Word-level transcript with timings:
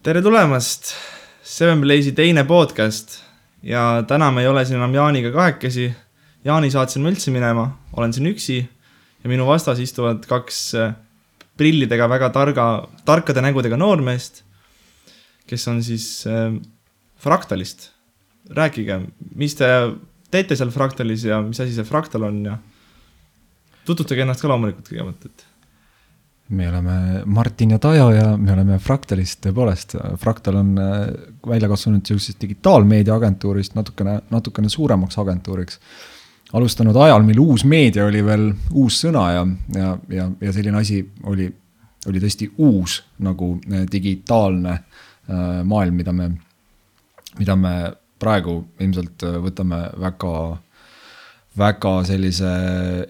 tere 0.00 0.22
tulemast, 0.24 0.94
Seven 1.44 1.82
Blaze'i 1.82 2.14
teine 2.16 2.46
podcast 2.48 3.18
ja 3.60 4.00
täna 4.08 4.30
me 4.32 4.40
ei 4.40 4.48
ole 4.48 4.62
siin 4.64 4.78
enam 4.78 4.94
Jaaniga 4.96 5.28
kahekesi. 5.34 5.90
Jaani 6.44 6.70
saatsin 6.72 7.04
ma 7.04 7.10
üldse 7.12 7.32
minema, 7.34 7.66
olen 7.92 8.14
siin 8.16 8.30
üksi 8.30 8.56
ja 8.62 9.28
minu 9.28 9.44
vastas 9.44 9.82
istuvad 9.84 10.24
kaks 10.28 10.60
äh, 10.80 10.94
prillidega 11.60 12.08
väga 12.08 12.30
targa, 12.32 12.66
tarkade 13.04 13.44
nägudega 13.44 13.76
noormeest, 13.76 14.40
kes 15.44 15.68
on 15.68 15.84
siis 15.84 16.24
äh, 16.24 16.56
Fraktalist. 17.20 17.90
rääkige, 18.56 19.02
mis 19.36 19.52
te 19.54 19.68
teete 20.32 20.56
seal 20.56 20.72
Fraktalis 20.72 21.28
ja 21.28 21.42
mis 21.44 21.60
asi 21.60 21.76
see 21.76 21.84
Fraktal 21.84 22.24
on 22.24 22.40
ja 22.48 22.56
tutvustage 23.84 24.24
ennast 24.24 24.40
ka 24.40 24.48
loomulikult 24.48 24.88
kõigepealt, 24.88 25.28
et 25.28 25.49
me 26.50 26.68
oleme 26.68 27.22
Martin 27.24 27.70
ja 27.70 27.78
Tajo 27.78 28.10
ja 28.10 28.36
me 28.36 28.52
oleme 28.52 28.78
Fractalist, 28.78 29.40
tõepoolest, 29.44 29.94
Fractal 30.18 30.58
on 30.58 30.72
äh, 30.82 30.96
välja 31.46 31.68
kasvanud 31.70 32.02
niisugusest 32.02 32.40
digitaalmeedia 32.42 33.14
agentuurist 33.14 33.76
natukene, 33.78 34.18
natukene 34.30 34.68
suuremaks 34.68 35.18
agentuuriks. 35.18 35.80
alustanud 36.52 36.96
ajal, 36.96 37.22
mil 37.22 37.38
uus 37.38 37.64
meedia 37.64 38.06
oli 38.06 38.24
veel 38.26 38.48
uus 38.74 39.00
sõna 39.04 39.28
ja, 39.32 39.46
ja, 39.74 39.96
ja, 40.08 40.30
ja 40.40 40.52
selline 40.52 40.80
asi 40.80 41.04
oli, 41.22 41.46
oli 42.06 42.20
tõesti 42.20 42.50
uus 42.58 43.02
nagu 43.18 43.52
äh, 43.70 43.86
digitaalne 43.92 44.72
äh, 44.72 45.62
maailm, 45.64 45.94
mida 45.94 46.12
me, 46.12 46.30
mida 47.38 47.56
me 47.56 47.74
praegu 48.18 48.64
ilmselt 48.80 49.22
võtame 49.22 49.84
väga 50.00 50.32
väga 51.58 51.92
sellise 52.06 52.50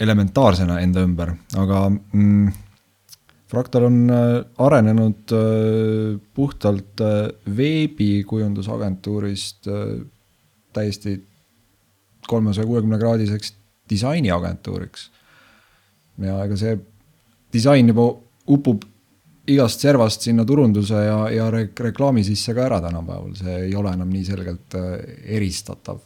elementaarsena 0.00 0.78
enda 0.80 1.02
ümber, 1.04 1.32
aga 1.60 1.88
mm, 1.90 2.52
Fractal 3.50 3.88
on 3.88 4.10
äh, 4.10 4.44
arenenud 4.62 5.32
äh, 5.34 5.40
puhtalt 6.34 7.00
äh, 7.02 7.28
veebikujundusagentuurist 7.56 9.66
täiesti 10.72 11.26
kolmesaja 12.28 12.66
kuuekümne 12.66 12.98
kraadiseks 12.98 13.54
disainiagentuuriks. 13.90 15.10
ja 16.20 16.44
ega 16.44 16.56
see 16.60 16.78
disain 17.52 17.88
juba 17.90 18.04
upub 18.52 18.84
igast 19.50 19.80
servast 19.82 20.22
sinna 20.22 20.44
turunduse 20.46 20.94
ja, 20.94 21.30
ja 21.32 21.50
re 21.50 21.68
reklaami 21.80 22.24
sisse 22.24 22.54
ka 22.54 22.60
ära 22.68 22.80
tänapäeval, 22.84 23.34
see 23.34 23.56
ei 23.64 23.74
ole 23.74 23.92
enam 23.96 24.10
nii 24.12 24.24
selgelt 24.24 24.74
eristatav. 25.24 25.98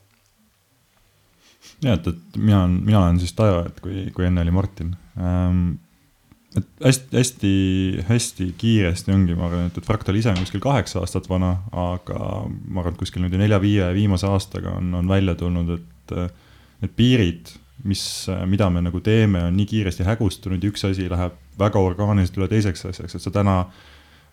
ja 1.82 1.92
et, 1.98 2.06
et 2.06 2.36
mina 2.40 2.62
olen, 2.62 2.84
mina 2.86 2.98
olen 3.02 3.18
siis 3.20 3.32
Tajo, 3.36 3.64
et 3.68 3.80
kui, 3.84 4.10
kui 4.16 4.24
enne 4.30 4.40
oli 4.46 4.52
Martin 4.54 4.96
ähm, 5.18 5.74
et 6.58 6.66
hästi-hästi-hästi 6.84 8.46
kiiresti 8.58 9.12
ongi, 9.14 9.34
ma 9.34 9.48
arvan, 9.48 9.66
et, 9.68 9.78
et 9.78 9.86
Fractal 9.86 10.18
ise 10.18 10.30
on 10.30 10.38
kuskil 10.38 10.62
kaheksa 10.62 11.00
aastat 11.02 11.26
vana, 11.30 11.56
aga 11.72 12.18
ma 12.46 12.82
arvan, 12.82 12.94
et 12.94 13.00
kuskil 13.00 13.24
nüüd 13.24 13.34
nelja-viie 13.40 13.90
viimase 13.96 14.28
aastaga 14.30 14.76
on, 14.78 14.92
on 15.00 15.10
välja 15.10 15.34
tulnud, 15.38 15.74
et 15.78 16.14
need 16.84 16.94
piirid, 16.98 17.50
mis, 17.90 18.04
mida 18.46 18.70
me 18.70 18.84
nagu 18.84 19.02
teeme, 19.04 19.48
on 19.48 19.58
nii 19.58 19.66
kiiresti 19.72 20.06
hägustunud 20.06 20.62
ja 20.62 20.70
üks 20.70 20.86
asi 20.86 21.08
läheb 21.10 21.34
väga 21.58 21.82
orgaaniliselt 21.82 22.38
üle 22.38 22.48
teiseks 22.52 22.86
asjaks, 22.90 23.18
et 23.18 23.24
sa 23.24 23.34
täna 23.34 23.58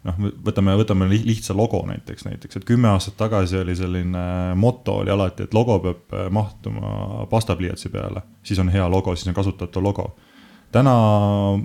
noh, 0.07 0.23
võtame, 0.45 0.75
võtame 0.77 1.09
lihtsa 1.11 1.55
logo 1.57 1.81
näiteks, 1.89 2.25
näiteks, 2.29 2.59
et 2.59 2.67
kümme 2.69 2.91
aastat 2.93 3.17
tagasi 3.17 3.61
oli 3.61 3.75
selline 3.77 4.25
moto 4.61 5.01
oli 5.01 5.13
alati, 5.13 5.49
et 5.49 5.57
logo 5.57 5.79
peab 5.81 6.19
mahtuma 6.33 7.25
pastapliiatsi 7.33 7.89
peale, 7.93 8.21
siis 8.45 8.61
on 8.61 8.69
hea 8.73 8.85
logo, 8.89 9.15
siis 9.15 9.33
on 9.33 9.37
kasutatav 9.37 9.89
logo 9.89 10.11
täna 10.71 10.93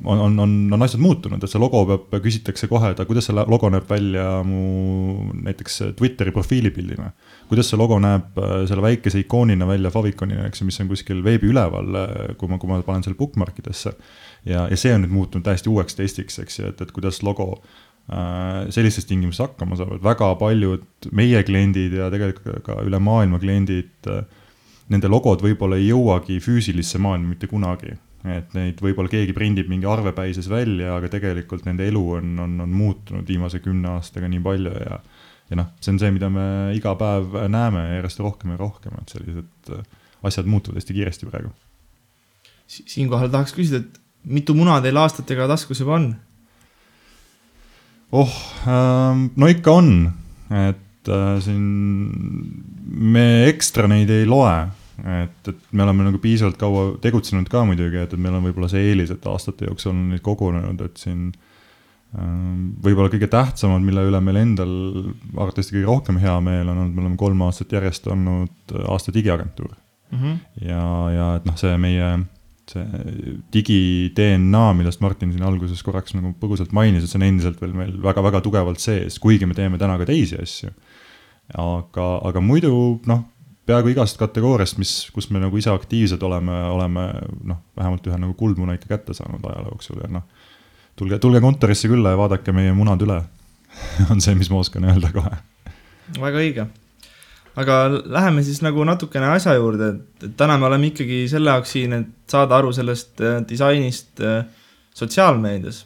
on, 0.05 0.19
on, 0.21 0.39
on, 0.41 0.73
on 0.73 0.83
asjad 0.83 1.01
muutunud, 1.03 1.43
et 1.43 1.51
see 1.51 1.61
logo 1.63 1.83
peab, 1.87 2.17
küsitakse 2.25 2.69
kohe, 2.71 2.91
et 2.93 3.03
kuidas 3.09 3.29
see 3.29 3.37
logo 3.37 3.71
näeb 3.71 3.87
välja 3.91 4.27
mu 4.47 5.31
näiteks 5.47 5.81
Twitteri 5.99 6.33
profiilipildina. 6.35 7.13
kuidas 7.49 7.71
see 7.71 7.79
logo 7.79 7.99
näeb 8.03 8.39
äh, 8.43 8.55
selle 8.67 8.83
väikese 8.83 9.23
ikoonina 9.23 9.69
välja 9.69 9.93
Faviconina, 9.95 10.47
eks 10.51 10.63
ju, 10.63 10.69
mis 10.69 10.81
on 10.83 10.91
kuskil 10.91 11.23
veebi 11.25 11.51
üleval, 11.53 11.99
äh, 12.03 12.15
kui 12.39 12.51
ma, 12.51 12.59
kui 12.59 12.71
ma 12.71 12.81
panen 12.87 13.07
selle 13.07 13.19
bookmark 13.19 13.59
idesse. 13.63 13.95
ja, 14.45 14.67
ja 14.71 14.77
see 14.77 14.95
on 14.95 15.07
nüüd 15.07 15.15
muutunud 15.15 15.47
täiesti 15.47 15.71
uueks 15.71 15.99
testiks, 15.99 16.41
eks 16.43 16.59
ju, 16.61 16.73
et, 16.73 16.83
et 16.83 16.95
kuidas 16.97 17.23
logo 17.27 17.53
äh, 18.11 18.67
sellistes 18.75 19.07
tingimustes 19.07 19.45
hakkama 19.47 19.79
saavad, 19.79 20.03
väga 20.03 20.33
paljud 20.41 21.13
meie 21.13 21.45
kliendid 21.47 21.95
ja 22.01 22.11
tegelikult 22.11 22.65
ka 22.67 22.81
üle 22.83 22.99
maailma 22.99 23.39
kliendid 23.43 24.11
äh, 24.11 24.27
nende 24.91 25.11
logod 25.11 25.43
võib-olla 25.43 25.79
ei 25.79 25.93
jõuagi 25.93 26.41
füüsilisse 26.43 26.99
maailma 27.03 27.35
mitte 27.35 27.47
kunagi 27.51 27.95
et 28.27 28.55
neid 28.57 28.81
võib-olla 28.83 29.13
keegi 29.13 29.35
prindib 29.37 29.69
mingi 29.71 29.87
arvepäises 29.87 30.49
välja, 30.51 30.97
aga 30.97 31.11
tegelikult 31.13 31.67
nende 31.69 31.87
elu 31.87 32.03
on, 32.19 32.33
on, 32.43 32.59
on 32.65 32.75
muutunud 32.75 33.29
viimase 33.29 33.61
kümne 33.65 33.93
aastaga 33.97 34.31
nii 34.31 34.43
palju 34.43 34.75
ja 34.83 35.01
ja 35.51 35.59
noh, 35.61 35.69
see 35.83 35.93
on 35.95 36.01
see, 36.03 36.11
mida 36.15 36.29
me 36.33 36.47
iga 36.75 36.97
päev 36.99 37.37
näeme 37.53 37.85
järjest 37.97 38.23
rohkem 38.23 38.55
ja 38.55 38.61
rohkem, 38.61 38.97
et 38.99 39.15
sellised 39.15 39.71
äh, 39.75 39.85
asjad 40.27 40.49
muutuvad 40.51 40.81
hästi 40.81 40.97
kiiresti 40.97 41.29
praegu. 41.31 41.53
siinkohal 42.67 43.31
tahaks 43.31 43.55
küsida, 43.55 43.85
et 43.85 44.01
mitu 44.27 44.57
muna 44.59 44.81
teil 44.83 44.99
aastatega 44.99 45.47
taskus 45.53 45.83
juba 45.83 46.01
on? 46.01 46.09
oh 48.13 48.35
ähm,, 48.67 49.29
no 49.37 49.51
ikka 49.51 49.77
on, 49.79 49.93
et 50.51 51.13
äh, 51.15 51.39
siin 51.45 51.63
me 52.87 53.47
ekstra 53.47 53.87
neid 53.91 54.11
ei 54.11 54.27
loe 54.27 54.57
et, 55.05 55.49
et 55.51 55.73
me 55.77 55.85
oleme 55.85 56.07
nagu 56.07 56.21
piisavalt 56.23 56.57
kaua 56.61 56.87
tegutsenud 57.03 57.49
ka 57.53 57.65
muidugi, 57.69 58.01
et, 58.01 58.15
et 58.15 58.23
meil 58.23 58.39
on 58.39 58.47
võib-olla 58.47 58.69
see 58.73 58.87
eelis, 58.91 59.13
et 59.13 59.27
aastate 59.29 59.69
jooksul 59.69 59.93
on 59.93 60.07
neid 60.13 60.23
kogunenud, 60.25 60.81
et 60.87 61.03
siin 61.03 61.27
ähm, 62.17 62.71
võib-olla 62.85 63.13
kõige 63.13 63.29
tähtsamad, 63.33 63.85
mille 63.85 64.07
üle 64.09 64.23
meil 64.25 64.41
endal 64.41 64.73
arvatavasti 65.35 65.77
kõige 65.77 65.91
rohkem 65.91 66.23
hea 66.23 66.39
meel 66.45 66.71
on 66.71 66.79
olnud, 66.79 66.95
me 66.97 67.05
oleme 67.05 67.21
kolm 67.21 67.45
aastat 67.49 67.77
järjest 67.77 68.09
olnud 68.13 68.79
aasta 68.87 69.15
digiagentuur 69.17 69.75
mm. 69.75 70.23
-hmm. 70.23 70.41
ja, 70.65 70.89
ja 71.13 71.29
et 71.37 71.51
noh, 71.51 71.61
see 71.61 71.77
meie, 71.83 72.11
see 72.73 73.05
digi-DNA, 73.53 74.67
millest 74.81 75.05
Martin 75.05 75.37
siin 75.37 75.45
alguses 75.45 75.85
korraks 75.85 76.17
nagu 76.17 76.33
põgusalt 76.41 76.73
mainis, 76.73 77.05
et 77.05 77.13
see 77.13 77.21
on 77.21 77.29
endiselt 77.29 77.61
veel 77.61 77.77
meil 77.77 77.97
väga-väga 78.03 78.41
tugevalt 78.49 78.81
sees, 78.81 79.21
kuigi 79.21 79.47
me 79.47 79.59
teeme 79.59 79.79
täna 79.79 80.01
ka 80.01 80.09
teisi 80.09 80.41
asju. 80.41 80.73
aga, 81.55 82.07
aga 82.27 82.41
muidu 82.43 82.73
noh 83.07 83.27
peaaegu 83.67 83.91
igast 83.91 84.19
kategooriast, 84.21 84.79
mis, 84.79 84.95
kus 85.15 85.29
me 85.35 85.43
nagu 85.43 85.59
ise 85.59 85.73
aktiivsed 85.73 86.23
oleme, 86.27 86.55
oleme 86.71 87.07
noh, 87.51 87.61
vähemalt 87.79 88.07
ühe 88.07 88.19
nagu 88.23 88.35
kuldmuna 88.39 88.77
ikka 88.77 88.93
kätte 88.95 89.17
saanud 89.17 89.45
ajaloo 89.45 89.75
jooksul 89.75 90.01
ja 90.05 90.11
noh. 90.19 90.27
tulge, 90.97 91.19
tulge 91.23 91.43
kontorisse 91.43 91.91
külla 91.91 92.15
ja 92.15 92.21
vaadake 92.21 92.55
meie 92.57 92.75
munad 92.77 93.03
üle 93.03 93.21
on 94.13 94.23
see, 94.23 94.37
mis 94.39 94.51
ma 94.53 94.63
oskan 94.63 94.87
öelda 94.89 95.11
kohe. 95.15 95.33
väga 96.21 96.43
õige. 96.45 96.67
aga 97.57 97.79
läheme 98.05 98.45
siis 98.47 98.63
nagu 98.63 98.85
natukene 98.87 99.33
asja 99.35 99.57
juurde, 99.59 99.91
et 100.23 100.37
täna 100.39 100.59
me 100.61 100.69
oleme 100.71 100.93
ikkagi 100.93 101.25
selle 101.33 101.51
jaoks 101.51 101.75
siin, 101.75 101.97
et 101.97 102.13
saada 102.31 102.61
aru 102.61 102.73
sellest 102.77 103.23
äh, 103.25 103.41
disainist 103.49 104.23
äh, 104.23 104.45
sotsiaalmeedias. 104.95 105.83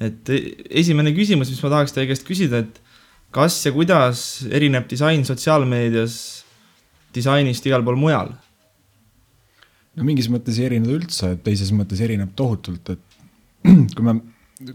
et 0.00 0.30
e-, 0.30 0.44
esimene 0.82 1.10
küsimus, 1.16 1.50
mis 1.50 1.64
ma 1.66 1.74
tahaks 1.74 1.96
teie 1.96 2.06
käest 2.10 2.28
küsida, 2.28 2.62
et 2.62 2.78
kas 3.34 3.58
ja 3.66 3.74
kuidas 3.74 4.44
erineb 4.50 4.86
disain 4.90 5.26
sotsiaalmeedias 5.26 6.20
disainist 7.14 7.66
igal 7.66 7.84
pool 7.86 7.98
mujal? 8.00 8.32
no 9.96 10.06
mingis 10.06 10.30
mõttes 10.32 10.58
ei 10.60 10.68
erine 10.70 10.90
üldse, 10.94 11.34
teises 11.44 11.72
mõttes 11.76 12.00
erineb 12.04 12.32
tohutult, 12.38 12.92
et 12.94 13.66
kui 13.96 14.06
me 14.06 14.16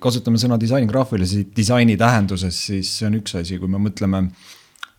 kasutame 0.02 0.40
sõna 0.42 0.58
disain 0.62 0.88
graafilise 0.90 1.46
disaini 1.56 1.96
tähenduses, 1.98 2.58
siis 2.70 2.92
see 3.00 3.08
on 3.10 3.20
üks 3.22 3.38
asi, 3.40 3.60
kui 3.62 3.72
me 3.72 3.82
mõtleme 3.82 4.26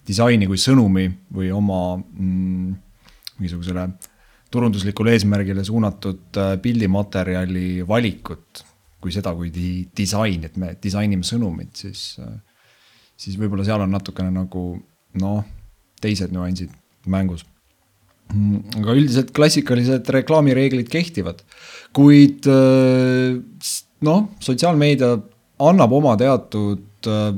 disaini 0.06 0.46
kui 0.46 0.58
sõnumi 0.60 1.08
või 1.34 1.50
oma 1.54 1.80
mm, 1.98 2.76
mingisugusele 3.40 3.88
turunduslikule 4.50 5.16
eesmärgile 5.16 5.64
suunatud 5.66 6.38
äh, 6.38 6.54
pildimaterjali 6.62 7.82
valikut, 7.86 8.62
kui 9.02 9.12
seda 9.12 9.34
kui 9.36 9.50
di 9.54 9.88
disain, 9.96 10.46
et 10.46 10.56
me 10.60 10.76
disainime 10.82 11.26
sõnumit, 11.26 11.74
siis, 11.82 12.06
äh, 12.22 12.38
siis 13.18 13.38
võib-olla 13.40 13.66
seal 13.66 13.82
on 13.84 13.92
natukene 13.92 14.30
nagu 14.32 14.68
noh, 15.20 15.42
teised 16.00 16.32
nüansid 16.34 16.70
mängus. 17.06 17.44
aga 18.76 18.94
üldiselt 18.98 19.30
klassikalised 19.30 20.08
reklaamireeglid 20.10 20.88
kehtivad, 20.90 21.44
kuid 21.94 22.48
äh, 22.50 23.36
noh, 24.02 24.24
sotsiaalmeedia 24.42 25.12
annab 25.62 25.94
oma 25.94 26.16
teatud, 26.18 27.06
äh, 27.06 27.28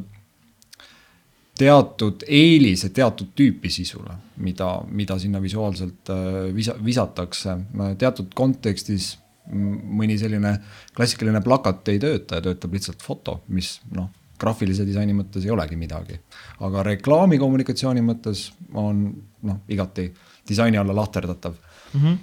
teatud 1.58 2.24
eelise 2.24 2.88
teatud 2.96 3.34
tüüpi 3.36 3.70
sisule, 3.70 4.16
mida, 4.40 4.70
mida 4.88 5.18
sinna 5.20 5.42
visuaalselt 5.44 6.12
äh, 6.14 6.40
visa, 6.56 6.78
visatakse 6.84 7.58
teatud 8.00 8.32
kontekstis 8.38 9.18
mõni 9.52 10.18
selline 10.20 10.54
klassikaline 10.96 11.40
plakat 11.44 11.88
ei 11.92 12.00
tööta 12.02 12.38
ja 12.38 12.44
töötab 12.48 12.74
lihtsalt 12.76 13.04
foto, 13.04 13.38
mis 13.52 13.78
noh, 13.96 14.10
graafilise 14.38 14.86
disaini 14.86 15.16
mõttes 15.16 15.44
ei 15.46 15.52
olegi 15.54 15.76
midagi. 15.76 16.18
aga 16.60 16.82
reklaamikommunikatsiooni 16.92 18.02
mõttes 18.06 18.48
on 18.74 19.04
noh, 19.42 19.60
igati 19.68 20.08
disaini 20.48 20.78
alla 20.78 20.96
lahterdatav 20.96 21.54
mm. 21.54 22.00
-hmm 22.00 22.18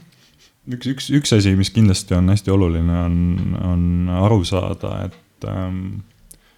üks, 0.66 0.88
üks, 0.90 1.12
üks 1.14 1.34
asi, 1.36 1.54
mis 1.56 1.70
kindlasti 1.70 2.16
on 2.18 2.30
hästi 2.32 2.52
oluline, 2.52 2.98
on, 3.06 3.56
on 3.62 3.82
aru 4.26 4.44
saada, 4.48 4.96
et 5.06 5.48
ähm, 5.50 6.02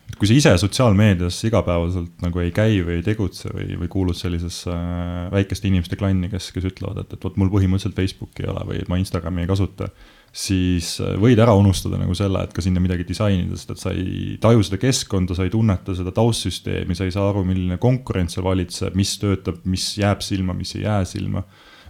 et 0.07 0.15
kui 0.15 0.29
sa 0.29 0.35
ise 0.37 0.53
sotsiaalmeedias 0.61 1.37
igapäevaselt 1.49 2.21
nagu 2.23 2.39
ei 2.39 2.53
käi 2.55 2.79
või 2.85 2.99
ei 2.99 3.03
tegutse 3.03 3.51
või, 3.51 3.75
või 3.81 3.89
kuulud 3.91 4.15
sellisesse 4.15 4.71
äh, 4.71 5.25
väikeste 5.33 5.67
inimeste 5.67 5.99
klanni, 5.99 6.29
kes, 6.31 6.53
kes 6.55 6.69
ütlevad, 6.69 7.01
et, 7.03 7.17
et 7.17 7.27
vot 7.27 7.35
mul 7.39 7.51
põhimõtteliselt 7.51 7.97
Facebooki 7.97 8.45
ei 8.45 8.51
ole 8.53 8.63
või 8.69 8.85
ma 8.87 9.01
Instagrami 9.01 9.43
ei 9.43 9.51
kasuta 9.51 9.89
siis 10.37 10.91
äh, 11.01 11.15
võid 11.17 11.39
ära 11.41 11.55
unustada 11.57 11.97
nagu 11.99 12.13
selle, 12.17 12.43
et 12.45 12.53
ka 12.53 12.61
sinna 12.63 12.81
midagi 12.83 13.07
disainida, 13.07 13.57
sest 13.57 13.73
et 13.73 13.81
sa 13.81 13.93
ei 13.95 14.35
taju 14.41 14.61
seda 14.65 14.79
keskkonda, 14.81 15.37
sa 15.37 15.47
ei 15.47 15.53
tunneta 15.53 15.95
seda 15.97 16.13
taustsüsteemi, 16.15 16.97
sa 16.97 17.07
ei 17.07 17.13
saa 17.15 17.31
aru, 17.31 17.41
milline 17.47 17.79
konkurents 17.81 18.37
seal 18.37 18.45
valitseb, 18.45 18.95
mis 18.97 19.15
töötab, 19.21 19.63
mis 19.69 19.89
jääb 19.97 20.21
silma, 20.25 20.53
mis 20.57 20.75
ei 20.77 20.85
jää 20.85 21.01
silma. 21.09 21.43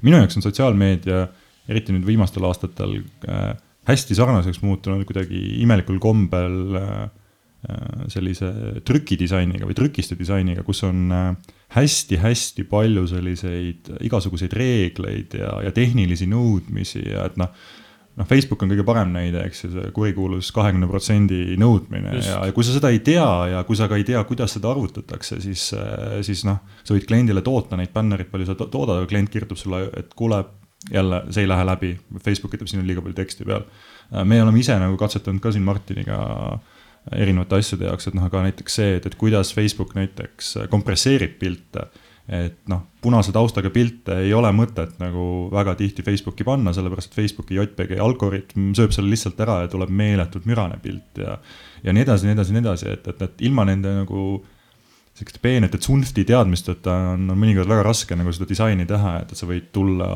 minu 0.06 0.20
jaoks 0.22 0.38
on 0.40 0.46
sotsiaalmeedia, 0.46 1.26
eriti 1.68 1.92
nüüd 1.96 2.06
viimastel 2.08 2.46
aastatel 2.48 3.00
äh, 3.28 3.50
hästi 3.90 4.16
sarnaseks 4.16 4.62
muutunud 4.64 5.04
kuidagi 5.08 5.42
imelikul 5.64 6.00
kombel 6.00 6.78
äh, 6.80 6.92
äh 7.68 8.06
sellise 8.14 8.52
trükidisainiga 8.86 9.68
või 9.68 9.76
trükiste 9.76 10.16
disainiga, 10.16 10.64
kus 10.64 10.86
on 10.88 11.10
hästi-hästi 11.76 12.64
äh, 12.64 12.70
palju 12.70 13.04
selliseid 13.12 13.92
igasuguseid 14.08 14.56
reegleid 14.56 15.36
ja, 15.42 15.58
ja 15.66 15.74
tehnilisi 15.76 16.30
nõudmisi 16.32 17.04
ja 17.10 17.26
et 17.28 17.36
noh 17.42 17.52
noh, 18.18 18.28
Facebook 18.28 18.64
on 18.64 18.72
kõige 18.72 18.86
parem 18.88 19.12
näide, 19.14 19.44
eks 19.48 19.64
ju, 19.64 19.72
see 19.76 19.92
kurikuulus 19.96 20.50
kahekümne 20.56 20.90
protsendi 20.90 21.58
nõudmine 21.60 22.16
Just. 22.18 22.32
ja, 22.32 22.40
ja 22.50 22.56
kui 22.56 22.66
sa 22.66 22.76
seda 22.76 22.92
ei 22.94 23.02
tea 23.06 23.28
ja 23.54 23.64
kui 23.68 23.78
sa 23.80 23.90
ka 23.90 24.00
ei 24.00 24.06
tea, 24.08 24.22
kuidas 24.28 24.56
seda 24.58 24.72
arvutatakse, 24.74 25.40
siis, 25.44 25.68
siis 26.28 26.46
noh, 26.48 26.62
sa 26.84 26.96
võid 26.96 27.08
kliendile 27.10 27.44
toota 27.46 27.80
neid 27.80 27.94
bännereid, 27.96 28.32
palju 28.32 28.50
sa 28.50 28.58
toodad, 28.58 28.96
aga 28.98 29.10
klient 29.10 29.32
kirjutab 29.34 29.62
sulle, 29.62 29.84
et 30.00 30.16
kuule, 30.18 30.42
jälle 30.94 31.22
see 31.30 31.46
ei 31.46 31.52
lähe 31.52 31.68
läbi, 31.68 31.94
Facebook 32.24 32.58
ütleb, 32.58 32.72
siin 32.72 32.82
on 32.82 32.90
liiga 32.90 33.04
palju 33.06 33.18
teksti 33.18 33.48
peal. 33.48 33.68
me 34.24 34.42
oleme 34.42 34.60
ise 34.62 34.78
nagu 34.82 34.98
katsetanud 34.98 35.44
ka 35.44 35.54
siin 35.54 35.66
Martiniga 35.68 36.20
erinevate 37.16 37.62
asjade 37.62 37.88
jaoks, 37.88 38.10
et 38.10 38.18
noh, 38.18 38.26
aga 38.28 38.44
näiteks 38.48 38.82
see, 38.82 38.98
et, 38.98 39.06
et 39.08 39.16
kuidas 39.20 39.54
Facebook 39.56 39.94
näiteks 39.96 40.56
kompresseerib 40.72 41.38
pilte 41.40 41.88
et 42.28 42.58
noh, 42.68 42.82
punase 43.00 43.32
taustaga 43.32 43.70
pilte 43.72 44.18
ei 44.26 44.34
ole 44.36 44.50
mõtet 44.52 44.98
nagu 45.00 45.48
väga 45.54 45.78
tihti 45.80 46.04
Facebooki 46.04 46.44
panna, 46.48 46.74
sellepärast 46.76 47.14
et 47.14 47.22
Facebooki 47.22 47.56
JPG 47.56 48.02
algoritm 48.04 48.74
sööb 48.76 48.92
selle 48.96 49.14
lihtsalt 49.14 49.40
ära 49.46 49.62
ja 49.64 49.72
tuleb 49.72 49.94
meeletult 49.96 50.48
mürane 50.50 50.76
pilt 50.84 51.22
ja. 51.24 51.38
ja 51.86 51.96
nii 51.96 52.04
edasi, 52.04 52.28
nii 52.28 52.36
edasi, 52.36 52.56
nii 52.56 52.64
edasi, 52.66 52.90
et, 52.98 53.08
et, 53.08 53.24
et 53.30 53.48
ilma 53.48 53.64
nende 53.70 53.94
nagu 54.02 54.28
sihukeste 55.18 55.42
peenete 55.42 55.80
tsunfti 55.82 56.26
teadmisteta 56.28 56.94
on, 57.14 57.24
on 57.32 57.40
mõnikord 57.40 57.70
väga 57.72 57.86
raske 57.88 58.18
nagu 58.18 58.34
seda 58.36 58.50
disaini 58.50 58.86
teha, 58.90 59.16
et, 59.24 59.32
et 59.32 59.40
sa 59.40 59.48
võid 59.50 59.72
tulla 59.74 60.10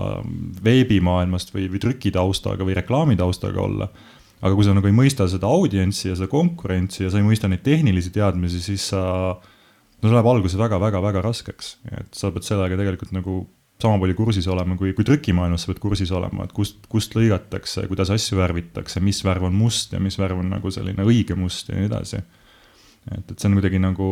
veebimaailmast 0.65 1.55
või, 1.55 1.69
või 1.71 1.81
trükitaustaga 1.81 2.67
või 2.67 2.75
reklaamitaustaga 2.77 3.63
olla. 3.63 3.87
aga 4.41 4.51
kui 4.57 4.67
sa 4.67 4.75
nagu 4.75 4.89
ei 4.89 4.97
mõista 4.97 5.29
seda 5.29 5.47
audientsi 5.47 6.09
ja 6.09 6.19
seda 6.19 6.27
konkurentsi 6.29 7.05
ja 7.05 7.09
sa 7.09 7.21
ei 7.21 7.25
mõista 7.25 7.49
neid 7.49 7.63
tehnilisi 7.65 8.13
teadmisi, 8.13 8.61
siis 8.61 8.91
sa 8.91 9.01
no 10.01 10.09
see 10.09 10.17
läheb 10.17 10.29
alguses 10.31 10.59
väga-väga-väga 10.59 11.23
raskeks, 11.25 11.75
et 11.93 12.17
sa 12.17 12.31
pead 12.33 12.47
sellega 12.47 12.79
tegelikult 12.79 13.13
nagu 13.15 13.41
sama 13.81 13.97
palju 14.01 14.17
kursis 14.17 14.47
olema, 14.51 14.75
kui, 14.77 14.93
kui 14.97 15.05
trükimaailmas 15.07 15.65
sa 15.65 15.71
pead 15.71 15.81
kursis 15.81 16.11
olema, 16.13 16.45
et 16.45 16.53
kust, 16.55 16.83
kust 16.91 17.15
lõigatakse, 17.17 17.87
kuidas 17.89 18.11
asju 18.13 18.37
värvitakse, 18.39 19.01
mis 19.03 19.23
värv 19.25 19.47
on 19.49 19.57
must 19.57 19.95
ja 19.95 20.01
mis 20.03 20.17
värv 20.21 20.43
on 20.43 20.51
nagu 20.53 20.73
selline 20.73 21.05
õige 21.07 21.37
must 21.37 21.71
ja 21.71 21.77
nii 21.77 21.89
edasi. 21.89 22.21
et, 23.09 23.25
et 23.25 23.35
see 23.37 23.49
on 23.49 23.57
kuidagi 23.57 23.81
nagu, 23.81 24.09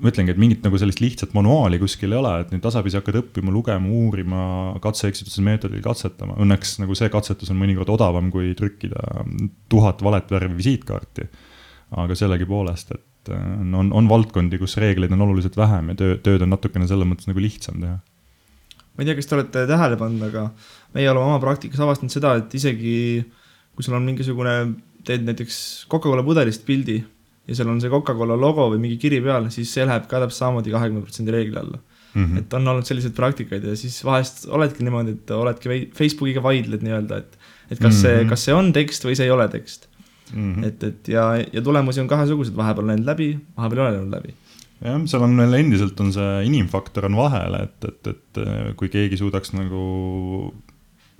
ma 0.00 0.10
ütlengi, 0.10 0.34
et 0.34 0.40
mingit 0.42 0.66
nagu 0.66 0.80
sellist 0.80 1.02
lihtsat 1.02 1.36
manuaali 1.36 1.78
kuskil 1.82 2.14
ei 2.14 2.18
ole, 2.18 2.32
et 2.42 2.54
nüüd 2.54 2.64
tasapisi 2.64 2.98
hakkad 2.98 3.20
õppima, 3.22 3.54
lugema, 3.54 3.90
uurima, 4.00 4.42
katse-eksituse 4.82 5.44
meetodil 5.46 5.84
katsetama. 5.84 6.38
Õnneks 6.42 6.78
nagu 6.82 6.96
see 6.98 7.10
katsetus 7.12 7.52
on 7.54 7.60
mõnikord 7.60 7.92
odavam, 7.94 8.32
kui 8.34 8.54
trükkida 8.58 9.26
tuhat 9.70 10.02
valet 10.06 10.30
värvi 10.32 10.58
visiitkaarti. 10.58 11.30
aga 12.00 12.14
sellegipoolest, 12.14 12.92
et 12.94 13.09
et 13.20 13.32
äh, 13.36 13.48
on, 13.76 13.92
on 13.92 14.08
valdkondi, 14.08 14.58
kus 14.60 14.78
reegleid 14.80 15.12
on 15.12 15.26
oluliselt 15.28 15.56
vähem 15.56 15.92
ja 15.92 15.98
töö, 16.00 16.16
tööd 16.24 16.46
on 16.46 16.54
natukene 16.54 16.88
selles 16.88 17.08
mõttes 17.08 17.28
nagu 17.28 17.42
lihtsam 17.42 17.80
teha. 17.82 17.98
ma 18.00 19.02
ei 19.02 19.08
tea, 19.08 19.18
kas 19.18 19.28
te 19.28 19.36
olete 19.36 19.66
tähele 19.68 19.98
pannud, 20.00 20.26
aga 20.30 20.48
meie 20.96 21.10
oleme 21.10 21.28
oma 21.28 21.40
praktikas 21.42 21.80
avastanud 21.84 22.14
seda, 22.14 22.36
et 22.40 22.54
isegi 22.56 22.96
kui 23.74 23.86
sul 23.86 23.96
on 23.96 24.06
mingisugune, 24.08 24.54
teed 25.06 25.24
näiteks 25.24 25.60
Coca-Cola 25.90 26.24
pudelist 26.26 26.66
pildi 26.66 26.98
ja 27.00 27.56
seal 27.56 27.70
on 27.72 27.80
see 27.82 27.92
Coca-Cola 27.92 28.36
logo 28.38 28.68
või 28.72 28.82
mingi 28.82 28.98
kiri 29.00 29.20
peal, 29.24 29.48
siis 29.54 29.72
see 29.72 29.86
läheb 29.88 30.08
ka 30.10 30.20
täpselt 30.22 30.44
samamoodi 30.44 30.74
kahekümne 30.74 31.04
protsendi 31.04 31.34
reegli 31.34 31.56
alla 31.56 31.78
mm. 31.80 32.24
-hmm. 32.24 32.38
et 32.42 32.56
on 32.58 32.72
olnud 32.72 32.88
selliseid 32.88 33.14
praktikaid 33.16 33.64
ja 33.64 33.76
siis 33.76 34.00
vahest 34.04 34.46
oledki 34.48 34.84
niimoodi, 34.86 35.16
et 35.16 35.32
oledki 35.36 35.80
Facebookiga 35.96 36.42
vaidled 36.44 36.84
nii-öelda, 36.86 37.22
et 37.24 37.38
et 37.70 37.78
kas 37.78 37.94
mm 37.94 37.96
-hmm. 37.96 38.02
see, 38.02 38.28
kas 38.28 38.44
see 38.44 38.54
on 38.54 38.72
tekst 38.72 39.04
või 39.06 39.14
see 39.14 39.28
ei 39.28 39.30
ole 39.30 39.48
tekst 39.48 39.89
mm. 40.32 40.54
-hmm. 40.54 40.66
et, 40.66 40.84
et 40.84 41.08
ja, 41.08 41.26
ja 41.52 41.62
tulemusi 41.62 42.00
on 42.00 42.08
kahesugused, 42.08 42.56
vahepeal 42.56 42.86
on 42.86 42.94
läinud 42.94 43.06
läbi, 43.06 43.32
vahepeal 43.56 43.80
ei 43.80 43.86
ole 43.86 43.96
läinud 43.98 44.16
läbi 44.16 44.34
jah, 44.84 45.00
seal 45.06 45.26
on 45.26 45.36
veel 45.36 45.58
endiselt 45.60 46.00
on 46.00 46.12
see 46.16 46.44
inimfaktor 46.48 47.08
on 47.10 47.16
vahel, 47.18 47.56
et, 47.64 47.88
et, 47.88 48.12
et 48.14 48.42
kui 48.80 48.88
keegi 48.92 49.20
suudaks 49.20 49.54
nagu, 49.56 49.84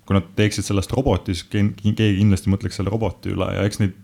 kui 0.06 0.16
nad 0.16 0.30
teeksid 0.36 0.66
sellest 0.66 0.92
roboti, 0.96 1.36
siis 1.36 1.48
keegi 1.50 2.16
kindlasti 2.18 2.52
mõtleks 2.52 2.80
selle 2.80 2.92
roboti 2.92 3.34
üle 3.34 3.50
ja 3.56 3.66
eks 3.68 3.82
neid 3.82 3.98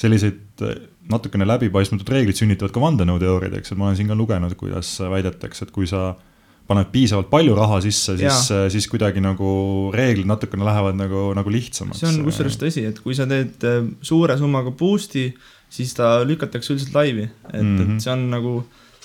selliseid 0.00 0.62
natukene 1.10 1.46
läbipaistmatud 1.46 2.08
reeglid 2.10 2.38
sünnitavad 2.38 2.72
ka 2.74 2.82
vandenõuteooriad, 2.82 3.58
eks, 3.58 3.72
et 3.72 3.78
ma 3.78 3.90
olen 3.90 3.98
siin 3.98 4.10
ka 4.10 4.16
lugenud, 4.18 4.56
kuidas 4.58 4.96
väidetakse, 5.12 5.66
et 5.66 5.74
kui 5.74 5.86
sa 5.86 6.14
paned 6.68 6.88
piisavalt 6.92 7.28
palju 7.32 7.56
raha 7.56 7.80
sisse, 7.84 8.14
siis, 8.20 8.46
siis 8.72 8.86
kuidagi 8.88 9.20
nagu 9.20 9.48
reeglid 9.94 10.28
natukene 10.28 10.64
lähevad 10.64 10.96
nagu, 10.96 11.26
nagu 11.36 11.52
lihtsamaks. 11.52 12.00
see 12.00 12.08
on 12.08 12.22
kusjuures 12.24 12.56
tõsi, 12.60 12.86
et 12.88 13.02
kui 13.04 13.16
sa 13.16 13.26
teed 13.28 13.66
äh, 13.68 13.82
suure 14.04 14.36
summaga 14.40 14.72
boost'i, 14.78 15.26
siis 15.74 15.92
ta 15.98 16.16
lükatakse 16.24 16.72
üldiselt 16.72 16.96
laivi, 16.96 17.28
et 17.50 17.60
mm, 17.60 17.76
-hmm. 17.76 17.82
et 17.82 17.88
mhm. 17.88 18.00
see 18.00 18.12
on 18.14 18.24
nagu 18.32 18.54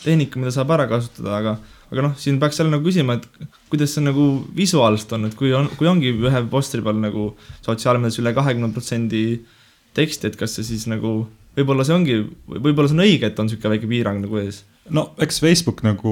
tehnika, 0.04 0.40
mida 0.40 0.56
saab 0.56 0.72
ära 0.72 0.88
kasutada, 0.88 1.36
aga, 1.36 1.58
aga 1.92 2.08
noh, 2.08 2.16
siin 2.16 2.40
peaks 2.40 2.62
jälle 2.62 2.72
nagu 2.72 2.86
küsima, 2.86 3.20
et 3.20 3.28
kuidas 3.72 3.92
see 3.96 4.06
nagu 4.06 4.30
visuaalselt 4.56 5.12
on, 5.18 5.28
et 5.28 5.36
kui 5.36 5.52
on, 5.54 5.68
kui 5.76 5.88
ongi 5.92 6.16
ühe 6.16 6.44
postri 6.52 6.82
peal 6.86 7.02
nagu 7.04 7.34
sotsiaalmeedias 7.66 8.22
üle 8.24 8.34
kahekümne 8.38 8.72
protsendi 8.72 9.42
teksti, 9.98 10.32
et 10.32 10.40
kas 10.40 10.56
see 10.56 10.64
siis 10.64 10.88
nagu, 10.88 11.28
võib-olla 11.58 11.84
see 11.84 11.98
ongi, 11.98 12.22
võib-olla 12.48 12.88
see 12.88 12.96
on 12.96 13.08
õige, 13.10 13.26
et 13.28 13.40
on 13.40 13.50
niisugune 13.50 13.76
väike 13.76 13.92
piirang 13.92 14.24
nagu 14.24 14.40
ees 14.40 14.64
no 14.96 15.06
eks 15.22 15.40
Facebook 15.44 15.84
nagu, 15.86 16.12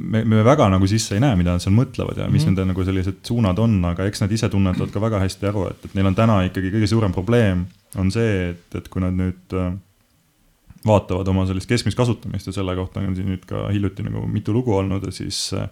me, 0.00 0.24
me 0.24 0.42
väga 0.46 0.68
nagu 0.72 0.88
sisse 0.90 1.16
ei 1.16 1.22
näe, 1.22 1.36
mida 1.38 1.54
nad 1.54 1.64
seal 1.64 1.74
mõtlevad 1.76 2.18
ja 2.18 2.26
mis 2.28 2.42
mm 2.42 2.48
-hmm. 2.48 2.56
nende 2.56 2.72
nagu 2.72 2.84
sellised 2.84 3.22
suunad 3.28 3.58
on, 3.58 3.78
aga 3.84 4.06
eks 4.08 4.24
nad 4.24 4.32
ise 4.32 4.48
tunnetavad 4.48 4.90
ka 4.92 5.00
väga 5.00 5.20
hästi 5.22 5.48
aru, 5.50 5.68
et, 5.70 5.84
et 5.84 5.94
neil 5.94 6.10
on 6.10 6.18
täna 6.18 6.42
ikkagi 6.48 6.72
kõige 6.74 6.90
suurem 6.90 7.12
probleem 7.12 7.66
on 7.96 8.10
see, 8.10 8.50
et, 8.50 8.74
et 8.74 8.88
kui 8.88 9.02
nad 9.02 9.14
nüüd 9.16 9.56
äh, 9.56 9.72
vaatavad 10.86 11.28
oma 11.28 11.46
sellist 11.46 11.68
keskmist 11.68 11.96
kasutamist 11.96 12.46
ja 12.46 12.52
selle 12.52 12.76
kohta 12.76 13.00
on 13.00 13.16
siin 13.16 13.28
nüüd 13.28 13.46
ka 13.46 13.68
hiljuti 13.68 14.02
nagu 14.02 14.26
mitu 14.26 14.52
lugu 14.52 14.74
olnud, 14.74 15.06
siis 15.12 15.52
äh, 15.54 15.68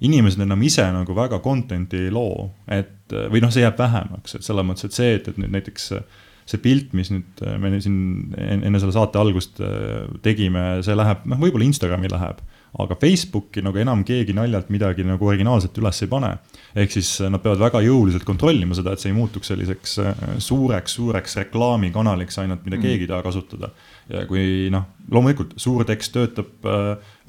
inimesed 0.00 0.40
enam 0.40 0.62
ise 0.62 0.86
nagu 0.92 1.14
väga 1.16 1.40
content'i 1.44 2.06
ei 2.06 2.10
loo, 2.10 2.50
et 2.68 3.12
või 3.30 3.42
noh, 3.42 3.52
see 3.52 3.66
jääb 3.66 3.78
vähemaks, 3.78 4.34
et 4.34 4.46
selles 4.46 4.64
mõttes, 4.64 4.84
et 4.84 4.96
see, 4.96 5.14
et, 5.18 5.28
et 5.28 5.38
nüüd 5.40 5.52
näiteks 5.52 5.92
äh, 5.98 6.20
see 6.50 6.62
pilt, 6.62 6.94
mis 6.96 7.10
nüüd 7.12 7.42
äh, 7.46 7.58
me 7.60 7.72
siin 7.82 8.30
enne 8.36 8.80
selle 8.80 8.94
saate 8.94 9.20
algust 9.20 9.60
äh, 9.62 10.06
tegime, 10.24 10.80
see 10.86 10.96
läheb, 10.98 11.26
noh, 11.30 11.38
võib-olla 11.40 11.66
Instagrami 11.68 12.10
läheb, 12.10 12.40
aga 12.80 12.94
Facebooki 13.00 13.62
nagu 13.66 13.78
enam 13.82 14.04
keegi 14.06 14.34
naljalt 14.36 14.68
midagi 14.70 15.02
nagu 15.06 15.26
originaalselt 15.26 15.78
üles 15.82 16.02
ei 16.04 16.10
pane. 16.10 16.32
ehk 16.78 16.94
siis 16.94 17.12
äh, 17.20 17.30
nad 17.32 17.42
peavad 17.42 17.62
väga 17.62 17.82
jõuliselt 17.86 18.26
kontrollima 18.26 18.78
seda, 18.78 18.94
et 18.94 19.02
see 19.02 19.12
ei 19.12 19.16
muutuks 19.16 19.52
selliseks 19.52 19.96
suureks, 20.42 20.96
suureks 20.98 21.38
reklaamikanaliks 21.42 22.42
ainult, 22.42 22.66
mida 22.66 22.78
mm. 22.78 22.86
keegi 22.86 23.06
ei 23.06 23.12
taha 23.12 23.26
kasutada. 23.26 23.70
ja 24.10 24.26
kui 24.30 24.68
noh, 24.74 24.88
loomulikult 25.10 25.54
suur 25.60 25.86
tekst 25.86 26.14
töötab 26.14 26.68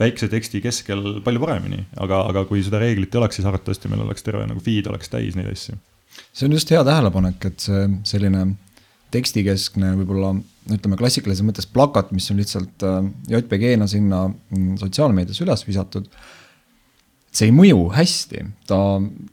väikse 0.02 0.30
teksti 0.30 0.64
keskel 0.66 1.22
palju 1.26 1.42
paremini, 1.42 1.86
aga, 2.02 2.26
aga 2.34 2.46
kui 2.50 2.64
seda 2.66 2.82
reeglit 2.82 3.14
ei 3.14 3.22
oleks, 3.22 3.38
siis 3.38 3.50
arvatavasti 3.50 3.90
meil 3.92 4.06
oleks 4.08 4.26
terve 4.26 4.48
nagu 4.50 4.62
feed 4.62 4.90
oleks 4.90 5.14
täis 5.14 5.38
neid 5.38 5.54
asju 5.54 5.78
see 6.34 6.48
on 6.48 6.56
just 6.56 6.72
hea 6.72 6.82
tähelepanek, 6.84 7.46
et 7.48 7.64
see 7.64 7.86
selline 8.08 8.46
tekstikeskne 9.12 9.94
võib-olla 10.00 10.36
ütleme 10.72 10.98
klassikalises 11.00 11.46
mõttes 11.46 11.68
plakat, 11.70 12.12
mis 12.16 12.30
on 12.32 12.40
lihtsalt 12.42 12.86
äh, 12.86 13.02
JPG-na 13.32 13.88
sinna 13.90 14.28
mm, 14.30 14.78
sotsiaalmeedias 14.82 15.42
üles 15.46 15.66
visatud. 15.68 16.08
see 17.32 17.48
ei 17.48 17.56
mõju 17.56 17.86
hästi, 17.96 18.46
ta 18.68 18.78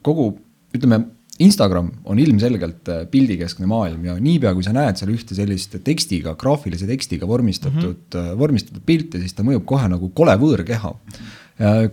kogu, 0.06 0.32
ütleme, 0.76 1.04
Instagram 1.38 1.92
on 2.10 2.18
ilmselgelt 2.18 2.88
äh, 2.90 3.04
pildikeskne 3.10 3.68
maailm 3.70 4.04
ja 4.08 4.16
niipea, 4.18 4.54
kui 4.56 4.66
sa 4.66 4.72
näed 4.74 4.98
seal 4.98 5.12
ühte 5.14 5.36
sellist 5.38 5.76
tekstiga, 5.86 6.34
graafilise 6.38 6.88
tekstiga 6.88 7.28
vormistatud 7.30 7.94
mm, 7.94 8.14
-hmm. 8.14 8.38
vormistatud 8.38 8.82
pilti, 8.86 9.22
siis 9.22 9.36
ta 9.38 9.46
mõjub 9.46 9.64
kohe 9.64 9.86
nagu 9.88 10.10
kole 10.10 10.34
võõrkeha. 10.38 10.94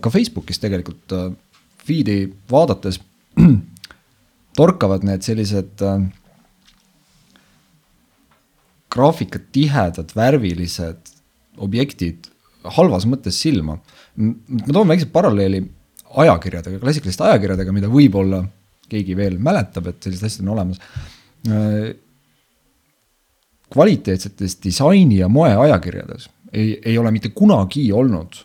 ka 0.00 0.10
Facebookis 0.10 0.60
tegelikult 0.62 1.10
feed'i 1.86 2.26
vaadates 2.50 3.00
torkavad 4.58 5.04
need 5.06 5.24
sellised 5.26 5.84
äh, 5.84 6.06
graafikad 8.96 9.50
tihedad, 9.54 10.12
värvilised 10.16 11.12
objektid 11.62 12.30
halvas 12.76 13.06
mõttes 13.08 13.38
silma. 13.44 13.78
ma 14.16 14.72
toon 14.72 14.88
väikse 14.88 15.10
paralleeli 15.12 15.62
ajakirjadega, 16.24 16.80
klassikaliste 16.80 17.24
ajakirjadega, 17.28 17.74
mida 17.76 17.90
võib-olla 17.92 18.42
keegi 18.90 19.16
veel 19.18 19.38
mäletab, 19.42 19.90
et 19.90 20.02
sellised 20.02 20.26
asjad 20.26 20.46
on 20.46 20.54
olemas. 20.54 20.80
kvaliteetsetes 23.72 24.58
disaini 24.62 25.20
ja 25.20 25.28
moeajakirjades 25.28 26.28
ei, 26.52 26.80
ei 26.84 26.98
ole 26.98 27.10
mitte 27.14 27.32
kunagi 27.34 27.88
olnud 27.92 28.38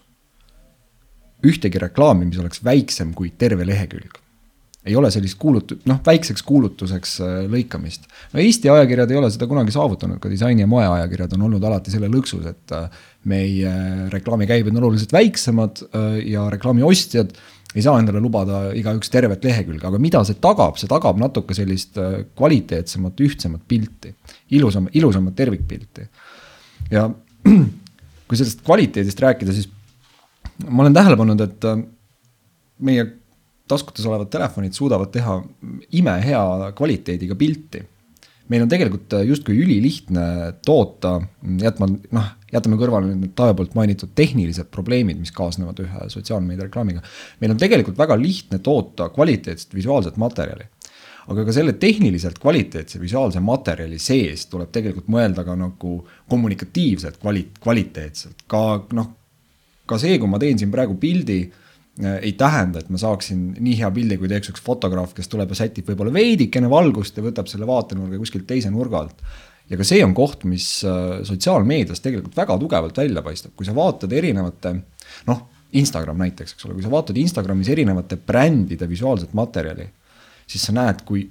ühtegi 1.47 1.81
reklaami, 1.81 2.27
mis 2.29 2.39
oleks 2.41 2.61
väiksem 2.63 3.13
kui 3.17 3.31
terve 3.37 3.65
lehekülg. 3.65 4.20
Ei 4.85 4.95
ole 4.97 5.11
sellist 5.13 5.37
kuulutu-, 5.41 5.77
noh, 5.89 5.99
väikseks 6.05 6.43
kuulutuseks 6.47 7.15
äh, 7.21 7.37
lõikamist. 7.51 8.07
no 8.33 8.41
Eesti 8.41 8.71
ajakirjad 8.73 9.13
ei 9.13 9.19
ole 9.19 9.31
seda 9.33 9.47
kunagi 9.49 9.73
saavutanud, 9.75 10.19
ka 10.21 10.31
disaini 10.31 10.65
ja 10.65 10.69
moeajakirjad 10.71 11.35
on 11.37 11.47
olnud 11.49 11.65
alati 11.69 11.93
selle 11.93 12.09
lõksus, 12.11 12.45
et 12.49 12.75
äh, 12.77 13.01
meie 13.31 13.73
reklaamikäibed 14.13 14.73
on 14.73 14.83
oluliselt 14.83 15.13
väiksemad 15.13 15.83
äh, 15.87 16.07
ja 16.33 16.47
reklaami 16.53 16.85
ostjad 16.87 17.35
ei 17.71 17.83
saa 17.85 17.99
endale 18.01 18.19
lubada 18.19 18.65
igaüks 18.75 19.11
tervet 19.13 19.45
lehekülge, 19.47 19.85
aga 19.87 19.99
mida 20.01 20.19
see 20.27 20.35
tagab, 20.43 20.75
see 20.79 20.89
tagab 20.91 21.19
natuke 21.21 21.55
sellist 21.55 21.95
kvaliteetsemat, 22.35 23.21
ühtsemat 23.23 23.61
pilti. 23.63 24.11
ilusam, 24.57 24.89
ilusamat 24.91 25.37
tervikpilti. 25.37 26.09
ja 26.91 27.05
kui 28.27 28.39
sellest 28.39 28.65
kvaliteedist 28.65 29.23
rääkida, 29.23 29.55
siis 29.55 29.69
ma 30.69 30.83
olen 30.85 30.95
tähele 30.95 31.17
pannud, 31.19 31.41
et 31.43 31.67
äh, 31.67 31.81
meie 32.87 33.07
taskutes 33.71 34.05
olevad 34.07 34.29
telefonid 34.33 34.75
suudavad 34.77 35.11
teha 35.13 35.39
imehea 35.97 36.71
kvaliteediga 36.77 37.37
pilti. 37.39 37.83
meil 38.51 38.65
on 38.65 38.69
tegelikult 38.71 39.13
äh, 39.15 39.21
justkui 39.29 39.55
ülilihtne 39.63 40.23
toota, 40.65 41.13
jätma, 41.61 41.87
noh, 41.87 42.25
jätame 42.51 42.75
kõrvale 42.81 43.13
need 43.13 43.31
Taavi 43.37 43.55
poolt 43.55 43.77
mainitud 43.79 44.11
tehnilised 44.15 44.67
probleemid, 44.75 45.21
mis 45.21 45.31
kaasnevad 45.31 45.79
ühe 45.79 46.09
sotsiaalmeedia 46.11 46.67
reklaamiga. 46.67 47.03
meil 47.39 47.55
on 47.55 47.61
tegelikult 47.61 47.97
väga 47.97 48.19
lihtne 48.19 48.59
toota 48.59 49.09
kvaliteetset 49.15 49.75
visuaalset 49.75 50.19
materjali 50.19 50.67
aga 51.29 51.45
ka 51.45 51.53
selle 51.55 51.73
tehniliselt 51.79 52.39
kvaliteetse 52.41 52.99
visuaalse 53.01 53.39
materjali 53.45 53.99
sees 54.01 54.47
tuleb 54.51 54.71
tegelikult 54.73 55.09
mõelda 55.11 55.45
ka 55.47 55.55
nagu 55.55 55.95
kommunikatiivselt 56.31 57.19
kvali-, 57.21 57.47
kvaliteetselt, 57.61 58.45
ka 58.51 58.63
noh, 58.97 59.11
ka 59.87 59.99
see, 60.01 60.17
kui 60.19 60.29
ma 60.31 60.39
teen 60.41 60.59
siin 60.59 60.71
praegu 60.73 60.97
pildi, 60.99 61.43
ei 62.21 62.33
tähenda, 62.37 62.81
et 62.81 62.89
ma 62.93 62.99
saaksin 63.01 63.51
nii 63.59 63.77
hea 63.81 63.91
pildi, 63.93 64.17
kui 64.21 64.29
teeks 64.31 64.51
üks 64.53 64.63
fotograaf, 64.65 65.15
kes 65.17 65.29
tuleb 65.31 65.53
ja 65.53 65.61
sätib 65.61 65.89
võib-olla 65.91 66.13
veidikene 66.15 66.69
valgust 66.71 67.17
ja 67.17 67.23
võtab 67.25 67.49
selle 67.51 67.67
vaatenurga 67.69 68.19
kuskilt 68.21 68.47
teise 68.49 68.71
nurga 68.73 69.03
alt. 69.03 69.23
ja 69.71 69.77
ka 69.79 69.87
see 69.87 70.01
on 70.03 70.13
koht, 70.17 70.43
mis 70.49 70.67
äh, 70.87 71.21
sotsiaalmeedias 71.27 72.03
tegelikult 72.03 72.35
väga 72.37 72.57
tugevalt 72.59 72.97
välja 72.97 73.23
paistab, 73.23 73.53
kui 73.55 73.67
sa 73.67 73.75
vaatad 73.75 74.11
erinevate 74.13 74.73
noh, 75.29 75.45
Instagram 75.79 76.19
näiteks, 76.25 76.55
eks 76.55 76.67
ole, 76.67 76.75
kui 76.75 76.83
sa 76.83 76.91
vaatad 76.91 77.17
Instagramis 77.17 77.69
erinevate 77.71 78.17
brändide 78.17 78.89
visuaalset 78.89 79.35
materjali, 79.37 79.87
siis 80.49 80.65
sa 80.67 80.75
näed, 80.75 81.05
kui 81.07 81.23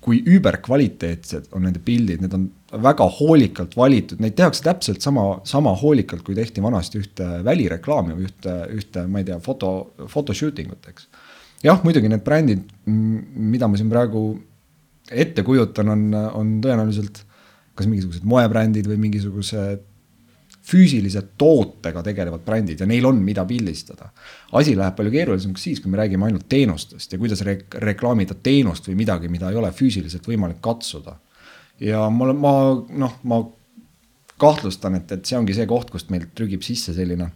kui 0.00 0.22
überkvaliteetsed 0.32 1.50
on 1.56 1.66
nende 1.66 1.80
pildid, 1.84 2.22
need 2.24 2.34
on 2.36 2.46
väga 2.84 3.04
hoolikalt 3.18 3.74
valitud, 3.76 4.20
neid 4.22 4.36
tehakse 4.38 4.64
täpselt 4.64 5.04
sama, 5.04 5.24
sama 5.48 5.74
hoolikalt, 5.76 6.22
kui 6.24 6.36
tehti 6.38 6.62
vanasti 6.64 7.02
ühte 7.02 7.26
välireklaami 7.44 8.16
või 8.16 8.28
ühte, 8.28 8.54
ühte, 8.76 9.04
ma 9.10 9.20
ei 9.20 9.28
tea, 9.28 9.36
foto, 9.44 9.72
photoshooting 10.06 10.72
ut, 10.72 10.88
eks. 10.92 11.08
jah, 11.66 11.82
muidugi 11.84 12.08
need 12.08 12.24
brändid, 12.24 12.64
mida 12.86 13.68
ma 13.68 13.80
siin 13.80 13.92
praegu 13.92 14.24
ette 15.10 15.44
kujutan, 15.44 15.92
on, 15.92 16.06
on 16.14 16.56
tõenäoliselt 16.64 17.24
kas 17.76 17.88
mingisugused 17.88 18.24
moebrändid 18.28 18.88
või 18.88 18.98
mingisugused 19.08 19.84
füüsilise 20.66 21.22
tootega 21.40 22.02
tegelevad 22.04 22.42
brändid 22.44 22.80
ja 22.80 22.86
neil 22.86 23.06
on, 23.08 23.22
mida 23.24 23.44
pildistada. 23.48 24.10
asi 24.52 24.76
läheb 24.76 24.96
palju 24.96 25.12
keerulisemaks 25.14 25.62
siis, 25.62 25.80
kui 25.80 25.90
me 25.90 25.98
räägime 25.98 26.26
ainult 26.28 26.48
teenustest 26.48 27.12
ja 27.12 27.18
kuidas 27.18 27.40
re 27.46 27.56
reklaamida 27.74 28.36
teenust 28.42 28.88
või 28.88 28.98
midagi, 29.00 29.28
mida 29.28 29.50
ei 29.50 29.56
ole 29.56 29.72
füüsiliselt 29.72 30.26
võimalik 30.28 30.60
katsuda. 30.60 31.16
ja 31.80 32.08
ma, 32.10 32.32
ma 32.32 32.54
noh, 32.90 33.16
ma 33.22 33.42
kahtlustan, 34.40 34.94
et, 35.00 35.12
et 35.12 35.24
see 35.24 35.38
ongi 35.38 35.56
see 35.56 35.66
koht, 35.68 35.90
kust 35.90 36.10
meil 36.10 36.28
trügib 36.34 36.62
sisse 36.64 36.94
selline, 36.96 37.30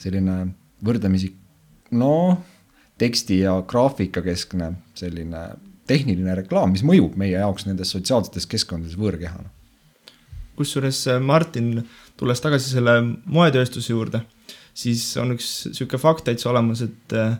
selline 0.00 0.36
võrdlemisi 0.84 1.32
noh, 1.96 2.38
teksti 3.00 3.40
ja 3.40 3.56
graafika 3.68 4.22
keskne 4.24 4.74
selline 4.94 5.48
tehniline 5.88 6.36
reklaam, 6.38 6.74
mis 6.74 6.84
mõjub 6.86 7.16
meie 7.18 7.38
jaoks 7.38 7.66
nendes 7.66 7.90
sotsiaalsetes 7.94 8.46
keskkondades 8.50 8.98
võõrkehana. 9.00 9.48
Kusjuures 10.60 11.02
Martin 11.24 11.80
tulles 12.20 12.42
tagasi 12.44 12.74
selle 12.74 12.98
moetööstuse 13.24 13.94
juurde, 13.94 14.22
siis 14.76 15.02
on 15.20 15.34
üks 15.36 15.48
sihuke 15.70 16.00
fakt 16.00 16.26
täitsa 16.28 16.50
olemas, 16.52 16.84
et 16.84 17.16
äh, 17.16 17.38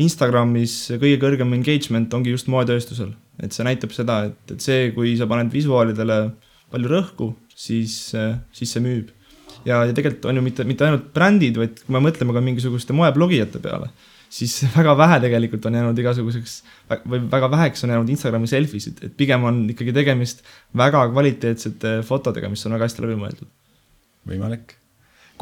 Instagramis 0.00 0.76
kõige 0.96 1.18
kõrgem 1.20 1.50
engagement 1.58 2.14
ongi 2.16 2.32
just 2.32 2.48
moetööstusel. 2.52 3.12
et 3.42 3.52
see 3.52 3.64
näitab 3.66 3.92
seda, 3.96 4.18
et, 4.28 4.54
et 4.54 4.62
see, 4.62 4.92
kui 4.94 5.16
sa 5.18 5.26
paned 5.26 5.50
visuaalidele 5.52 6.18
palju 6.72 6.88
rõhku, 6.88 7.32
siis, 7.54 8.14
äh, 8.14 8.38
siis 8.54 8.72
see 8.72 8.84
müüb. 8.84 9.10
ja, 9.66 9.82
ja 9.84 9.92
tegelikult 9.92 10.30
on 10.30 10.40
ju 10.40 10.46
mitte, 10.46 10.64
mitte 10.68 10.86
ainult 10.86 11.12
brändid, 11.14 11.58
vaid 11.60 11.82
kui 11.82 11.96
me 11.96 12.02
mõtleme 12.06 12.34
ka 12.34 12.44
mingisuguste 12.44 12.96
moeblogijate 12.96 13.60
peale 13.62 13.90
siis 14.32 14.58
väga 14.78 14.94
vähe 14.98 15.18
tegelikult 15.26 15.66
on 15.68 15.78
jäänud 15.78 15.98
igasuguseks 16.04 16.58
või 17.08 17.24
väga 17.32 17.50
väheks 17.52 17.84
on 17.84 17.94
jäänud 17.94 18.12
Instagrami 18.12 18.50
selfisid, 18.50 19.02
et 19.06 19.16
pigem 19.16 19.44
on 19.48 19.64
ikkagi 19.72 19.94
tegemist 19.96 20.44
väga 20.76 21.04
kvaliteetsete 21.12 21.98
fotodega, 22.08 22.52
mis 22.52 22.64
on 22.66 22.78
väga 22.78 22.88
hästi 22.88 23.04
läbi 23.04 23.18
mõeldud 23.20 23.50
võimalik. 24.28 24.78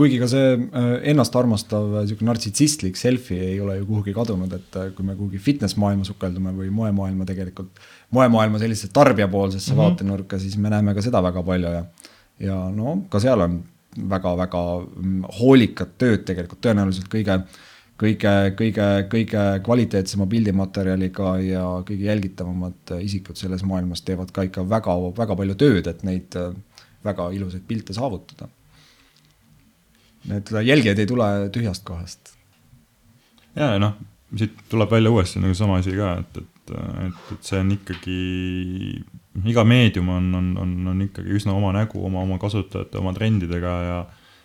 kuigi 0.00 0.16
ka 0.20 0.26
see 0.30 0.52
äh, 0.56 0.92
ennastarmastav 1.12 1.96
äh, 1.98 2.04
sihuke 2.08 2.24
nartsissistlik 2.24 2.96
selfie 2.96 3.40
ei 3.50 3.58
ole 3.60 3.76
ju 3.80 3.88
kuhugi 3.88 4.14
kadunud, 4.16 4.52
et 4.56 4.78
äh, 4.80 4.92
kui 4.96 5.04
me 5.06 5.16
kuhugi 5.18 5.38
fitness 5.42 5.76
maailma 5.80 6.06
sukeldume 6.08 6.54
või 6.56 6.70
moemaailma 6.74 7.26
tegelikult, 7.28 7.82
moemaailma 8.16 8.62
sellisesse 8.62 8.94
tarbijapoolsesse 8.96 9.74
mm 9.74 9.76
-hmm. 9.76 9.82
vaatenurka, 9.82 10.38
siis 10.38 10.56
me 10.56 10.72
näeme 10.72 10.94
ka 10.94 11.04
seda 11.04 11.22
väga 11.22 11.42
palju 11.42 11.74
ja, 11.76 11.84
ja 12.40 12.56
no 12.74 13.02
ka 13.10 13.20
seal 13.20 13.44
on 13.44 13.60
väga-väga 14.10 14.62
mm, 14.80 15.24
hoolikat 15.40 15.98
tööd 15.98 16.24
tegelikult 16.24 16.62
tõenäoliselt 16.64 17.10
kõige 17.10 17.42
kõige, 18.00 18.34
kõige, 18.56 18.86
kõige 19.12 19.42
kvaliteetsema 19.66 20.26
pildimaterjaliga 20.30 21.34
ja 21.44 21.64
kõige 21.88 22.08
jälgitavamad 22.08 22.94
isikud 23.04 23.36
selles 23.36 23.64
maailmas 23.66 24.02
teevad 24.06 24.32
ka 24.32 24.46
ikka 24.48 24.64
väga, 24.68 24.96
väga 25.18 25.36
palju 25.36 25.58
tööd, 25.60 25.90
et 25.90 26.06
neid 26.08 26.38
väga 27.04 27.28
ilusaid 27.36 27.66
pilte 27.68 27.96
saavutada 27.96 28.48
need 30.28 30.52
jälgijad 30.64 30.98
ei 30.98 31.06
tule 31.06 31.24
tühjast 31.52 31.84
kohast. 31.84 32.34
ja 33.56 33.78
noh, 33.78 33.96
siit 34.36 34.54
tuleb 34.68 34.90
välja 34.90 35.10
uuesti 35.10 35.40
nagu 35.40 35.54
sama 35.54 35.80
asi 35.80 35.96
ka, 35.96 36.12
et, 36.20 36.36
et, 36.42 36.74
et, 37.06 37.22
et 37.34 37.48
see 37.48 37.60
on 37.60 37.72
ikkagi, 37.74 38.18
iga 39.50 39.64
meedium 39.64 40.08
on, 40.08 40.28
on, 40.34 40.50
on, 40.60 40.74
on 40.92 41.02
ikkagi 41.06 41.34
üsna 41.40 41.56
oma 41.56 41.72
nägu, 41.76 42.04
oma, 42.06 42.22
oma 42.26 42.38
kasutajate, 42.38 42.98
oma 43.00 43.14
trendidega 43.16 43.76
ja 43.86 43.98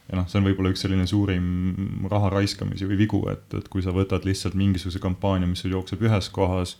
ja 0.09 0.19
noh, 0.19 0.27
see 0.29 0.39
on 0.39 0.49
võib-olla 0.49 0.73
üks 0.73 0.83
selline 0.85 1.07
suurim 1.09 2.07
raha 2.11 2.29
raiskamisi 2.35 2.87
või 2.89 2.99
vigu, 3.05 3.21
et, 3.31 3.47
et 3.57 3.69
kui 3.71 3.83
sa 3.85 3.93
võtad 3.95 4.27
lihtsalt 4.27 4.57
mingisuguse 4.57 5.01
kampaania, 5.03 5.49
mis 5.49 5.63
sul 5.65 5.73
jookseb 5.73 6.03
ühes 6.05 6.29
kohas 6.33 6.75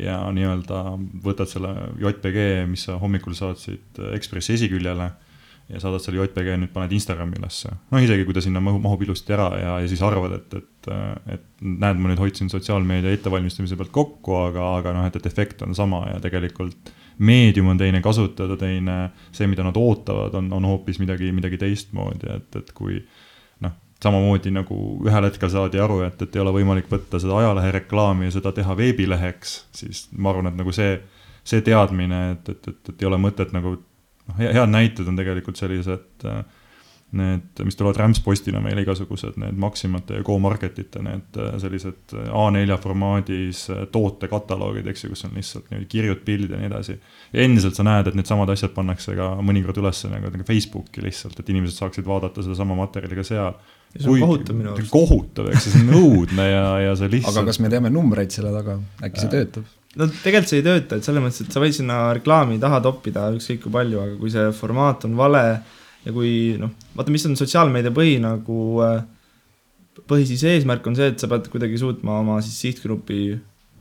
ja 0.00 0.18
nii-öelda 0.32 0.78
võtad 1.24 1.50
selle 1.50 1.72
JPG, 2.00 2.64
mis 2.70 2.86
sa 2.88 2.96
hommikul 3.00 3.36
saatsid 3.36 4.00
Ekspressi 4.16 4.56
esiküljele 4.56 5.10
ja 5.72 5.80
saadad 5.80 6.02
selle 6.04 6.22
JPG 6.22 6.56
nüüd 6.60 6.72
paned 6.72 6.92
Instagrami 6.96 7.36
ülesse. 7.38 7.74
noh, 7.92 8.02
isegi 8.02 8.24
kui 8.28 8.36
ta 8.36 8.42
sinna 8.44 8.60
mahub, 8.64 8.82
mahub 8.84 9.04
ilusti 9.04 9.36
ära 9.36 9.50
ja, 9.60 9.76
ja 9.84 9.90
siis 9.90 10.02
arvad, 10.04 10.38
et, 10.40 10.56
et, 10.58 10.90
et 11.36 11.46
näed, 11.60 12.00
ma 12.00 12.10
nüüd 12.10 12.20
hoidsin 12.20 12.50
sotsiaalmeedia 12.52 13.12
ettevalmistamise 13.18 13.78
pealt 13.78 13.92
kokku, 13.94 14.36
aga, 14.48 14.72
aga 14.80 14.96
noh, 14.96 15.06
et, 15.08 15.20
et 15.20 15.28
efekt 15.28 15.62
on 15.66 15.76
sama 15.78 16.06
ja 16.10 16.18
tegelikult 16.24 16.92
meedium 17.18 17.72
on 17.72 17.78
teine, 17.78 18.00
kasutajad 18.04 18.54
on 18.54 18.60
teine, 18.60 18.96
see, 19.32 19.48
mida 19.50 19.64
nad 19.66 19.76
ootavad, 19.76 20.34
on, 20.38 20.50
on 20.52 20.68
hoopis 20.70 21.00
midagi, 21.02 21.32
midagi 21.34 21.60
teistmoodi, 21.60 22.30
et, 22.36 22.60
et 22.60 22.72
kui 22.76 22.98
noh, 23.64 23.74
samamoodi 24.02 24.52
nagu 24.54 24.78
ühel 25.06 25.28
hetkel 25.28 25.52
saadi 25.52 25.82
aru, 25.82 26.02
et, 26.08 26.22
et 26.22 26.36
ei 26.36 26.44
ole 26.44 26.54
võimalik 26.58 26.90
võtta 26.92 27.20
seda 27.22 27.38
ajalehe 27.42 27.74
reklaami 27.78 28.28
ja 28.28 28.36
seda 28.38 28.54
teha 28.56 28.76
veebileheks, 28.78 29.56
siis 29.82 30.06
ma 30.16 30.32
arvan, 30.32 30.52
et 30.52 30.58
nagu 30.60 30.74
see, 30.74 30.96
see 31.44 31.64
teadmine, 31.66 32.24
et, 32.36 32.54
et, 32.54 32.68
et, 32.72 32.82
et 32.94 33.04
ei 33.04 33.10
ole 33.10 33.20
mõtet 33.22 33.54
nagu 33.56 33.76
noh, 33.76 34.42
head 34.42 34.70
näited 34.70 35.08
on 35.08 35.18
tegelikult 35.18 35.60
sellised 35.60 36.28
äh, 36.28 36.42
need, 37.16 37.60
mis 37.66 37.76
tulevad 37.76 37.98
rämpspostina 38.00 38.60
meile 38.64 38.84
igasugused 38.86 39.36
need 39.40 39.58
Maximate 39.60 40.16
ja 40.18 40.24
GoMarketite 40.24 41.02
need 41.04 41.36
äh, 41.40 41.50
sellised 41.60 42.14
äh, 42.16 42.30
A4 42.32 42.78
formaadis 42.80 43.66
tootekataloogid, 43.92 44.88
eks 44.92 45.04
ju, 45.04 45.12
kus 45.12 45.26
on 45.28 45.36
lihtsalt 45.36 45.68
niimoodi 45.70 45.90
kirjud, 45.92 46.22
pildid 46.24 46.54
ja 46.56 46.62
nii 46.62 46.70
edasi. 46.70 46.96
endiselt 47.44 47.76
sa 47.76 47.84
näed, 47.86 48.08
et 48.08 48.16
needsamad 48.16 48.52
asjad 48.54 48.72
pannakse 48.76 49.16
ka 49.18 49.28
mõnikord 49.44 49.82
üles 49.82 50.00
nagu, 50.08 50.32
nagu 50.32 50.48
Facebooki 50.48 51.04
lihtsalt, 51.04 51.36
et 51.40 51.52
inimesed 51.52 51.76
saaksid 51.82 52.08
vaadata 52.08 52.44
sedasama 52.44 52.78
materjali 52.80 53.20
ka 53.20 53.26
seal. 53.28 53.60
see 53.98 54.08
on 54.08 54.24
kohutav 54.24 54.56
minu 54.56 54.72
arust. 54.72 54.92
kohutav, 54.94 55.52
eks 55.52 55.68
see 55.68 55.84
on 55.84 55.94
õudne 56.00 56.48
ja, 56.48 56.66
ja 56.86 56.96
see 56.96 57.12
lihtsalt. 57.12 57.36
aga 57.36 57.52
kas 57.52 57.60
me 57.60 57.72
teame 57.72 57.92
numbreid 57.92 58.32
selle 58.32 58.54
taga, 58.56 58.78
äkki 59.04 59.26
see 59.26 59.32
töötab? 59.36 59.68
no 60.00 60.08
tegelikult 60.08 60.48
see 60.48 60.62
ei 60.62 60.66
tööta, 60.66 60.96
et 60.96 61.06
selles 61.06 61.24
mõttes, 61.24 61.44
et 61.44 61.52
sa 61.52 61.60
võid 61.60 61.76
sinna 61.76 62.00
reklaami 62.16 62.58
taha 62.62 62.80
toppida 62.84 63.28
ükskõik 63.36 63.66
kui 63.66 63.76
palju, 63.76 64.00
aga 64.00 64.18
kui 64.20 64.32
see 64.32 64.48
formaat 64.56 65.04
on 65.08 65.16
vale 65.18 65.44
ja 66.06 66.14
kui 66.14 66.32
noh, 66.60 66.72
vaata, 66.96 67.14
mis 67.14 67.26
on 67.28 67.38
sotsiaalmeedia 67.38 67.94
põhi 67.94 68.18
nagu, 68.22 68.58
äh, 68.84 70.02
põhi 70.08 70.26
siis 70.28 70.44
eesmärk 70.48 70.86
on 70.88 70.98
see, 70.98 71.12
et 71.12 71.22
sa 71.22 71.30
pead 71.30 71.48
kuidagi 71.52 71.80
suutma 71.80 72.20
oma 72.22 72.40
siis 72.44 72.58
sihtgrupi 72.66 73.22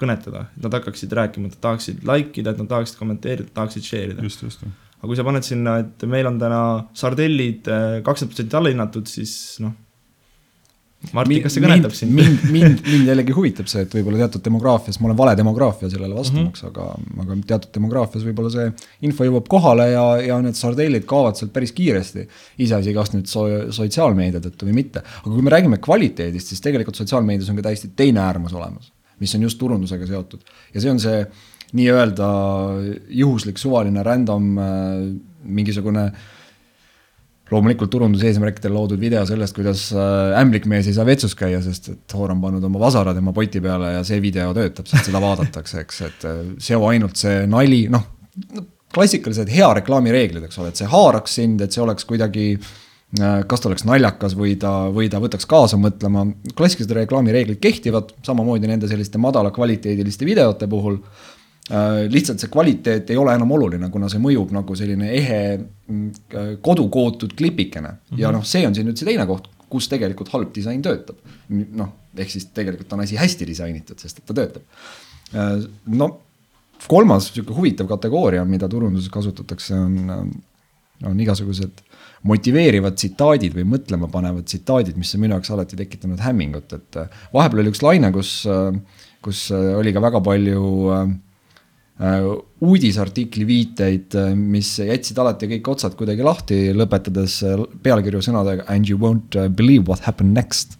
kõnetada, 0.01 0.47
et 0.55 0.65
nad 0.65 0.79
hakkaksid 0.79 1.11
rääkima, 1.17 1.49
et 1.49 1.57
nad 1.57 1.65
tahaksid 1.67 2.05
like 2.07 2.41
ida, 2.41 2.53
et 2.53 2.61
nad 2.61 2.69
tahaksid 2.71 2.97
kommenteerida, 2.99 3.53
tahaksid 3.53 3.85
share 3.85 4.15
ida. 4.15 4.25
aga 4.97 5.09
kui 5.09 5.17
sa 5.17 5.25
paned 5.25 5.45
sinna, 5.45 5.77
et 5.83 6.07
meil 6.09 6.29
on 6.29 6.39
täna 6.41 6.61
sardellid 6.97 7.69
kakskümmend 8.05 8.33
protsenti 8.33 8.57
allahinnatud, 8.57 9.09
siis 9.09 9.33
noh, 9.61 9.75
Martin, 11.15 11.39
kas 11.41 11.55
see 11.55 11.63
kõnetab 11.63 11.93
sind? 11.97 12.13
mind, 12.13 12.43
mind, 12.53 12.81
mind 12.85 13.09
jällegi 13.09 13.33
huvitab 13.33 13.69
see, 13.69 13.81
et 13.87 13.93
võib-olla 13.97 14.19
teatud 14.21 14.43
demograafias, 14.45 14.99
ma 15.01 15.09
olen 15.09 15.17
vale 15.17 15.33
demograafia 15.39 15.89
sellele 15.89 16.13
vastamaks 16.13 16.61
mm, 16.61 16.69
-hmm. 16.69 17.15
aga, 17.17 17.23
aga 17.23 17.37
teatud 17.49 17.71
demograafias 17.77 18.25
võib-olla 18.27 18.51
see 18.53 18.67
info 19.09 19.25
jõuab 19.25 19.49
kohale 19.49 19.87
ja, 19.91 20.03
ja 20.27 20.37
need 20.45 20.59
sardellid 20.59 21.07
kaovad 21.09 21.39
sealt 21.39 21.53
päris 21.55 21.73
kiiresti. 21.77 22.27
iseasi, 22.61 22.93
kas 22.93 23.13
nüüd 23.15 23.31
so, 23.31 23.47
sotsiaalmeedia 23.73 24.43
tõttu 24.45 24.69
või 24.69 24.77
mitte. 24.77 25.01
aga 25.01 25.31
kui 25.31 25.41
me 25.41 25.53
räägime 25.55 25.81
kvaliteedist, 25.81 26.53
siis 26.53 26.61
tegelikult 26.61 26.99
sotsiaalmeedias 27.01 27.49
on 27.49 27.57
ka 27.57 27.65
täiesti 27.69 27.89
teine 27.95 28.21
äärmus 28.21 28.53
olemas, 28.53 28.91
mis 29.19 29.33
on 29.35 29.47
just 29.49 29.57
turundusega 29.57 30.05
seotud. 30.05 30.45
ja 30.73 30.81
see 30.81 30.91
on 30.91 31.01
see 31.01 31.25
nii-öelda 31.73 32.29
juhuslik, 33.09 33.57
suvaline, 33.57 34.03
random 34.03 34.53
äh, 34.59 34.69
mingisugune 35.41 36.11
äh, 36.11 36.29
loomulikult 37.51 37.91
turunduse 37.91 38.29
eesmärkidel 38.29 38.73
loodud 38.75 38.99
video 39.01 39.23
sellest, 39.27 39.55
kuidas 39.57 39.87
äh, 39.95 40.33
ämblikmees 40.39 40.87
ei 40.87 40.95
saa 40.95 41.05
vetsus 41.07 41.35
käia, 41.37 41.59
sest 41.63 41.89
et 41.91 42.15
Hoor 42.15 42.31
on 42.35 42.43
pannud 42.43 42.63
oma 42.67 42.79
vasara 42.79 43.13
tema 43.17 43.33
poti 43.35 43.61
peale 43.63 43.95
ja 43.97 44.03
see 44.07 44.21
video 44.23 44.53
töötab, 44.55 44.87
sest 44.89 45.09
seda 45.09 45.21
vaadatakse, 45.23 45.83
eks, 45.83 46.03
et 46.07 46.27
äh, 46.29 46.43
seo 46.63 46.85
ainult 46.87 47.19
see 47.19 47.41
nali, 47.51 47.83
noh, 47.91 48.05
klassikalised 48.95 49.51
hea 49.51 49.67
reklaamireeglid, 49.81 50.47
eks 50.47 50.61
ole, 50.61 50.71
et 50.71 50.79
see 50.79 50.87
haaraks 50.91 51.35
sind, 51.41 51.63
et 51.63 51.75
see 51.75 51.83
oleks 51.83 52.07
kuidagi 52.07 52.47
äh, 52.55 53.41
kas 53.47 53.63
ta 53.63 53.71
oleks 53.71 53.85
naljakas 53.87 54.37
või 54.39 54.55
ta, 54.59 54.73
või 54.95 55.11
ta 55.11 55.19
võtaks 55.23 55.49
kaasa 55.51 55.79
mõtlema, 55.81 56.29
klassikalised 56.55 56.95
reklaamireeglid 57.01 57.59
kehtivad 57.63 58.15
samamoodi 58.27 58.71
nende 58.71 58.87
selliste 58.91 59.19
madala 59.19 59.51
kvaliteediliste 59.55 60.27
videote 60.27 60.71
puhul 60.71 61.01
lihtsalt 61.69 62.41
see 62.41 62.49
kvaliteet 62.51 63.11
ei 63.13 63.17
ole 63.19 63.35
enam 63.37 63.51
oluline, 63.55 63.89
kuna 63.93 64.09
see 64.11 64.19
mõjub 64.19 64.49
nagu 64.55 64.75
selline 64.75 65.11
ehe 65.15 65.41
mm, 65.59 66.57
kodukootud 66.65 67.35
klipikene 67.37 67.87
mm 67.87 67.99
-hmm. 68.09 68.19
ja 68.19 68.31
noh, 68.33 68.43
see 68.45 68.65
on 68.67 68.75
siin 68.75 68.89
nüüd 68.89 68.97
see 68.99 69.07
teine 69.07 69.27
koht, 69.29 69.47
kus 69.69 69.87
tegelikult 69.91 70.31
halb 70.33 70.51
disain 70.55 70.81
töötab. 70.81 71.21
noh, 71.49 71.93
ehk 72.17 72.31
siis 72.31 72.49
tegelikult 72.55 72.91
on 72.93 73.05
asi 73.05 73.15
hästi 73.15 73.47
disainitud, 73.47 73.99
sest 73.99 74.19
et 74.19 74.25
ta 74.25 74.33
töötab. 74.33 74.63
Äh, 75.35 75.63
no 75.87 76.09
kolmas 76.87 77.29
sihuke 77.31 77.53
huvitav 77.53 77.87
kategooria, 77.87 78.45
mida 78.45 78.67
turunduses 78.67 79.09
kasutatakse, 79.09 79.75
on, 79.75 80.33
on 81.05 81.19
igasugused 81.19 81.83
motiveerivad 82.23 82.95
tsitaadid 82.95 83.53
või 83.53 83.65
mõtlema 83.77 84.09
panevad 84.11 84.45
tsitaadid, 84.45 84.97
mis 84.97 85.13
on 85.15 85.21
minu 85.21 85.37
jaoks 85.37 85.51
alati 85.51 85.77
tekitanud 85.77 86.19
hämmingut, 86.19 86.73
et 86.73 86.97
äh, 86.97 87.19
vahepeal 87.33 87.63
oli 87.63 87.71
üks 87.71 87.83
laine, 87.85 88.11
kus, 88.11 88.47
kus 89.21 89.51
oli 89.51 89.93
ka 89.93 90.01
väga 90.01 90.21
palju 90.25 90.63
äh, 90.91 91.05
Äh, 91.05 91.30
uudisartikli 92.61 93.45
viiteid, 93.47 94.15
äh, 94.17 94.33
mis 94.35 94.73
jätsid 94.81 95.19
alati 95.21 95.49
kõik 95.51 95.71
otsad 95.75 95.95
kuidagi 95.99 96.25
lahti, 96.25 96.59
lõpetades 96.73 97.37
äh, 97.45 97.63
pealkirju 97.83 98.23
sõnadega 98.25 98.65
and 98.71 98.89
you 98.89 98.97
won't 99.01 99.37
believe 99.55 99.85
what 99.89 100.05
happened 100.07 100.37
next. 100.37 100.77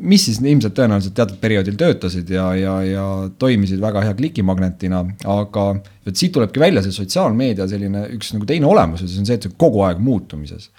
mis 0.00 0.22
siis 0.24 0.38
ilmselt 0.40 0.72
tõenäoliselt 0.72 1.12
teatud 1.12 1.36
perioodil 1.36 1.74
töötasid 1.76 2.30
ja, 2.32 2.46
ja, 2.56 2.74
ja 2.86 3.02
toimisid 3.38 3.82
väga 3.82 4.00
hea 4.06 4.14
klikimagnetina, 4.16 5.02
aga 5.28 5.64
vot 6.06 6.16
siit 6.16 6.32
tulebki 6.32 6.62
välja 6.62 6.80
see 6.80 6.94
sotsiaalmeedia 6.96 7.66
selline 7.68 8.06
üks 8.14 8.30
nagu 8.32 8.48
teine 8.48 8.64
olemus 8.70 9.02
ja 9.02 9.08
see 9.10 9.20
on 9.20 9.28
see, 9.28 9.36
et 9.36 9.44
see 9.44 9.52
on 9.52 9.58
kogu 9.60 9.82
aeg 9.84 10.00
muutumises. 10.00 10.70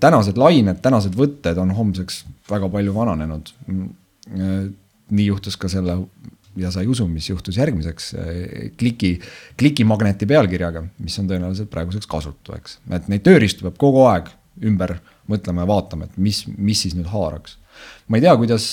tänased 0.00 0.40
lained, 0.40 0.80
tänased 0.80 1.18
võtted 1.18 1.60
on 1.60 1.74
homseks 1.76 2.22
väga 2.48 2.70
palju 2.72 2.94
vananenud. 2.96 3.52
nii 5.10 5.26
juhtus 5.26 5.60
ka 5.60 5.68
selle 5.68 5.98
ja 6.60 6.72
sa 6.72 6.82
ei 6.82 6.90
usu, 6.90 7.06
mis 7.08 7.28
juhtus 7.30 7.56
järgmiseks 7.60 8.12
eh, 8.18 8.68
kliki, 8.78 9.14
klikimagneti 9.58 10.28
pealkirjaga, 10.28 10.84
mis 11.02 11.16
on 11.22 11.30
tõenäoliselt 11.30 11.72
praeguseks 11.72 12.10
kasutu, 12.10 12.56
eks. 12.58 12.78
et 12.92 13.08
neid 13.12 13.24
tööriistu 13.26 13.66
peab 13.66 13.80
kogu 13.80 14.04
aeg 14.10 14.30
ümber 14.68 14.98
mõtlema 15.30 15.64
ja 15.64 15.70
vaatama, 15.70 16.08
et 16.08 16.20
mis, 16.20 16.44
mis 16.58 16.84
siis 16.84 16.96
nüüd 16.98 17.08
haaraks. 17.12 17.56
ma 18.08 18.18
ei 18.18 18.26
tea, 18.26 18.36
kuidas, 18.36 18.68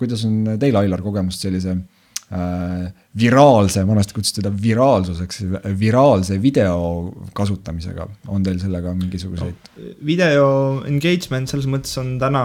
kuidas 0.00 0.26
on 0.26 0.56
teil, 0.60 0.76
Ailar, 0.80 1.02
kogemust 1.04 1.44
sellise 1.44 1.76
äh, 1.76 2.90
viraalse, 3.20 3.84
vanasti 3.86 4.16
kutsuti 4.16 4.40
teda 4.40 4.50
viraalsuseks, 4.62 5.44
viraalse 5.78 6.40
video 6.42 7.12
kasutamisega, 7.36 8.08
on 8.28 8.42
teil 8.46 8.58
sellega 8.62 8.94
mingisuguseid 8.98 9.70
no,? 9.70 9.94
video 10.06 10.50
engagement 10.88 11.50
selles 11.50 11.70
mõttes 11.70 11.94
on 12.02 12.16
täna 12.22 12.44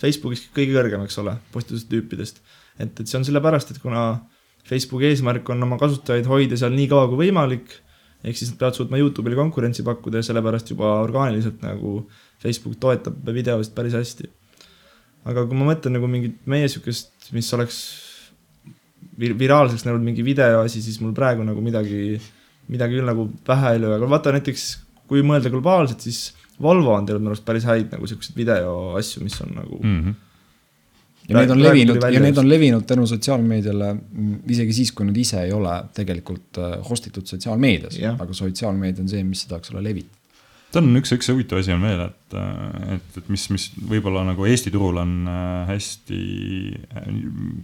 Facebookis 0.00 0.46
kõige 0.54 0.78
kõrgem, 0.78 1.04
eks 1.04 1.18
ole, 1.22 1.36
postituste 1.54 1.90
tüüpidest 1.92 2.40
et, 2.80 3.00
et 3.00 3.06
see 3.06 3.18
on 3.20 3.26
sellepärast, 3.26 3.72
et 3.74 3.82
kuna 3.82 4.04
Facebooki 4.68 5.08
eesmärk 5.10 5.48
on 5.52 5.62
oma 5.66 5.78
kasutajaid 5.80 6.28
hoida 6.30 6.58
seal 6.60 6.74
nii 6.76 6.88
kaua 6.90 7.08
kui 7.10 7.26
võimalik, 7.26 7.72
ehk 8.24 8.36
siis 8.36 8.52
nad 8.52 8.60
peavad 8.60 8.76
suutma 8.76 9.00
Youtube'ile 9.00 9.38
konkurentsi 9.38 9.84
pakkuda 9.86 10.20
ja 10.20 10.28
sellepärast 10.28 10.74
juba 10.74 10.92
orgaaniliselt 11.04 11.62
nagu 11.64 12.04
Facebook 12.42 12.76
toetab 12.82 13.32
videosid 13.32 13.74
päris 13.76 13.96
hästi. 13.96 14.28
aga 15.30 15.44
kui 15.44 15.56
ma 15.56 15.66
mõtlen 15.68 15.92
nagu 15.98 16.08
mingit 16.08 16.46
meie 16.48 16.68
sihukest, 16.72 17.32
mis 17.36 17.48
oleks 17.52 17.80
vir 19.20 19.34
viraalseks 19.36 19.84
näinud 19.84 20.04
mingi 20.04 20.24
videoasi, 20.24 20.80
siis 20.80 21.00
mul 21.04 21.12
praegu 21.16 21.44
nagu 21.44 21.60
midagi, 21.60 22.16
midagi 22.72 22.96
küll 22.96 23.08
nagu 23.08 23.26
pähe 23.44 23.74
ei 23.74 23.82
löö, 23.82 23.98
aga 23.98 24.08
vaata 24.08 24.32
näiteks, 24.32 24.64
kui 25.10 25.24
mõelda 25.26 25.52
globaalselt, 25.52 26.00
siis 26.04 26.30
Volvo 26.60 26.92
on 26.92 27.06
teinud 27.08 27.22
minu 27.22 27.32
arust 27.32 27.44
päris 27.44 27.64
häid 27.64 27.92
nagu 27.92 28.08
siukseid 28.08 28.36
videoasju, 28.36 29.22
mis 29.24 29.38
on 29.40 29.54
nagu 29.56 29.78
mm 29.80 30.00
-hmm 30.00 30.29
ja 31.30 31.38
need 31.38 31.52
on 31.54 31.62
levinud 31.62 32.06
ja 32.10 32.22
need 32.22 32.38
on 32.40 32.48
levinud 32.48 32.86
tänu 32.88 33.06
sotsiaalmeediale 33.06 33.90
mm, 33.94 34.38
isegi 34.54 34.76
siis, 34.80 34.94
kui 34.96 35.06
nad 35.08 35.16
ise 35.16 35.42
ei 35.44 35.52
ole 35.54 35.74
tegelikult 35.96 36.60
äh, 36.62 36.78
host 36.86 37.10
itud 37.10 37.28
sotsiaalmeedias, 37.30 38.00
aga 38.12 38.36
sotsiaalmeedia 38.36 39.04
on 39.04 39.12
see, 39.12 39.22
mis 39.26 39.44
seda, 39.46 39.60
eks 39.60 39.74
ole, 39.74 39.84
levitab 39.86 40.18
see 40.70 40.78
on 40.78 41.00
üks, 41.00 41.10
üks 41.16 41.26
huvitav 41.32 41.58
asi 41.58 41.74
on 41.74 41.82
veel, 41.82 42.04
et, 42.06 42.36
äh, 42.38 42.96
et, 42.96 43.16
et 43.22 43.30
mis, 43.32 43.46
mis 43.54 43.68
võib-olla 43.92 44.24
nagu 44.28 44.46
Eesti 44.46 44.72
turul 44.74 45.00
on 45.02 45.16
äh, 45.30 45.72
hästi, 45.72 46.20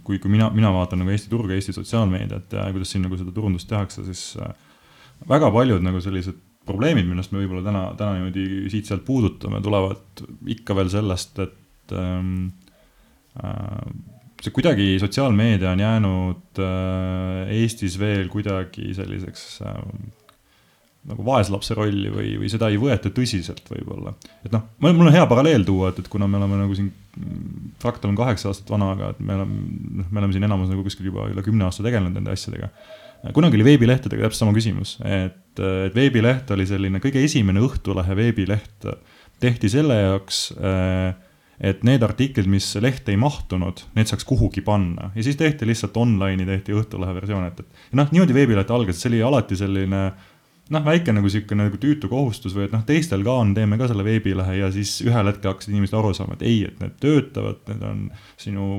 kui, 0.07 0.19
kui 0.19 0.31
mina, 0.31 0.49
mina 0.55 0.71
vaatan 0.75 1.03
nagu 1.03 1.13
Eesti 1.15 1.31
turgu, 1.31 1.55
Eesti 1.55 1.75
sotsiaalmeediat 1.75 2.59
ja 2.59 2.67
kuidas 2.75 2.91
siin 2.93 3.07
nagu 3.07 3.19
seda 3.19 3.35
turundust 3.35 3.69
tehakse, 3.71 4.03
siis 4.07 4.35
väga 5.27 5.49
paljud 5.55 5.83
nagu 5.83 6.03
sellised 6.03 6.43
probleemid, 6.67 7.07
millest 7.07 7.31
me 7.31 7.39
võib-olla 7.39 7.63
täna, 7.63 7.83
täna 7.99 8.17
niimoodi 8.17 8.67
siit-sealt 8.73 9.05
puudutame, 9.07 9.61
tulevad 9.63 10.23
ikka 10.51 10.75
veel 10.75 10.89
sellest, 10.91 11.39
et 11.39 11.95
ähm, 11.95 12.49
Äh, 12.49 12.66
see 14.41 14.53
kuidagi, 14.53 14.95
sotsiaalmeedia 15.01 15.71
on 15.73 15.81
jäänud 15.81 16.61
äh, 16.61 17.55
Eestis 17.57 17.97
veel 17.99 18.29
kuidagi 18.33 18.93
selliseks 18.97 19.47
äh, 19.65 19.81
nagu 21.07 21.23
vaeslapse 21.25 21.75
rolli 21.77 22.09
või, 22.11 22.33
või 22.41 22.49
seda 22.51 22.69
ei 22.71 22.77
võeta 22.81 23.09
tõsiselt 23.15 23.69
võib-olla. 23.71 24.13
et 24.43 24.51
noh, 24.53 24.65
mul 24.83 25.07
on 25.07 25.13
hea 25.15 25.25
paralleel 25.29 25.63
tuua, 25.67 25.93
et, 25.93 26.01
et 26.03 26.09
kuna 26.11 26.27
me 26.27 26.39
oleme 26.41 26.61
nagu 26.63 26.77
siin, 26.77 26.91
Fractal 27.81 28.11
on 28.11 28.17
kaheksa 28.19 28.51
aastat 28.51 28.69
vana, 28.69 28.91
aga 28.93 29.11
et 29.15 29.21
me 29.23 29.37
oleme, 29.37 29.61
noh, 30.01 30.09
me 30.11 30.21
oleme 30.21 30.35
siin 30.35 30.45
enamus 30.45 30.69
nagu 30.69 30.83
kuskil 30.85 31.07
juba 31.09 31.29
üle 31.31 31.43
kümne 31.45 31.65
aasta 31.65 31.85
tegelenud 31.85 32.19
nende 32.19 32.35
asjadega. 32.35 32.69
kunagi 33.33 33.57
oli 33.57 33.65
veebilehtedega 33.71 34.27
täpselt 34.27 34.43
sama 34.43 34.57
küsimus, 34.57 34.97
et, 35.01 35.39
et 35.57 35.95
veebileht 35.95 36.51
oli 36.53 36.67
selline 36.69 37.01
kõige 37.03 37.23
esimene 37.23 37.63
Õhtulehe 37.65 38.19
veebileht, 38.19 38.91
tehti 39.41 39.71
selle 39.71 39.97
jaoks 40.01 40.43
äh, 40.59 41.15
et 41.57 41.83
need 41.87 42.03
artiklid, 42.05 42.47
mis 42.49 42.69
lehte 42.81 43.13
ei 43.13 43.17
mahtunud, 43.17 43.81
need 43.97 44.09
saaks 44.09 44.25
kuhugi 44.29 44.61
panna. 44.65 45.11
Ja 45.15 45.25
siis 45.25 45.39
tehti 45.39 45.65
lihtsalt 45.65 45.97
online'i 45.97 46.45
tehti 46.45 46.75
Õhtulehe 46.77 47.15
versioon, 47.17 47.47
et, 47.49 47.61
et 47.63 47.95
noh, 47.97 48.09
niimoodi 48.13 48.35
veebileht 48.37 48.73
algas, 48.73 49.01
see 49.01 49.09
oli 49.13 49.23
alati 49.25 49.57
selline 49.57 50.01
noh, 50.73 50.83
väike 50.85 51.13
nagu 51.15 51.29
sihuke 51.31 51.57
nagu 51.57 51.79
tüütu 51.81 52.09
kohustus 52.11 52.55
või 52.55 52.67
et 52.67 52.75
noh, 52.75 52.83
teistel 52.87 53.23
ka 53.25 53.39
on, 53.41 53.53
teeme 53.57 53.79
ka 53.79 53.89
selle 53.89 54.05
veebilehe 54.05 54.57
ja 54.59 54.71
siis 54.73 54.97
ühel 55.05 55.31
hetkel 55.31 55.53
hakkasid 55.53 55.73
inimesed 55.73 55.97
aru 55.97 56.13
saama, 56.17 56.37
et 56.37 56.47
ei, 56.47 56.59
et 56.69 56.81
need 56.83 56.97
töötavad, 57.03 57.61
need 57.71 57.85
on 57.87 58.01
sinu, 58.41 58.69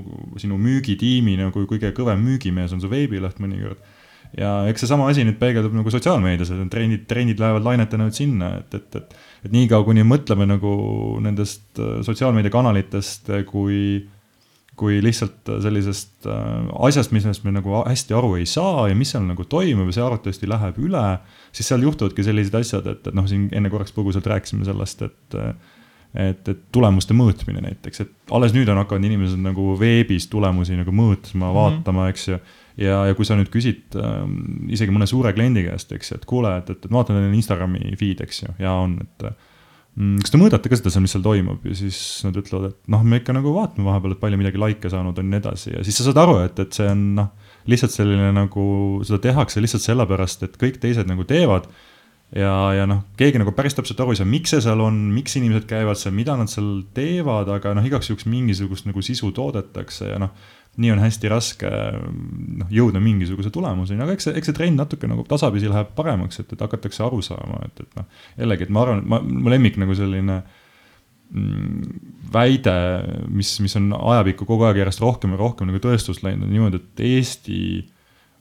sinu 0.40 0.58
müügitiimi 0.62 1.38
nagu 1.40 1.64
kõige 1.70 1.90
kõvem 1.96 2.22
müügimees 2.24 2.74
on 2.76 2.84
su 2.84 2.90
veebileht 2.92 3.40
mõnikord 3.42 3.82
ja 4.36 4.52
eks 4.68 4.84
seesama 4.84 5.08
asi 5.10 5.24
nüüd 5.26 5.38
peegeldub 5.40 5.74
nagu 5.76 5.92
sotsiaalmeedias, 5.92 6.52
et 6.52 6.70
trendid, 6.72 7.06
trendid 7.10 7.40
lähevad 7.40 7.64
lainetena 7.66 8.08
nüüd 8.08 8.18
sinna, 8.18 8.52
et, 8.60 8.76
et, 8.76 9.00
et. 9.00 9.16
et 9.46 9.54
niikaua, 9.54 9.86
kuni 9.86 10.04
mõtleme 10.06 10.48
nagu 10.50 10.72
nendest 11.24 11.80
äh, 11.80 11.98
sotsiaalmeediakanalitest 12.06 13.32
kui, 13.48 13.80
kui 14.78 14.98
lihtsalt 15.04 15.48
sellisest 15.64 16.28
äh, 16.28 16.68
asjast, 16.90 17.14
millest 17.14 17.46
me 17.46 17.54
nagu 17.56 17.80
hästi 17.80 18.18
aru 18.18 18.34
ei 18.40 18.46
saa 18.50 18.88
ja 18.90 18.98
mis 18.98 19.14
seal 19.14 19.24
nagu 19.28 19.46
toimub 19.48 19.88
ja 19.88 19.98
see 19.98 20.04
arvatavasti 20.04 20.50
läheb 20.50 20.78
üle. 20.84 21.06
siis 21.52 21.72
seal 21.72 21.86
juhtuvadki 21.86 22.26
sellised 22.26 22.60
asjad, 22.60 22.86
et, 22.92 23.08
et 23.08 23.16
noh, 23.16 23.26
siin 23.30 23.48
enne 23.52 23.72
korraks 23.72 23.96
põgusalt 23.96 24.28
rääkisime 24.28 24.68
sellest, 24.68 25.08
et 25.08 25.42
et, 26.16 26.48
et 26.48 26.60
tulemuste 26.72 27.12
mõõtmine 27.16 27.60
näiteks, 27.60 28.00
et 28.00 28.32
alles 28.34 28.54
nüüd 28.56 28.68
on 28.72 28.80
hakanud 28.80 29.10
inimesed 29.10 29.40
nagu 29.44 29.74
veebis 29.80 30.28
tulemusi 30.32 30.78
nagu 30.78 30.94
mõõtma, 30.94 31.50
mhm. 31.50 31.54
vaatama, 31.58 32.08
eks 32.12 32.30
ju 32.30 32.38
ja, 32.78 33.02
ja 33.08 33.16
kui 33.18 33.26
sa 33.26 33.36
nüüd 33.38 33.50
küsid 33.52 33.98
äh, 33.98 34.22
isegi 34.74 34.94
mõne 34.94 35.08
suure 35.10 35.34
kliendi 35.36 35.66
käest, 35.66 35.92
eks 35.94 36.12
ju, 36.12 36.20
et 36.20 36.26
kuule, 36.28 36.54
et, 36.62 36.70
et, 36.72 36.86
et 36.86 36.94
vaatan 36.94 37.18
teie 37.18 37.34
Instagrami 37.38 37.94
feed, 37.98 38.22
eks 38.24 38.44
ju, 38.44 38.54
ja 38.62 38.74
on, 38.84 38.96
et 39.04 39.26
mm, 39.28 40.22
kas 40.22 40.34
te 40.34 40.40
mõõdate 40.40 40.70
ka 40.70 40.78
seda 40.78 40.94
seal, 40.94 41.04
mis 41.04 41.14
seal 41.16 41.26
toimub? 41.26 41.66
Ja 41.66 41.76
siis 41.78 42.00
nad 42.26 42.38
ütlevad, 42.38 42.72
et 42.72 42.94
noh, 42.94 43.04
me 43.04 43.20
ikka 43.22 43.36
nagu 43.36 43.52
vaatame 43.56 43.90
vahepeal, 43.90 44.16
et 44.16 44.22
palju 44.22 44.40
midagi 44.40 44.62
likee 44.62 44.94
saanud 44.94 45.18
on 45.18 45.28
ja 45.28 45.34
nii 45.34 45.42
edasi. 45.42 45.74
Ja 45.74 45.84
siis 45.86 46.00
sa 46.00 46.08
saad 46.08 46.22
aru, 46.22 46.40
et, 46.46 46.58
et 46.62 46.80
see 46.80 46.88
on 46.92 47.04
noh, 47.18 47.52
lihtsalt 47.68 47.94
selline 47.94 48.32
nagu, 48.36 48.64
seda 49.06 49.20
tehakse 49.28 49.62
lihtsalt 49.64 49.84
sellepärast, 49.84 50.46
et 50.46 50.58
kõik 50.60 50.82
teised 50.82 51.10
nagu 51.10 51.26
teevad. 51.28 51.70
Ja, 52.36 52.52
ja 52.76 52.84
noh, 52.84 53.06
keegi 53.16 53.40
nagu 53.40 53.54
päris 53.56 53.72
täpselt 53.72 54.02
aru 54.04 54.12
ei 54.12 54.18
saa, 54.18 54.28
miks 54.28 54.52
see 54.52 54.60
seal 54.60 54.82
on, 54.84 54.96
miks 55.14 55.38
inimesed 55.38 55.64
käivad 55.70 55.96
seal, 55.96 56.12
mida 56.12 56.34
nad 56.36 56.50
seal 56.52 56.82
teevad, 56.92 57.48
aga 57.54 57.72
noh, 57.78 57.86
igaks 57.88 58.10
juhuks 58.10 58.28
mingisugust 58.28 58.84
nagu 58.84 59.00
sisu 59.04 59.30
toodetakse 59.32 60.10
ja 60.10 60.18
noh, 60.20 60.34
nii 60.78 60.92
on 60.94 61.02
hästi 61.02 61.30
raske 61.32 61.68
noh, 61.68 62.70
jõuda 62.70 63.00
mingisuguse 63.02 63.50
tulemuseni, 63.54 64.02
aga 64.04 64.14
eks 64.14 64.28
see, 64.28 64.36
eks 64.38 64.50
see 64.50 64.56
trend 64.56 64.78
natuke 64.78 65.10
nagu 65.10 65.24
tasapisi 65.28 65.70
läheb 65.70 65.90
paremaks, 65.98 66.38
et, 66.42 66.54
et 66.54 66.62
hakatakse 66.62 67.02
aru 67.06 67.18
saama, 67.24 67.64
et, 67.66 67.82
et 67.82 67.98
noh, 67.98 68.06
jällegi, 68.38 68.68
et 68.68 68.74
ma 68.74 68.84
arvan, 68.86 69.02
ma, 69.10 69.20
mu 69.26 69.50
lemmik 69.50 69.78
nagu 69.82 69.96
selline 69.98 70.38
mm, 71.34 71.98
väide, 72.34 72.76
mis, 73.34 73.56
mis 73.64 73.74
on 73.80 73.90
ajapikku 73.98 74.46
kogu 74.48 74.68
aeg 74.68 74.78
järjest 74.84 75.02
rohkem 75.02 75.34
ja 75.34 75.42
rohkem 75.42 75.70
nagu 75.70 75.82
tõestust 75.82 76.22
läinud, 76.26 76.46
on 76.46 76.54
niimoodi, 76.54 76.82
et 76.82 77.06
Eesti 77.08 77.60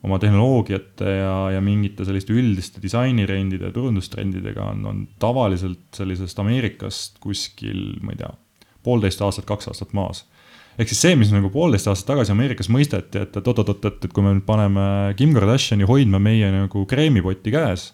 oma 0.05 0.21
tehnoloogiate 0.21 1.17
ja, 1.17 1.35
ja 1.55 1.61
mingite 1.65 2.05
selliste 2.05 2.35
üldiste 2.37 2.81
disainirendide 2.83 3.71
ja 3.71 3.73
turundustrendidega 3.73 4.69
on, 4.75 4.85
on 4.85 5.03
tavaliselt 5.19 5.97
sellisest 5.97 6.37
Ameerikast 6.43 7.17
kuskil, 7.23 7.95
ma 8.05 8.13
ei 8.13 8.21
tea, 8.21 8.29
poolteist 8.85 9.25
aastat, 9.25 9.49
kaks 9.49 9.73
aastat 9.73 9.97
maas 9.97 10.27
ehk 10.77 10.91
siis 10.91 11.03
see, 11.05 11.17
mis 11.19 11.33
nagu 11.33 11.49
poolteist 11.53 11.89
aastat 11.89 12.13
tagasi 12.13 12.33
Ameerikas 12.33 12.69
mõisteti, 12.73 13.23
et, 13.23 13.37
et 13.39 13.47
oot-oot-oot, 13.49 13.87
et, 13.89 14.09
kui 14.13 14.25
me 14.25 14.35
nüüd 14.35 14.45
paneme 14.47 15.13
Kim 15.19 15.33
Kardashini 15.35 15.87
hoidma 15.89 16.21
meie 16.21 16.51
nagu 16.53 16.83
kreemipotti 16.89 17.53
käes, 17.53 17.89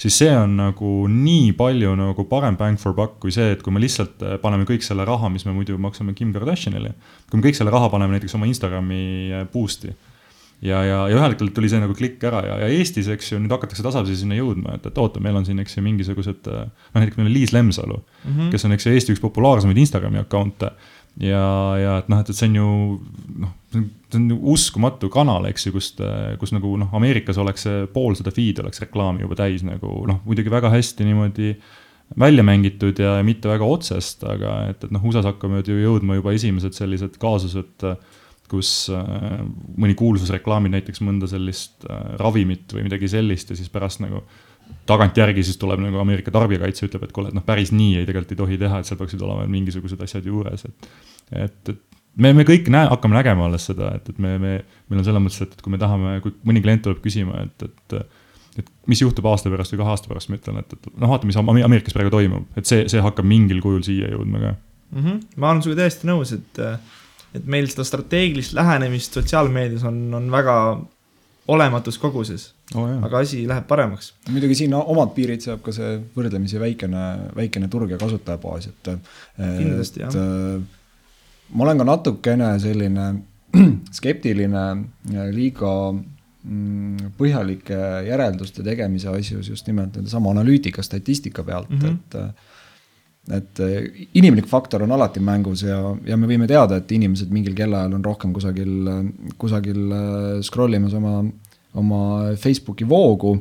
siis 0.00 0.16
see 0.22 0.30
on 0.32 0.54
nagu 0.60 0.92
nii 1.10 1.50
palju 1.58 1.96
nagu 1.98 2.26
parem 2.30 2.56
bang 2.60 2.80
for 2.80 2.96
buck 2.96 3.18
kui 3.22 3.34
see, 3.34 3.50
et 3.54 3.64
kui 3.64 3.74
me 3.74 3.82
lihtsalt 3.82 4.22
äh, 4.24 4.38
paneme 4.42 4.68
kõik 4.68 4.86
selle 4.86 5.04
raha, 5.08 5.32
mis 5.32 5.44
me 5.48 5.56
muidu 5.56 5.78
maksame 5.80 6.14
Kim 6.16 6.32
Kardashinile. 6.36 6.94
kui 7.30 7.40
me 7.40 7.48
kõik 7.48 7.58
selle 7.58 7.74
raha 7.74 7.90
paneme 7.92 8.16
näiteks 8.16 8.38
oma 8.38 8.48
Instagrami 8.48 9.02
äh, 9.34 9.44
boost'i 9.52 9.92
ja, 10.60 10.80
ja, 10.84 10.96
ja 11.08 11.16
ühel 11.16 11.32
hetkel 11.32 11.50
tuli 11.56 11.70
see 11.72 11.80
nagu 11.80 11.94
klikk 11.96 12.22
ära 12.30 12.42
ja, 12.44 12.56
ja 12.64 12.70
Eestis, 12.72 13.08
eks 13.12 13.32
ju, 13.32 13.40
nüüd 13.40 13.52
hakatakse 13.54 13.84
tasapisi 13.84 14.22
sinna 14.22 14.36
jõudma, 14.38 14.76
et, 14.76 14.86
et 14.90 14.98
oota, 15.00 15.22
meil 15.22 15.38
on 15.40 15.46
siin, 15.48 15.60
eks 15.62 15.78
ju, 15.78 15.84
mingisugused. 15.84 16.48
Äh, 16.52 16.66
noh, 16.68 17.00
näiteks 17.00 17.20
meil 17.20 17.30
on 17.30 17.34
Liis 17.34 17.54
Lemsalu 17.56 17.96
mm, 17.96 18.32
-hmm. 18.32 18.50
kes 18.54 18.66
on, 18.68 18.76
eks 18.76 18.86
ju, 18.86 18.94
Eesti 18.96 19.16
üks 19.16 19.24
populaarsemaid 19.24 19.80
Instagrami 19.80 20.20
account'e 20.20 20.72
ja, 21.20 21.46
ja 21.80 21.96
et 22.00 22.10
noh, 22.12 22.22
et, 22.22 22.30
et 22.32 22.36
see 22.36 22.50
on 22.50 22.58
ju 22.58 22.70
noh, 23.44 23.54
see 23.70 24.18
on 24.18 24.30
uskumatu 24.54 25.10
kanal, 25.12 25.46
eks 25.50 25.68
ju, 25.68 25.74
kust, 25.76 26.00
kus 26.40 26.54
nagu 26.56 26.72
noh, 26.80 26.90
Ameerikas 26.96 27.38
oleks 27.40 27.66
see 27.68 27.84
pool 27.94 28.16
seda 28.18 28.32
feed'i 28.34 28.64
oleks 28.64 28.82
reklaami 28.82 29.24
juba 29.24 29.38
täis 29.38 29.64
nagu 29.66 30.00
noh, 30.10 30.22
muidugi 30.26 30.52
väga 30.52 30.72
hästi 30.72 31.06
niimoodi 31.06 31.54
välja 32.18 32.42
mängitud 32.42 32.98
ja 32.98 33.20
mitte 33.22 33.50
väga 33.50 33.66
otsest, 33.66 34.24
aga 34.26 34.56
et, 34.72 34.82
et 34.82 34.94
noh, 34.94 35.04
USA-s 35.06 35.28
hakkavad 35.30 35.68
ju 35.68 35.76
jõudma 35.78 36.18
juba 36.18 36.34
esimesed 36.34 36.74
sellised 36.74 37.20
kaasused, 37.22 37.86
kus 38.50 38.70
äh, 38.90 39.42
mõni 39.78 39.94
kuulsus 39.94 40.32
reklaamib 40.34 40.74
näiteks 40.74 41.04
mõnda 41.06 41.28
sellist 41.30 41.84
äh, 41.86 42.16
ravimit 42.18 42.72
või 42.74 42.88
midagi 42.88 43.10
sellist 43.12 43.52
ja 43.52 43.58
siis 43.58 43.70
pärast 43.70 44.02
nagu 44.02 44.24
tagantjärgi 44.90 45.44
siis 45.46 45.58
tuleb 45.60 45.82
nagu 45.82 46.00
Ameerika 46.02 46.32
tarbijakaitse 46.34 46.88
ütleb, 46.88 47.06
et 47.06 47.14
kuule, 47.16 47.30
et 47.30 47.36
noh, 47.36 47.44
päris 47.46 47.72
nii 47.74 48.00
ei, 48.00 48.08
tegelikult 48.08 48.34
ei 48.34 48.40
tohi 48.42 48.58
teha, 48.60 48.80
et 48.80 48.88
seal 48.88 48.98
peaksid 49.00 49.22
olema 49.26 49.46
mingisugused 49.50 50.02
asjad 50.06 50.26
juures, 50.26 50.66
et. 50.68 50.90
et, 51.44 51.72
et 51.74 51.86
me, 52.20 52.32
me 52.36 52.46
kõik 52.46 52.68
näe-, 52.72 52.88
hakkame 52.90 53.16
nägema 53.16 53.46
alles 53.46 53.68
seda, 53.70 53.92
et, 53.98 54.08
et 54.12 54.18
me, 54.22 54.36
me, 54.42 54.56
meil 54.90 55.02
on 55.02 55.06
selles 55.06 55.22
mõttes, 55.24 55.44
et, 55.46 55.52
et 55.54 55.62
kui 55.64 55.74
me 55.74 55.78
tahame, 55.80 56.16
kui 56.24 56.34
mõni 56.48 56.62
klient 56.64 56.82
tuleb 56.86 57.02
küsima, 57.04 57.46
et, 57.46 57.68
et. 57.68 58.00
et 58.60 58.72
mis 58.90 58.98
juhtub 58.98 59.24
aasta 59.30 59.48
pärast 59.48 59.72
või 59.72 59.78
kahe 59.80 59.92
aasta 59.94 60.10
pärast, 60.10 60.28
ma 60.28 60.36
ütlen, 60.36 60.58
et, 60.60 60.72
et 60.74 60.88
noh, 60.90 61.08
vaata, 61.12 61.28
mis 61.28 61.38
Ameerikas 61.38 61.94
praegu 61.94 62.10
toimub, 62.12 62.48
et 62.58 62.66
see, 62.68 62.82
see 62.90 63.00
hakkab 63.00 63.24
mingil 63.30 63.62
kujul 63.62 63.84
siia 63.86 64.10
jõudma 64.10 64.42
ka 64.42 64.50
mm. 64.90 65.04
-hmm. 65.04 65.20
ma 65.36 65.52
olen 65.52 65.62
sinuga 65.62 65.84
täiesti 65.84 66.08
nõus, 66.10 66.32
et, 66.34 66.60
et 67.38 67.46
meil 67.46 67.68
seda 67.70 67.86
strateegilist 67.86 68.56
lähenemist 68.58 69.16
sotsiaalmeedias 69.16 69.86
on, 69.88 70.02
on 70.18 70.26
väga 70.34 70.56
olematus 71.50 71.98
koguses 72.00 72.50
oh,. 72.74 72.86
aga 73.06 73.22
asi 73.24 73.42
läheb 73.48 73.66
paremaks. 73.70 74.12
muidugi 74.30 74.58
siin 74.62 74.74
omad 74.78 75.14
piirid 75.16 75.42
seab 75.44 75.64
ka 75.64 75.74
see 75.74 75.96
võrdlemisi 76.16 76.60
väikene, 76.62 77.06
väikene 77.36 77.70
turg 77.72 77.90
ja 77.94 77.98
kasutajabaas, 78.00 78.70
et. 78.70 78.92
kindlasti, 79.36 80.04
jah. 80.04 80.14
Äh, 80.14 80.62
ma 81.54 81.66
olen 81.66 81.82
ka 81.82 81.88
natukene 81.88 82.52
selline 82.62 83.10
skeptiline 83.98 84.64
liiga 85.34 85.72
mm, 85.90 87.10
põhjalike 87.18 87.80
järelduste 88.06 88.64
tegemise 88.66 89.10
asjus 89.10 89.50
just 89.50 89.66
nimelt 89.70 89.98
nende 89.98 90.12
sama 90.12 90.30
analüütika, 90.34 90.84
statistika 90.86 91.44
pealt 91.46 91.70
mm, 91.70 91.82
-hmm. 91.82 91.98
et 91.98 92.48
et 93.30 93.60
inimlik 94.18 94.48
faktor 94.50 94.82
on 94.82 94.96
alati 94.96 95.20
mängus 95.22 95.62
ja, 95.62 95.78
ja 96.06 96.16
me 96.18 96.26
võime 96.30 96.48
teada, 96.50 96.80
et 96.80 96.90
inimesed 96.92 97.30
mingil 97.30 97.54
kellaajal 97.58 97.94
on 97.98 98.04
rohkem 98.04 98.32
kusagil, 98.34 98.90
kusagil 99.38 99.94
äh, 99.94 100.42
scroll 100.46 100.74
imas 100.78 100.96
oma 100.98 101.20
oma 101.74 102.36
Facebooki 102.36 102.88
voogu. 102.88 103.40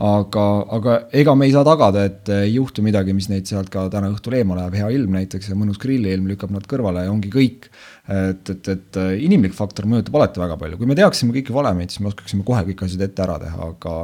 aga, 0.00 0.42
aga 0.72 0.92
ega 1.12 1.32
me 1.36 1.44
ei 1.44 1.50
saa 1.52 1.60
tagada, 1.66 2.06
et 2.08 2.28
ei 2.32 2.54
juhtu 2.54 2.80
midagi, 2.80 3.12
mis 3.12 3.26
neid 3.28 3.44
sealt 3.50 3.68
ka 3.68 3.82
täna 3.92 4.08
õhtul 4.08 4.32
eemale 4.38 4.62
ajab, 4.62 4.76
hea 4.78 4.86
ilm 4.96 5.12
näiteks 5.12 5.50
ja 5.50 5.56
mõnus 5.60 5.76
grilliilm 5.82 6.30
lükkab 6.30 6.54
nad 6.54 6.64
kõrvale 6.70 7.02
ja 7.04 7.10
ongi 7.12 7.28
kõik. 7.34 7.68
et, 8.08 8.48
et, 8.54 8.70
et 8.72 8.98
inimlik 9.26 9.52
faktor 9.52 9.84
mõjutab 9.90 10.16
alati 10.16 10.40
väga 10.40 10.56
palju, 10.62 10.78
kui 10.80 10.88
me 10.88 10.96
teaksime 10.96 11.34
kõiki 11.36 11.52
valemeid, 11.52 11.92
siis 11.92 12.00
me 12.00 12.08
oskaksime 12.08 12.46
kohe 12.48 12.62
kõik 12.70 12.86
asjad 12.86 13.04
ette 13.04 13.26
ära 13.26 13.36
teha, 13.42 13.68
aga 13.74 13.96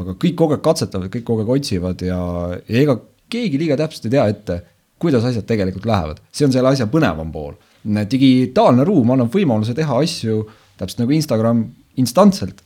aga 0.00 0.16
kõik 0.24 0.38
kogu 0.38 0.56
aeg 0.56 0.64
katsetavad, 0.64 1.12
kõik 1.12 1.26
kogu 1.28 1.44
aeg 1.44 1.52
otsivad 1.58 2.06
ja, 2.08 2.18
ja 2.64 2.80
ega 2.80 2.96
keegi 3.30 3.60
liiga 3.60 3.76
täpselt 3.78 4.08
ei 4.08 4.16
tea 4.16 4.24
ette, 4.32 4.60
kuidas 5.04 5.24
asjad 5.28 5.46
tegelikult 5.48 5.86
lähevad, 5.88 6.20
see 6.32 6.48
on 6.48 6.54
selle 6.54 6.72
asja 6.72 6.88
põnevam 6.90 7.30
pool. 7.32 7.54
digitaalne 7.84 8.84
ruum 8.88 9.10
annab 9.12 9.32
võimaluse 9.32 9.74
teha 9.76 10.00
asju 10.00 10.42
täpselt 10.78 11.04
nagu 11.04 11.12
Instagram 11.12 11.64
instantselt 12.00 12.62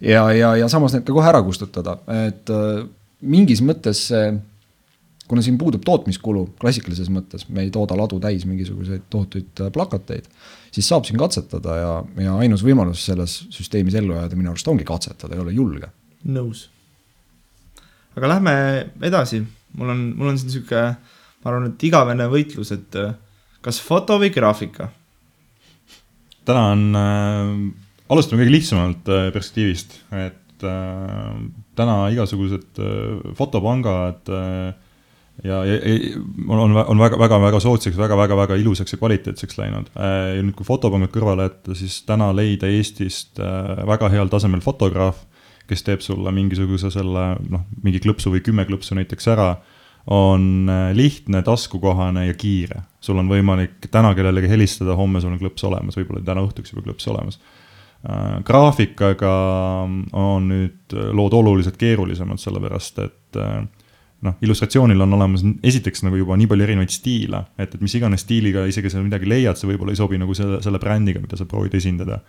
ja, 0.00 0.24
ja, 0.32 0.54
ja 0.56 0.68
samas 0.68 0.94
need 0.96 1.06
ka 1.06 1.14
kohe 1.14 1.28
ära 1.30 1.42
kustutada, 1.46 1.98
et 2.26 2.50
äh, 2.50 2.86
mingis 3.20 3.62
mõttes 3.64 4.08
see 4.10 4.30
kuna 5.30 5.44
siin 5.46 5.58
puudub 5.60 5.84
tootmiskulu 5.86 6.48
klassikalises 6.58 7.06
mõttes, 7.12 7.44
me 7.54 7.62
ei 7.62 7.70
tooda 7.70 7.94
ladu 7.94 8.18
täis 8.22 8.42
mingisuguseid 8.50 9.04
tohutuid 9.12 9.62
äh, 9.62 9.70
plakateid, 9.74 10.26
siis 10.74 10.88
saab 10.90 11.06
siin 11.06 11.20
katsetada 11.20 11.76
ja, 11.78 11.92
ja 12.24 12.34
ainus 12.42 12.64
võimalus 12.66 13.04
selles 13.06 13.36
süsteemis 13.54 13.94
ellu 14.00 14.16
jääda 14.16 14.38
minu 14.38 14.50
arust 14.50 14.70
ongi 14.72 14.86
katsetada, 14.88 15.36
ei 15.36 15.44
ole 15.44 15.54
julge. 15.54 15.92
nõus. 16.26 16.66
aga 18.18 18.34
lähme 18.34 18.54
edasi, 19.06 19.44
mul 19.78 19.94
on, 19.94 20.04
mul 20.18 20.32
on 20.32 20.40
siin 20.40 20.56
sihuke, 20.56 20.82
ma 21.40 21.52
arvan, 21.52 21.70
et 21.72 21.84
igavene 21.88 22.26
võitlus, 22.30 22.72
et 22.76 22.96
äh, 23.00 23.14
kas 23.64 23.80
foto 23.84 24.18
või 24.20 24.32
graafika? 24.34 24.90
täna 26.44 26.66
on 26.72 26.90
äh 26.96 27.86
alustame 28.10 28.42
kõige 28.42 28.56
lihtsamalt 28.56 29.10
äh, 29.10 29.30
perspektiivist, 29.34 29.96
et 30.18 30.66
äh, 30.66 31.40
täna 31.78 31.96
igasugused 32.12 32.80
äh, 32.82 33.32
fotopangad 33.38 34.30
äh, 34.34 34.70
ja, 35.46 35.62
ja, 35.64 35.78
ja 35.78 36.20
on, 36.48 36.76
on 36.76 37.00
väga, 37.00 37.18
väga, 37.20 37.40
väga 37.46 37.62
soodsaks, 37.62 37.98
väga, 37.98 38.18
väga, 38.18 38.38
väga 38.42 38.60
ilusaks 38.60 38.96
ja 38.96 39.00
kvaliteetseks 39.00 39.58
läinud 39.60 39.90
äh,. 39.94 40.36
ja 40.36 40.44
nüüd, 40.44 40.56
kui 40.58 40.68
fotopangad 40.68 41.12
kõrvale 41.14 41.48
jätta, 41.48 41.76
siis 41.78 42.00
täna 42.08 42.32
leida 42.36 42.70
Eestist 42.70 43.40
äh, 43.42 43.74
väga 43.88 44.10
heal 44.12 44.32
tasemel 44.32 44.64
fotograaf, 44.64 45.22
kes 45.70 45.86
teeb 45.86 46.02
sulle 46.02 46.32
mingisuguse 46.34 46.90
selle 46.90 47.34
noh, 47.46 47.66
mingi 47.84 48.02
klõpsu 48.02 48.32
või 48.34 48.42
kümme 48.42 48.66
klõpsu 48.66 48.98
näiteks 48.98 49.30
ära 49.30 49.52
on 50.06 50.68
äh, 50.68 50.90
lihtne, 50.96 51.42
taskukohane 51.42 52.26
ja 52.26 52.34
kiire. 52.34 52.82
sul 53.00 53.18
on 53.18 53.28
võimalik 53.28 53.90
täna 53.90 54.14
kellelegi 54.14 54.48
helistada, 54.48 54.96
homme 54.96 55.20
sul 55.20 55.32
on 55.32 55.40
klõps 55.40 55.64
olemas, 55.64 55.96
võib-olla 55.96 56.24
täna 56.24 56.44
õhtuks 56.44 56.72
juba 56.72 56.88
klõps 56.88 57.08
olemas 57.08 57.40
Äh, 58.00 58.38
graafikaga 58.48 59.30
on 60.16 60.46
nüüd 60.48 60.94
lood 61.12 61.34
oluliselt 61.36 61.76
keerulisemad, 61.76 62.40
sellepärast 62.40 63.00
et 63.04 63.36
äh, 63.36 63.58
noh, 64.24 64.38
illustratsioonil 64.40 65.04
on 65.04 65.18
olemas 65.18 65.44
esiteks 65.44 66.06
nagu 66.06 66.16
juba 66.16 66.38
nii 66.40 66.48
palju 66.48 66.64
erinevaid 66.64 66.94
stiile, 66.94 67.42
et, 67.60 67.74
et 67.76 67.82
mis 67.84 67.98
iganes 67.98 68.24
stiiliga 68.24 68.64
isegi 68.70 68.88
sa 68.88 69.02
midagi 69.04 69.28
leiad, 69.28 69.60
see 69.60 69.68
võib-olla 69.68 69.92
ei 69.92 70.00
sobi 70.00 70.16
nagu 70.20 70.32
selle, 70.36 70.62
selle 70.64 70.80
brändiga, 70.80 71.20
mida 71.20 71.36
sa 71.36 71.44
proovid 71.50 71.76
esindada. 71.76 72.22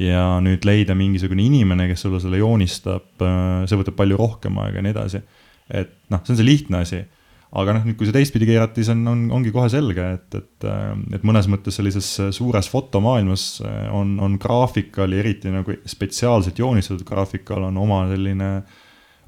ja 0.00 0.24
nüüd 0.40 0.64
leida 0.64 0.96
mingisugune 0.96 1.44
inimene, 1.44 1.90
kes 1.92 2.06
sulle 2.06 2.22
selle 2.24 2.40
joonistab, 2.40 3.10
äh, 3.20 3.68
see 3.68 3.82
võtab 3.82 4.00
palju 4.00 4.16
rohkem 4.16 4.56
aega 4.64 4.80
ja 4.80 4.86
nii 4.88 4.96
edasi. 4.96 5.20
et 5.68 5.92
noh, 6.08 6.24
see 6.24 6.38
on 6.38 6.40
see 6.40 6.48
lihtne 6.48 6.84
asi 6.86 7.04
aga 7.56 7.78
noh, 7.78 7.86
nüüd 7.88 7.96
kui 7.96 8.08
see 8.08 8.16
teistpidi 8.16 8.48
keerati, 8.50 8.82
siis 8.82 8.92
on, 8.92 9.06
on, 9.08 9.22
ongi 9.38 9.52
kohe 9.54 9.70
selge, 9.72 10.04
et, 10.18 10.36
et, 10.36 10.66
et 11.16 11.22
mõnes 11.26 11.48
mõttes 11.48 11.78
sellises 11.78 12.10
suures 12.36 12.68
fotomaailmas 12.68 13.46
on, 13.96 14.18
on 14.24 14.36
graafikal 14.40 15.14
ja 15.14 15.22
eriti 15.22 15.52
nagu 15.52 15.78
spetsiaalselt 15.88 16.60
joonistatud 16.60 17.06
graafikal 17.08 17.70
on 17.70 17.80
oma 17.80 18.02
selline 18.10 18.50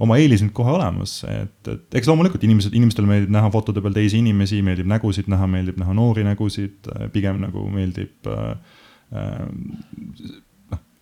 oma 0.01 0.17
eelis 0.21 0.41
nüüd 0.45 0.53
kohe 0.57 0.73
olemas, 0.73 1.19
et, 1.29 1.59
et 1.69 1.97
eks 2.01 2.09
loomulikult 2.09 2.45
inimesed, 2.47 2.77
inimestele 2.77 3.09
meeldib 3.09 3.33
näha 3.37 3.51
fotode 3.53 3.83
peal 3.85 3.97
teisi 3.97 4.21
inimesi, 4.21 4.63
meeldib 4.65 4.89
nägusid 4.89 5.29
näha, 5.29 5.49
meeldib 5.51 5.81
näha 5.81 5.97
noori 5.97 6.25
nägusid, 6.25 6.89
pigem 7.13 7.43
nagu 7.43 7.67
meeldib 7.73 8.31
äh, 8.33 8.79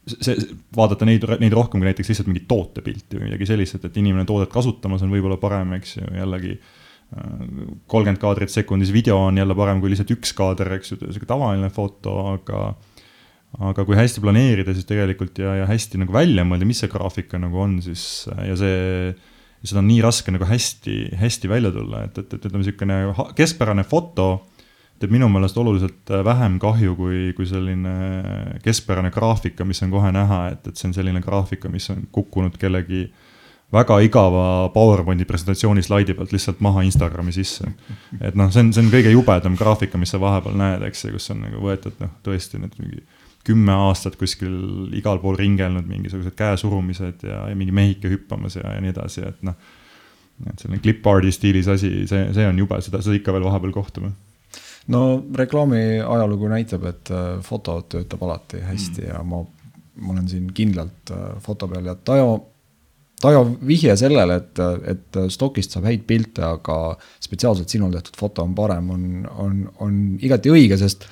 see, 0.06 0.34
vaadata 0.74 1.06
neid, 1.06 1.26
neid 1.38 1.54
rohkem 1.54 1.78
kui 1.78 1.90
näiteks 1.90 2.10
lihtsalt 2.10 2.30
mingit 2.30 2.48
tootepilti 2.50 3.20
või 3.20 3.28
midagi 3.28 3.46
sellist, 3.50 3.78
et, 3.78 3.86
et 3.86 4.02
inimene 4.02 4.26
toodet 4.26 4.50
kasutamas 4.54 5.06
on 5.06 5.14
võib-olla 5.14 5.38
parem, 5.38 5.78
eks 5.78 6.00
ju, 6.00 6.10
jällegi 6.18 6.56
äh, 6.56 6.74
kolmkümmend 7.08 8.20
kaadrit 8.20 8.52
sekundis 8.52 8.92
video 8.92 9.16
on 9.30 9.38
jälle 9.40 9.54
parem 9.56 9.80
kui 9.80 9.88
lihtsalt 9.92 10.12
üks 10.12 10.34
kaader, 10.36 10.74
eks 10.76 10.92
ju, 10.92 10.98
sihuke 11.06 11.28
tavaline 11.28 11.70
foto, 11.72 12.14
aga 12.34 12.74
aga 13.64 13.84
kui 13.88 13.96
hästi 13.96 14.20
planeerida, 14.20 14.74
siis 14.76 14.84
tegelikult 14.84 15.38
ja, 15.40 15.54
ja 15.62 15.68
hästi 15.70 16.02
nagu 16.02 16.12
välja 16.12 16.44
mõelda, 16.44 16.68
mis 16.68 16.82
see 16.82 16.90
graafika 16.92 17.40
nagu 17.40 17.62
on 17.62 17.78
siis 17.80 18.02
ja 18.28 18.56
see 18.60 19.14
seda 19.64 19.80
on 19.80 19.88
nii 19.88 20.02
raske 20.04 20.32
nagu 20.34 20.46
hästi, 20.46 20.98
hästi 21.18 21.50
välja 21.50 21.72
tulla, 21.74 22.04
et, 22.06 22.20
et, 22.20 22.28
et 22.28 22.44
ütleme, 22.44 22.60
niisugune 22.62 23.30
keskpärane 23.38 23.84
foto 23.88 24.28
teeb 25.00 25.14
minu 25.14 25.30
meelest 25.30 25.58
oluliselt 25.58 26.12
äh, 26.12 26.22
vähem 26.26 26.58
kahju 26.62 26.94
kui, 26.98 27.22
kui 27.36 27.46
selline 27.48 27.94
keskpärane 28.64 29.10
graafika, 29.14 29.66
mis 29.66 29.80
on 29.86 29.94
kohe 29.94 30.12
näha, 30.14 30.42
et, 30.52 30.68
et 30.68 30.78
see 30.78 30.90
on 30.90 30.94
selline 30.96 31.22
graafika, 31.24 31.70
mis 31.72 31.88
on 31.94 32.04
kukkunud 32.14 32.58
kellegi 32.60 33.06
väga 33.72 33.98
igava 34.00 34.44
PowerPointi 34.74 35.26
presentatsiooni 35.28 35.82
slaidi 35.84 36.14
pealt 36.16 36.32
lihtsalt 36.32 36.60
maha 36.64 36.82
Instagrami 36.86 37.32
sisse. 37.36 37.68
et 38.20 38.36
noh, 38.38 38.50
see 38.52 38.64
on, 38.64 38.72
see 38.72 38.84
on 38.84 38.92
kõige 38.92 39.12
jubedam 39.12 39.56
graafika, 39.58 40.00
mis 40.00 40.14
sa 40.14 40.20
vahepeal 40.22 40.56
näed, 40.56 40.84
eks 40.88 41.04
ju, 41.04 41.14
kus 41.16 41.30
on 41.34 41.42
nagu 41.44 41.60
võetud 41.64 41.98
noh, 42.02 42.14
tõesti 42.24 42.60
need 42.62 42.78
mingi 42.80 43.02
kümme 43.48 43.72
aastat 43.88 44.16
kuskil 44.20 44.92
igal 44.96 45.20
pool 45.22 45.36
ringelnud 45.38 45.86
mingisugused 45.88 46.34
käesurumised 46.36 47.24
ja, 47.24 47.44
ja 47.48 47.56
mingi 47.56 47.72
mehike 47.72 48.10
hüppamas 48.12 48.58
ja, 48.58 48.74
ja 48.74 48.80
nii 48.84 48.92
edasi, 48.92 49.24
et 49.28 49.44
noh. 49.46 49.56
et 50.46 50.64
selline 50.64 50.80
clip-art'i 50.84 51.32
stiilis 51.34 51.68
asi, 51.72 51.92
see, 52.10 52.24
see 52.36 52.48
on 52.48 52.58
jube, 52.60 52.80
seda, 52.84 53.02
seda 53.04 53.16
ikka 53.20 53.36
veel 53.36 53.46
vahepeal 53.48 53.72
kohtume 53.76 54.12
no 54.92 55.02
reklaami 55.36 56.00
ajalugu 56.00 56.48
näitab, 56.48 56.84
et 56.88 57.12
äh, 57.12 57.30
foto 57.44 57.80
töötab 57.88 58.22
alati 58.24 58.62
hästi 58.64 59.04
mm. 59.04 59.08
ja 59.10 59.22
ma, 59.24 59.42
ma 60.00 60.14
olen 60.14 60.28
siin 60.28 60.52
kindlalt 60.54 61.12
äh, 61.12 61.26
foto 61.44 61.68
peal 61.68 61.88
ja 61.88 61.94
Tajo, 61.94 62.38
Tajo 63.18 63.40
vihje 63.66 63.96
sellele, 63.98 64.36
et, 64.38 64.60
et 64.92 65.16
stokist 65.34 65.72
saab 65.74 65.88
häid 65.88 66.04
pilte, 66.06 66.44
aga 66.46 66.92
spetsiaalselt 67.18 67.72
sinul 67.72 67.90
tehtud 67.96 68.18
foto 68.18 68.44
on 68.46 68.52
parem, 68.54 68.92
on, 68.94 69.08
on, 69.42 69.56
on 69.82 69.96
igati 70.22 70.52
õige, 70.54 70.78
sest 70.78 71.08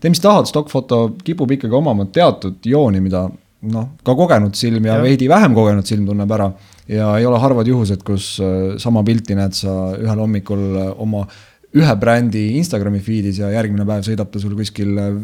tee, 0.00 0.10
mis 0.10 0.22
tahad, 0.22 0.48
stokkfoto 0.50 1.04
kipub 1.22 1.54
ikkagi 1.54 1.78
omama 1.78 2.08
teatud 2.10 2.66
jooni, 2.66 3.02
mida 3.04 3.28
noh, 3.70 3.86
ka 4.06 4.16
kogenud 4.18 4.58
silm 4.58 4.90
ja, 4.90 4.96
ja 4.98 5.04
veidi 5.04 5.28
vähem 5.30 5.54
kogenud 5.54 5.86
silm 5.86 6.06
tunneb 6.10 6.34
ära. 6.34 6.50
ja 6.88 7.12
ei 7.18 7.26
ole 7.26 7.38
harvad 7.38 7.70
juhused, 7.70 8.02
kus 8.06 8.36
äh, 8.42 8.74
sama 8.82 9.04
pilti 9.06 9.38
näed 9.38 9.54
sa 9.54 9.76
ühel 9.98 10.18
hommikul 10.24 10.66
oma 10.96 11.26
ühe 11.78 11.94
brändi 12.00 12.44
Instagrami 12.58 13.00
feed'is 13.04 13.40
ja 13.42 13.50
järgmine 13.54 13.86
päev 13.88 14.04
sõidab 14.06 14.32
ta 14.32 14.42
sul 14.42 14.56
kuskil 14.58 14.98
äh, 15.00 15.14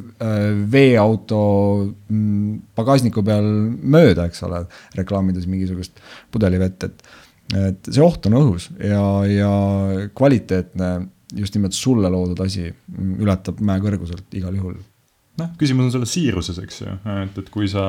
veeauto 0.70 1.42
mm, 1.90 2.70
pagasniku 2.78 3.24
peal 3.26 3.50
mööda, 3.82 4.28
eks 4.30 4.44
ole, 4.48 4.64
reklaamides 4.98 5.48
mingisugust 5.50 6.00
pudelivett, 6.34 6.88
et. 6.88 7.04
et 7.60 7.90
see 7.90 8.00
oht 8.04 8.24
on 8.30 8.38
õhus 8.38 8.70
ja, 8.80 9.02
ja 9.28 9.52
kvaliteetne 10.16 10.94
just 11.36 11.54
nimelt 11.56 11.76
sulle 11.76 12.08
loodud 12.12 12.40
asi 12.44 12.70
ületab 13.20 13.60
mäekõrguselt 13.64 14.36
igal 14.38 14.54
juhul 14.56 14.78
noh, 15.40 15.52
küsimus 15.58 15.88
on 15.88 15.94
selles 15.94 16.14
siiruses, 16.14 16.58
eks 16.62 16.82
ju, 16.84 16.96
et, 17.24 17.38
et 17.42 17.52
kui 17.52 17.68
sa 17.70 17.84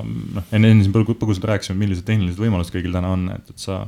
noh, 0.00 0.50
enne, 0.54 0.72
siin 0.80 0.94
põgusalt 0.94 1.46
rääkisime, 1.50 1.78
millised 1.80 2.06
tehnilised 2.06 2.40
võimalused 2.40 2.74
kõigil 2.74 2.94
täna 2.94 3.14
on, 3.16 3.26
et, 3.34 3.50
et 3.50 3.64
sa 3.64 3.82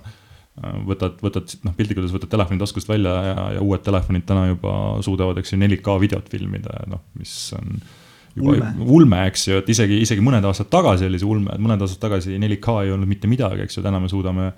võtad, 0.57 1.19
võtad 1.25 1.53
noh, 1.67 1.75
piltlikult 1.77 2.05
öeldes 2.05 2.17
võtad 2.17 2.33
telefoni 2.33 2.61
taskust 2.61 2.89
välja 2.89 3.13
ja, 3.27 3.37
ja 3.59 3.65
uued 3.65 3.83
telefonid 3.85 4.25
täna 4.29 4.47
juba 4.49 4.73
suudavad, 5.05 5.41
eks 5.41 5.53
ju, 5.53 5.61
4K 5.61 5.97
videot 6.01 6.31
filmida, 6.33 6.79
noh, 6.91 7.03
mis 7.21 7.35
on 7.59 7.75
juba 8.37 8.55
ulme, 8.55 8.71
ulme, 9.01 9.19
eks 9.31 9.51
ju, 9.51 9.61
et 9.61 9.69
isegi, 9.73 10.01
isegi 10.05 10.25
mõned 10.25 10.45
aastad 10.49 10.71
tagasi 10.73 11.09
oli 11.09 11.21
see 11.21 11.29
ulme, 11.29 11.53
et 11.53 11.63
mõned 11.63 11.85
aastad 11.85 12.01
tagasi 12.07 12.39
4K 12.41 12.81
ei 12.87 12.95
olnud 12.95 13.11
mitte 13.11 13.29
midagi, 13.29 13.67
eks 13.67 13.79
ju, 13.79 13.85
täna 13.85 14.01
me 14.01 14.09
suudame 14.13 14.51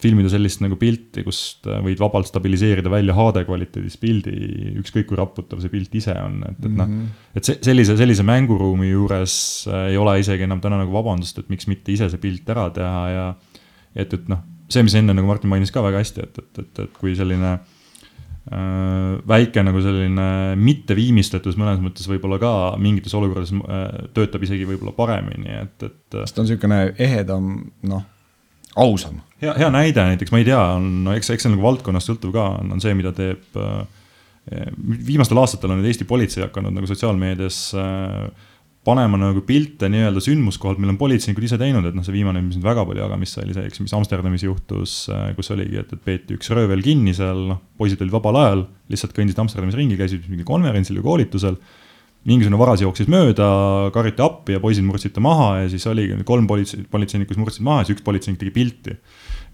filmida 0.00 0.28
sellist 0.28 0.60
nagu 0.60 0.76
pilti, 0.76 1.22
kust 1.24 1.64
võid 1.84 2.00
vabalt 2.00 2.28
stabiliseerida 2.28 2.90
välja 2.92 3.14
HD 3.16 3.46
kvaliteedis 3.48 3.96
pildi, 4.00 4.34
ükskõik 4.82 5.08
kui 5.08 5.16
raputav 5.16 5.62
see 5.62 5.72
pilt 5.72 5.94
ise 5.96 6.16
on, 6.20 6.42
et, 6.48 6.58
et 6.64 6.72
noh. 6.72 6.88
Mhm. 6.88 7.14
et 7.36 7.48
see, 7.48 7.60
sellise, 7.64 7.96
sellise 7.96 8.24
mänguruumi 8.28 8.90
juures 8.90 9.36
äh, 9.68 9.86
ei 9.92 10.00
ole 10.00 10.18
isegi 10.20 10.44
enam 10.48 10.60
täna 10.64 10.80
nagu 10.82 10.92
vabandust, 10.96 11.40
et 11.40 11.48
miks 11.52 11.68
mitte 11.68 11.92
ise 11.92 12.10
see 12.12 12.20
pilt 12.20 12.52
ära 12.52 12.68
teha 12.76 13.08
ja. 13.12 13.30
et, 13.96 14.12
et 14.12 14.28
noh 14.32 14.44
see, 14.72 14.84
mis 14.86 14.96
enne 14.98 15.14
nagu 15.16 15.28
Martin 15.28 15.50
mainis 15.52 15.72
ka 15.74 15.84
väga 15.84 16.02
hästi, 16.02 16.26
et, 16.26 16.38
et, 16.42 16.62
et, 16.62 16.82
et 16.84 16.98
kui 16.98 17.14
selline 17.18 17.52
äh, 17.56 19.12
väike 19.28 19.64
nagu 19.66 19.82
selline 19.84 20.28
mitteviimistletus 20.60 21.58
mõnes 21.60 21.82
mõttes 21.82 22.08
võib-olla 22.10 22.40
ka 22.42 22.52
mingites 22.82 23.14
olukordades 23.18 23.54
äh, 23.56 24.10
töötab 24.16 24.46
isegi 24.46 24.68
võib-olla 24.68 24.94
paremini, 24.96 25.62
et, 25.62 25.76
et. 25.86 26.02
sest 26.22 26.36
ta 26.36 26.42
on 26.42 26.48
niisugune 26.48 26.80
ehedam, 27.08 27.52
noh, 27.90 28.06
ausam. 28.76 29.20
hea, 29.42 29.54
hea 29.56 29.70
näide 29.72 30.08
näiteks, 30.12 30.34
ma 30.34 30.42
ei 30.42 30.48
tea, 30.48 30.62
on, 30.78 30.90
no 31.06 31.14
eks, 31.16 31.30
eks 31.32 31.46
see 31.46 31.52
on 31.52 31.56
nagu 31.56 31.68
valdkonnast 31.68 32.12
sõltuv 32.12 32.34
ka, 32.34 32.48
on, 32.60 32.74
on 32.76 32.82
see, 32.82 32.96
mida 32.98 33.14
teeb 33.16 33.60
äh, 33.62 33.86
viimastel 35.06 35.40
aastatel 35.42 35.72
on 35.72 35.80
nüüd 35.80 35.90
Eesti 35.90 36.06
politsei 36.06 36.44
hakanud 36.44 36.74
nagu 36.76 36.86
sotsiaalmeedias 36.90 37.60
äh, 37.78 38.52
panema 38.86 39.18
nagu 39.18 39.42
pilte 39.46 39.88
nii-öelda 39.90 40.22
sündmuskohalt, 40.22 40.78
mille 40.80 40.94
on 40.94 41.00
politseinikud 41.00 41.46
ise 41.48 41.58
teinud, 41.60 41.88
et 41.88 41.96
noh, 41.96 42.04
see 42.06 42.14
viimane, 42.14 42.42
mis 42.44 42.58
nüüd 42.58 42.66
väga 42.66 42.84
palju 42.86 43.02
jagamist 43.02 43.36
sai, 43.36 43.46
oli 43.46 43.56
see, 43.56 43.64
eks, 43.70 43.82
mis 43.82 43.94
Amsterdamis 43.98 44.44
juhtus, 44.46 44.94
äh, 45.12 45.32
kus 45.38 45.50
oligi, 45.54 45.80
et, 45.82 45.94
et 45.96 46.04
peeti 46.06 46.36
üks 46.38 46.52
röövel 46.54 46.84
kinni 46.84 47.14
seal, 47.16 47.42
noh, 47.50 47.62
poisid 47.80 48.02
olid 48.04 48.14
vabal 48.14 48.38
ajal, 48.42 48.62
lihtsalt 48.92 49.16
kõndisid 49.16 49.42
Amsterdamis 49.42 49.78
ringi, 49.78 49.98
käisid 49.98 50.28
mingil 50.30 50.46
konverentsil 50.48 51.00
või 51.00 51.08
koolitusel. 51.10 51.58
mingisugune 52.26 52.58
varas 52.58 52.80
jooksis 52.82 53.06
mööda, 53.06 53.46
karjuti 53.94 54.22
appi 54.22 54.56
ja 54.56 54.60
poisid 54.62 54.82
murdsid 54.82 55.12
ta 55.14 55.22
maha 55.22 55.60
ja 55.60 55.68
siis 55.70 55.84
oligi 55.86 56.16
kolm 56.26 56.46
politsei, 56.50 56.82
politseinikku, 56.90 57.34
kes 57.34 57.38
murdsid 57.38 57.62
maha 57.62 57.82
ja 57.82 57.86
siis 57.86 57.98
üks 57.98 58.06
politseinik 58.06 58.40
tegi 58.40 58.50
pilti. 58.50 58.96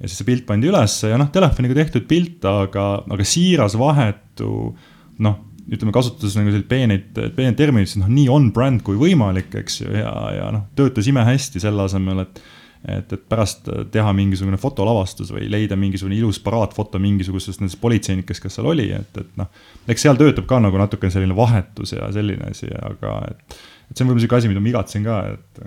ja 0.01 0.09
siis 0.09 0.17
see 0.23 0.29
pilt 0.29 0.47
pandi 0.49 0.71
ülesse 0.71 1.11
ja 1.13 1.19
noh, 1.21 1.29
telefoniga 1.33 1.77
tehtud 1.77 2.09
pilt, 2.09 2.45
aga, 2.49 3.05
aga 3.13 3.27
siiras, 3.29 3.77
vahetu, 3.77 4.73
noh 5.21 5.52
ütleme, 5.71 5.93
kasutades 5.95 6.35
nagu 6.39 6.51
selliseid 6.51 6.69
peeneid, 6.71 7.21
peeneid 7.37 7.59
termineid, 7.59 7.91
siis 7.91 8.01
noh, 8.03 8.11
nii 8.11 8.27
on-brand 8.33 8.83
kui 8.87 8.99
võimalik, 8.99 9.53
eks 9.63 9.83
ju, 9.85 9.93
ja, 9.95 10.13
ja 10.37 10.51
noh, 10.55 10.67
töötas 10.79 11.09
imehästi 11.11 11.63
selle 11.63 11.87
asemel, 11.87 12.27
et 12.27 12.43
et, 12.83 13.13
et 13.15 13.21
pärast 13.31 13.69
teha 13.95 14.11
mingisugune 14.17 14.59
fotolavastus 14.59 15.29
või 15.31 15.45
leida 15.51 15.77
mingisugune 15.79 16.17
ilus 16.17 16.41
paraadfoto 16.43 16.99
mingisugusest 16.99 17.63
nendest 17.63 17.79
politseinikest, 17.79 18.43
kes 18.43 18.59
seal 18.59 18.67
oli, 18.73 18.89
et, 18.97 19.21
et 19.23 19.37
noh. 19.39 19.47
eks 19.87 20.03
seal 20.03 20.19
töötab 20.19 20.49
ka 20.51 20.59
nagu 20.65 20.81
natukene 20.81 21.15
selline 21.15 21.37
vahetus 21.39 21.95
ja 21.95 22.11
selline 22.15 22.51
asi, 22.51 22.67
aga 22.75 23.21
et, 23.31 23.57
et 23.87 23.95
see 23.95 24.03
on 24.03 24.11
võib-olla 24.11 24.25
sihuke 24.25 24.41
asi, 24.41 24.51
mida 24.51 24.65
ma 24.65 24.73
igatsen 24.73 25.07
ka, 25.07 25.21
et 25.37 25.63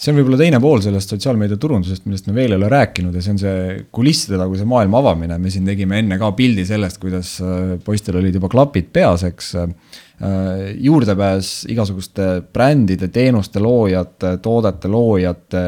see 0.00 0.14
on 0.14 0.16
võib-olla 0.16 0.38
teine 0.40 0.58
pool 0.62 0.80
sellest 0.80 1.12
sotsiaalmeedia 1.12 1.60
turundusest, 1.60 2.06
millest 2.08 2.28
me 2.30 2.34
veel 2.38 2.54
ei 2.54 2.56
ole 2.56 2.68
rääkinud 2.72 3.16
ja 3.16 3.20
see 3.24 3.34
on 3.34 3.40
see 3.42 3.64
kulisside 3.92 4.38
taguse 4.40 4.64
maailma 4.68 5.02
avamine, 5.02 5.36
me 5.36 5.52
siin 5.52 5.66
tegime 5.68 5.98
enne 6.00 6.16
ka 6.20 6.30
pildi 6.36 6.64
sellest, 6.68 6.96
kuidas 7.02 7.34
äh, 7.44 7.74
poistel 7.84 8.16
olid 8.20 8.38
juba 8.38 8.48
klapid 8.52 8.88
peas, 8.94 9.26
eks. 9.28 9.50
Äh, 9.60 10.70
juurdepääs 10.84 11.50
igasuguste 11.72 12.26
brändide, 12.52 13.10
teenuste 13.12 13.60
loojate, 13.60 14.34
toodete 14.44 14.88
loojate 14.92 15.64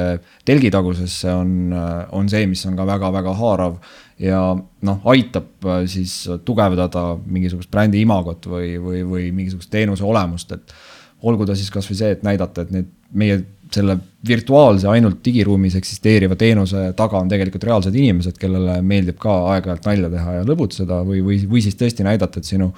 telgitagusesse 0.48 1.32
on, 1.32 1.54
äh, 1.76 1.92
on 2.16 2.32
see, 2.32 2.48
mis 2.48 2.64
on 2.68 2.76
ka 2.76 2.88
väga-väga 2.88 3.36
haarav 3.36 3.78
ja 4.20 4.40
noh, 4.56 5.08
aitab 5.12 5.68
siis 5.92 6.16
tugevdada 6.46 7.04
mingisugust 7.26 7.72
brändi 7.72 8.00
imagot 8.04 8.48
või, 8.48 8.76
või, 8.80 9.04
või 9.08 9.28
mingisugust 9.36 9.72
teenuse 9.72 10.04
olemust, 10.08 10.56
et 10.56 10.76
olgu 11.22 11.44
ta 11.46 11.56
siis 11.58 11.72
kasvõi 11.72 11.96
see, 11.98 12.14
et 12.16 12.24
näidata, 12.24 12.64
et 12.64 12.72
need 12.72 12.92
meie 13.12 13.42
selle 13.74 13.96
virtuaalse 14.28 14.88
ainult 14.88 15.20
digiruumis 15.24 15.76
eksisteeriva 15.78 16.36
teenuse 16.38 16.90
taga 16.98 17.20
on 17.20 17.30
tegelikult 17.30 17.64
reaalsed 17.68 17.94
inimesed, 17.94 18.38
kellele 18.40 18.78
meeldib 18.86 19.18
ka 19.22 19.34
aeg-ajalt 19.54 19.88
nalja 19.88 20.10
teha 20.12 20.36
ja 20.38 20.44
lõbutseda 20.48 21.00
või, 21.06 21.22
või, 21.26 21.40
või 21.48 21.64
siis 21.64 21.78
tõesti 21.80 22.06
näidata, 22.06 22.40
et 22.40 22.48
sinu 22.48 22.72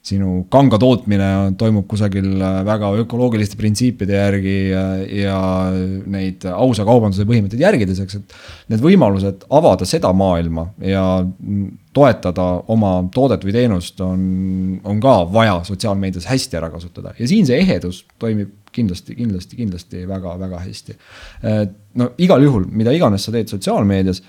sinu 0.00 0.46
kanga 0.52 0.78
tootmine 0.80 1.26
toimub 1.60 1.84
kusagil 1.90 2.40
väga 2.64 2.88
ökoloogiliste 3.02 3.58
printsiipide 3.60 4.16
järgi 4.16 4.54
ja, 4.70 4.84
ja 5.04 5.40
neid 6.08 6.46
ausa 6.48 6.86
kaubanduse 6.88 7.26
põhimõtteid 7.28 7.60
järgides, 7.60 8.00
eks, 8.04 8.16
et. 8.16 8.38
Need 8.70 8.80
võimalused 8.84 9.44
avada 9.52 9.84
seda 9.88 10.12
maailma 10.16 10.68
ja 10.86 11.02
toetada 11.96 12.46
oma 12.72 12.94
toodet 13.12 13.44
või 13.44 13.54
teenust 13.56 14.00
on, 14.04 14.22
on 14.86 15.02
ka 15.02 15.16
vaja 15.32 15.58
sotsiaalmeedias 15.66 16.28
hästi 16.30 16.60
ära 16.60 16.70
kasutada 16.72 17.12
ja 17.18 17.28
siin 17.28 17.48
see 17.48 17.58
ehedus 17.60 18.04
toimib 18.22 18.54
kindlasti, 18.72 19.16
kindlasti, 19.18 19.58
kindlasti 19.58 20.04
väga-väga 20.08 20.62
hästi. 20.62 20.96
no 21.98 22.12
igal 22.22 22.46
juhul, 22.46 22.68
mida 22.70 22.94
iganes 22.94 23.26
sa 23.26 23.34
teed 23.34 23.50
sotsiaalmeedias, 23.50 24.22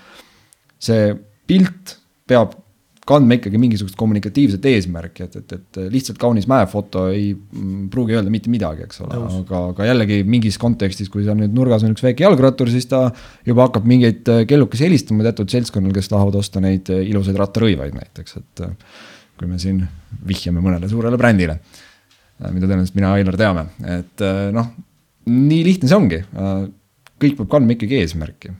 see 0.82 1.12
pilt 1.46 1.96
peab 2.28 2.58
kandma 3.06 3.34
ikkagi 3.34 3.58
mingisugust 3.58 3.96
kommunikatiivset 3.98 4.66
eesmärki, 4.70 5.26
et, 5.26 5.34
et, 5.40 5.54
et 5.56 5.78
lihtsalt 5.90 6.20
kaunis 6.22 6.46
mäefoto 6.50 7.08
ei 7.10 7.32
mm, 7.34 7.88
pruugi 7.90 8.14
öelda 8.14 8.30
mitte 8.30 8.50
midagi, 8.52 8.86
eks 8.86 9.02
ole, 9.02 9.18
aga, 9.40 9.62
aga 9.72 9.88
jällegi 9.88 10.20
mingis 10.28 10.58
kontekstis, 10.62 11.10
kui 11.10 11.24
seal 11.26 11.40
nüüd 11.40 11.56
nurgas 11.56 11.82
on 11.82 11.96
üks 11.96 12.04
väike 12.06 12.22
jalgrattur, 12.22 12.70
siis 12.70 12.86
ta 12.90 13.08
juba 13.48 13.66
hakkab 13.66 13.88
mingeid 13.90 14.30
äh, 14.30 14.44
kellukesi 14.50 14.86
helistama 14.86 15.26
teatud 15.26 15.50
seltskonnal, 15.50 15.94
kes 15.96 16.12
tahavad 16.12 16.38
osta 16.38 16.62
neid 16.62 16.92
äh, 16.94 17.02
ilusaid 17.10 17.40
rattarõivaid 17.42 17.98
näiteks, 17.98 18.38
et 18.38 18.64
äh, 18.68 19.02
kui 19.40 19.50
me 19.50 19.58
siin 19.58 19.82
vihjame 20.28 20.62
mõnele 20.62 20.86
suurele 20.90 21.18
brändile, 21.18 21.58
mida 22.52 22.68
tõenäoliselt 22.68 22.98
mina 22.98 23.10
ja 23.10 23.18
Ailar 23.18 23.38
teame, 23.38 23.68
et 23.98 24.22
noh, 24.54 24.68
nii 25.30 25.62
lihtne 25.66 25.90
see 25.90 25.98
ongi, 25.98 26.18
kõik 27.22 27.38
peab 27.38 27.48
kandma 27.50 27.74
ikkagi 27.74 27.98
eesmärki. 28.02 28.52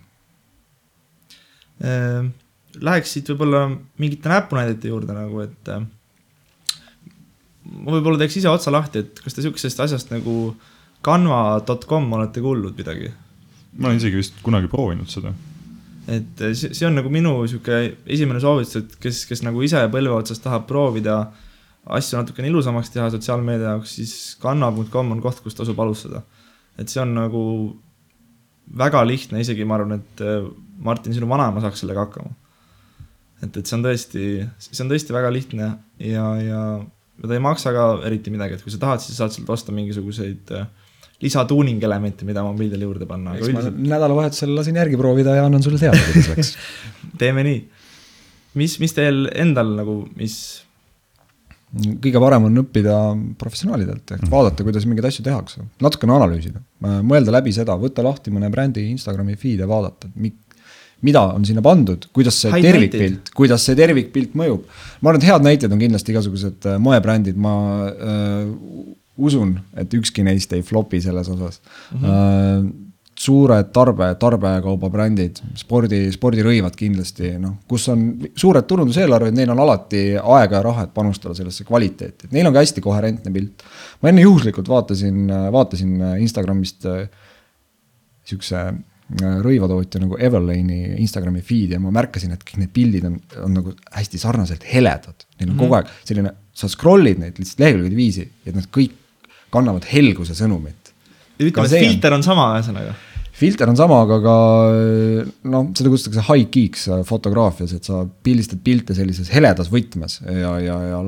Ehm, 1.82 2.30
läheks 2.80 3.16
siit 3.16 3.28
võib-olla 3.32 3.66
mingite 4.00 4.30
näpunäidete 4.32 4.92
juurde 4.92 5.16
nagu, 5.16 5.42
et 5.44 5.72
äh, 5.72 5.84
ma 7.68 7.94
võib-olla 7.96 8.20
teeks 8.22 8.40
ise 8.40 8.50
otsa 8.52 8.72
lahti, 8.74 9.04
et 9.04 9.22
kas 9.24 9.36
te 9.36 9.44
sihukesest 9.44 9.82
asjast 9.84 10.12
nagu 10.14 10.54
canva.com 11.04 12.12
olete 12.18 12.44
kuulnud 12.44 12.78
midagi? 12.78 13.12
ma 13.72 13.88
olen 13.88 14.00
isegi 14.02 14.18
vist 14.20 14.42
kunagi 14.44 14.68
proovinud 14.68 15.08
seda. 15.08 15.32
et 16.12 16.42
see, 16.52 16.72
see 16.74 16.88
on 16.88 16.98
nagu 16.98 17.12
minu 17.12 17.38
sihuke 17.48 17.78
esimene 18.04 18.42
soovitus, 18.42 18.82
et 18.82 18.98
kes, 19.00 19.24
kes 19.28 19.44
nagu 19.46 19.62
ise 19.64 19.80
põlve 19.92 20.12
otsas 20.18 20.42
tahab 20.44 20.66
proovida 20.68 21.22
asju 21.82 22.20
natukene 22.20 22.50
ilusamaks 22.50 22.92
teha 22.94 23.08
sotsiaalmeedia 23.10 23.72
jaoks, 23.72 23.96
siis 23.98 24.12
kanna.com 24.42 25.16
on 25.16 25.22
koht, 25.24 25.40
kust 25.42 25.58
tasub 25.58 25.80
alustada. 25.82 26.22
et 26.78 26.88
see 26.88 27.00
on 27.02 27.14
nagu 27.16 27.42
väga 28.78 29.02
lihtne, 29.06 29.40
isegi 29.42 29.64
ma 29.68 29.76
arvan, 29.78 29.98
et 30.00 30.22
äh, 30.24 30.46
Martin, 30.82 31.14
sinu 31.14 31.28
vanaema 31.28 31.60
saaks 31.62 31.82
sellega 31.82 32.06
hakkama. 32.06 32.32
Et, 33.42 33.56
et 33.56 33.66
see 33.66 33.76
on 33.78 33.84
tõesti, 33.86 34.26
see 34.62 34.84
on 34.84 34.92
tõesti 34.92 35.14
väga 35.14 35.32
lihtne 35.34 35.68
ja, 35.98 36.26
ja 36.42 36.62
ta 37.22 37.36
ei 37.36 37.42
maksa 37.42 37.74
ka 37.74 37.88
eriti 38.08 38.32
midagi, 38.34 38.56
et 38.56 38.64
kui 38.64 38.72
sa 38.74 38.80
tahad, 38.82 39.02
siis 39.04 39.18
saad 39.18 39.34
sealt 39.34 39.50
osta 39.52 39.74
mingisuguseid 39.74 40.54
äh, 40.56 40.66
lisatuuning 41.22 41.82
elemente, 41.86 42.26
mida 42.26 42.42
mobiilidele 42.46 42.88
juurde 42.88 43.06
panna. 43.06 43.36
eks 43.36 43.50
üldiselt... 43.50 43.78
ma 43.78 43.94
nädalavahetusel 43.94 44.56
lasin 44.56 44.80
järgi 44.80 44.98
proovida 44.98 45.36
ja 45.38 45.46
annan 45.46 45.62
sulle 45.64 45.78
teada, 45.82 46.00
kuidas 46.08 46.30
läks 46.34 46.52
teeme 47.20 47.46
nii. 47.46 47.62
mis, 48.58 48.76
mis 48.82 48.96
teil 48.96 49.26
endal 49.44 49.74
nagu, 49.78 49.96
mis? 50.18 50.36
kõige 51.72 52.20
parem 52.20 52.50
on 52.50 52.60
õppida 52.60 52.94
professionaalidelt, 53.40 54.04
ehk 54.04 54.26
mm. 54.26 54.32
vaadata, 54.32 54.64
kuidas 54.66 54.84
mingeid 54.84 55.06
asju 55.08 55.22
tehakse, 55.24 55.62
natukene 55.80 56.12
analüüsida, 56.18 56.60
mõelda 56.84 57.32
läbi 57.32 57.54
seda, 57.56 57.78
võtta 57.80 58.04
lahti 58.04 58.34
mõne 58.34 58.50
brändi 58.52 58.84
Instagrami 58.90 59.38
feed 59.40 59.62
ja 59.62 59.68
vaadata, 59.70 60.10
mida 61.06 61.22
on 61.34 61.44
sinna 61.46 61.62
pandud, 61.64 62.06
kuidas 62.14 62.38
see 62.44 62.52
Haid 62.52 62.66
tervikpilt, 62.66 63.32
kuidas 63.36 63.66
see 63.66 63.78
tervikpilt 63.78 64.36
mõjub. 64.38 64.68
ma 65.00 65.10
arvan, 65.10 65.20
et 65.20 65.28
head 65.28 65.46
näited 65.46 65.74
on 65.74 65.82
kindlasti 65.82 66.14
igasugused 66.14 66.68
äh, 66.70 66.78
moebrändid, 66.82 67.38
ma 67.42 67.54
äh, 67.90 68.46
usun, 69.22 69.56
et 69.78 69.92
ükski 69.98 70.24
neist 70.26 70.54
ei 70.54 70.62
flopi 70.66 71.02
selles 71.02 71.28
osas 71.28 71.60
mm. 71.90 71.98
-hmm. 72.04 72.70
suured 73.22 73.72
tarbe, 73.74 74.08
tarbekaubabrändid, 74.18 75.42
spordi, 75.58 76.04
spordirõivad 76.14 76.78
kindlasti, 76.78 77.34
noh, 77.38 77.58
kus 77.68 77.88
on 77.92 78.06
suured 78.36 78.66
turunduseelarved, 78.66 79.34
neil 79.36 79.50
on 79.52 79.60
alati 79.60 80.04
aega 80.16 80.56
ja 80.56 80.62
raha, 80.62 80.86
et 80.86 80.94
panustada 80.94 81.34
sellesse 81.34 81.66
kvaliteeti, 81.68 82.30
et 82.30 82.32
neil 82.32 82.46
on 82.46 82.54
ka 82.54 82.64
hästi 82.64 82.80
koherentne 82.80 83.34
pilt. 83.34 83.66
ma 84.02 84.08
enne 84.08 84.22
juhuslikult 84.22 84.68
vaatasin, 84.68 85.28
vaatasin 85.52 86.00
Instagramist 86.22 86.86
äh, 86.86 87.08
sihukese 88.24 88.56
äh, 88.56 88.74
rõivatootja 89.20 90.00
nagu 90.02 90.18
Everlane'i 90.18 90.96
Instagrami 91.02 91.42
feed'i 91.44 91.76
ja 91.76 91.82
ma 91.82 91.92
märkasin, 91.94 92.32
et 92.34 92.44
kõik 92.46 92.62
need 92.62 92.72
pildid 92.74 93.06
on, 93.08 93.18
on 93.44 93.54
nagu 93.58 93.74
hästi 93.92 94.20
sarnaselt 94.22 94.66
heledad. 94.68 95.26
Neil 95.38 95.50
on 95.50 95.54
mm 95.54 95.58
-hmm. 95.58 95.62
kogu 95.64 95.78
aeg 95.78 95.92
selline, 96.08 96.34
sa 96.54 96.68
scroll'id 96.68 97.20
neid 97.20 97.38
lihtsalt 97.38 97.64
lehekülgede 97.64 97.96
viisi 97.96 98.28
ja 98.46 98.52
nad 98.56 98.68
kõik 98.72 98.98
kannavad 99.52 99.84
helguse 99.92 100.34
sõnumit. 100.34 100.92
ütleme, 101.40 101.66
et 101.66 101.88
filter 101.88 102.12
on 102.12 102.22
sama, 102.22 102.52
ühesõnaga 102.58 102.94
filter 103.32 103.68
on 103.68 103.76
sama, 103.76 104.02
aga 104.04 104.18
ka 104.22 104.36
noh, 105.50 105.70
seda 105.74 105.90
kutsutakse 105.92 106.26
high 106.28 106.50
geeks 106.52 106.88
fotograafias, 107.08 107.72
et 107.72 107.88
sa 107.88 108.04
pildistad 108.22 108.60
pilte 108.64 108.94
sellises 108.94 109.32
heledas 109.34 109.70
võtmes 109.72 110.20
ja, 110.26 110.52
ja, 110.62 110.76
ja 110.92 111.00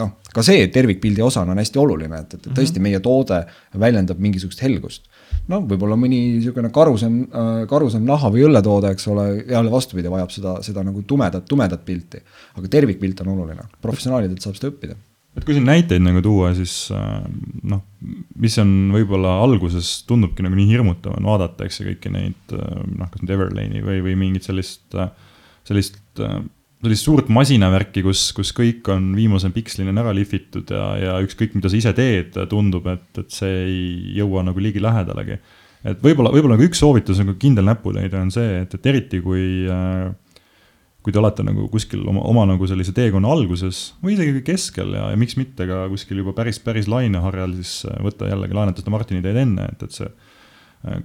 noh, 0.00 0.14
ka 0.34 0.42
see 0.46 0.66
tervikpildi 0.74 1.22
osana 1.24 1.54
on 1.54 1.62
hästi 1.62 1.80
oluline, 1.82 2.20
et, 2.24 2.36
et 2.38 2.48
tõesti 2.56 2.82
meie 2.82 3.00
toode 3.04 3.40
väljendab 3.80 4.20
mingisugust 4.22 4.62
helgust. 4.64 5.08
no 5.48 5.60
võib-olla 5.68 5.96
mõni 6.00 6.20
niisugune 6.36 6.70
karusem, 6.74 7.22
karusem 7.70 8.04
naha 8.08 8.30
või 8.34 8.46
õlletoode, 8.48 8.94
eks 8.94 9.08
ole, 9.12 9.26
jälle 9.50 9.72
vastupidi, 9.72 10.12
vajab 10.12 10.30
seda, 10.34 10.58
seda 10.66 10.84
nagu 10.86 11.02
tumedat, 11.02 11.46
tumedat 11.48 11.84
pilti. 11.84 12.22
aga 12.58 12.70
tervikpilt 12.78 13.24
on 13.24 13.34
oluline, 13.36 13.66
professionaalidelt 13.82 14.42
saab 14.42 14.58
seda 14.58 14.72
õppida 14.72 14.96
et 15.34 15.42
kui 15.42 15.56
siin 15.56 15.66
näiteid 15.66 16.02
nagu 16.04 16.22
tuua, 16.22 16.52
siis 16.56 16.72
äh, 16.94 17.22
noh, 17.66 17.82
mis 18.40 18.56
on 18.62 18.70
võib-olla 18.94 19.36
alguses 19.42 19.96
tundubki 20.08 20.44
nagu 20.46 20.56
nii 20.58 20.68
hirmutav 20.70 21.16
on 21.18 21.30
vaadata, 21.30 21.66
eks 21.66 21.80
ju, 21.80 21.88
kõiki 21.90 22.12
neid 22.14 22.54
äh, 22.54 22.82
noh, 22.94 23.10
kas 23.10 23.22
nüüd 23.22 23.34
Everlane'i 23.34 23.82
või, 23.84 24.00
või 24.04 24.14
mingit 24.20 24.46
sellist, 24.46 24.86
äh, 24.94 25.10
sellist, 25.66 25.98
sellist 26.86 27.06
suurt 27.06 27.30
masinavärki, 27.32 28.04
kus, 28.06 28.26
kus 28.36 28.52
kõik 28.56 28.88
on 28.92 29.12
viimase 29.16 29.50
pikslini 29.54 29.94
ära 29.94 30.14
lihvitud 30.16 30.70
ja, 30.72 30.86
ja 31.00 31.14
ükskõik, 31.24 31.56
mida 31.58 31.70
sa 31.70 31.78
ise 31.78 31.92
teed, 31.96 32.36
tundub, 32.50 32.88
et, 32.92 33.06
et 33.20 33.30
see 33.34 33.54
ei 33.64 33.84
jõua 34.18 34.44
nagu 34.46 34.62
ligilähedalegi. 34.62 35.38
et 35.84 36.04
võib-olla, 36.04 36.32
võib-olla 36.34 36.58
nagu 36.58 36.68
üks 36.68 36.82
soovitus 36.82 37.20
nagu 37.22 37.36
kindel 37.40 37.66
näpuleide 37.68 38.20
on 38.20 38.30
see, 38.34 38.60
et, 38.62 38.76
et 38.78 38.92
eriti 38.92 39.20
kui 39.24 39.64
äh, 39.70 40.12
kui 41.04 41.12
te 41.12 41.20
olete 41.20 41.44
nagu 41.44 41.66
kuskil 41.68 42.00
oma, 42.08 42.22
oma 42.24 42.46
nagu 42.48 42.66
sellise 42.68 42.94
teekonna 42.96 43.28
alguses 43.28 43.90
või 44.00 44.14
isegi 44.16 44.40
keskel 44.46 44.94
ja, 44.96 45.10
ja 45.12 45.18
miks 45.20 45.36
mitte 45.36 45.66
ka 45.68 45.84
kuskil 45.92 46.22
juba 46.22 46.32
päris, 46.36 46.56
päris 46.64 46.88
laineharjal, 46.88 47.58
siis 47.60 47.82
äh, 47.90 47.98
võtta 48.06 48.30
jällegi, 48.30 48.56
laenata 48.56 48.80
seda 48.80 48.94
Martini 48.94 49.20
ideed 49.20 49.42
enne, 49.44 49.68
et, 49.74 49.84
et 49.84 49.98
see 49.98 50.08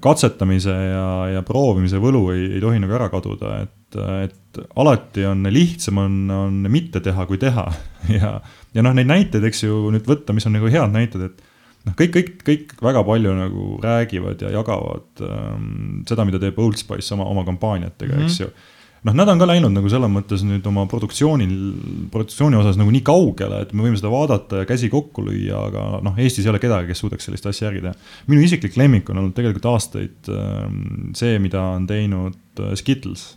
katsetamise 0.03 0.73
ja, 0.73 1.09
ja 1.35 1.43
proovimise 1.47 2.01
võlu 2.01 2.25
ei, 2.33 2.47
ei 2.57 2.63
tohi 2.63 2.81
nagu 2.83 2.95
ära 2.97 3.07
kaduda, 3.11 3.61
et, 3.63 3.99
et 4.25 4.59
alati 4.79 5.23
on 5.29 5.45
lihtsam 5.53 6.01
on, 6.01 6.17
on 6.35 6.57
mitte 6.71 6.99
teha, 7.03 7.25
kui 7.29 7.39
teha 7.41 7.67
ja, 8.17 8.33
ja 8.75 8.85
noh, 8.85 8.95
neid 8.97 9.07
näiteid, 9.09 9.45
eks 9.47 9.63
ju, 9.63 9.85
nüüd 9.93 10.09
võtta, 10.09 10.35
mis 10.35 10.47
on 10.49 10.57
nagu 10.57 10.71
head 10.71 10.91
näited, 10.95 11.29
et 11.29 11.45
noh, 11.87 11.95
kõik, 11.95 12.11
kõik, 12.17 12.33
kõik 12.47 12.75
väga 12.83 13.05
palju 13.07 13.37
nagu 13.37 13.69
räägivad 13.83 14.43
ja 14.43 14.51
jagavad 14.57 15.23
ähm, 15.25 16.03
seda, 16.09 16.27
mida 16.27 16.41
teeb 16.41 16.59
Old 16.59 16.79
Spice 16.81 17.15
oma, 17.15 17.29
oma 17.31 17.45
kampaaniatega 17.47 18.13
mm, 18.13 18.19
-hmm. 18.19 18.27
eks 18.27 18.43
ju 18.43 18.51
noh, 19.07 19.15
nad 19.15 19.29
on 19.31 19.39
ka 19.39 19.47
läinud 19.47 19.73
nagu 19.73 19.89
selles 19.91 20.11
mõttes 20.11 20.43
nüüd 20.45 20.65
oma 20.69 20.85
produktsioonil, 20.89 21.55
produktsiooni 22.13 22.59
osas 22.59 22.79
nagu 22.79 22.91
nii 22.93 23.03
kaugele, 23.07 23.63
et 23.63 23.73
me 23.73 23.85
võime 23.85 23.99
seda 23.99 24.11
vaadata 24.11 24.63
ja 24.63 24.69
käsi 24.69 24.91
kokku 24.91 25.23
lüüa, 25.27 25.63
aga 25.69 25.85
noh, 26.05 26.19
Eestis 26.19 26.47
ei 26.47 26.53
ole 26.53 26.61
kedagi, 26.61 26.89
kes 26.91 27.03
suudaks 27.03 27.29
sellist 27.29 27.47
asja 27.49 27.69
järgi 27.69 27.85
teha. 27.85 27.93
minu 28.31 28.43
isiklik 28.45 28.77
lemmik 28.79 29.09
on 29.11 29.21
olnud 29.21 29.35
tegelikult 29.37 29.69
aastaid 29.71 30.31
ähm, 30.33 31.11
see, 31.17 31.37
mida 31.43 31.63
on 31.77 31.87
teinud 31.89 32.63
äh, 32.63 32.73
Skittles. 32.79 33.27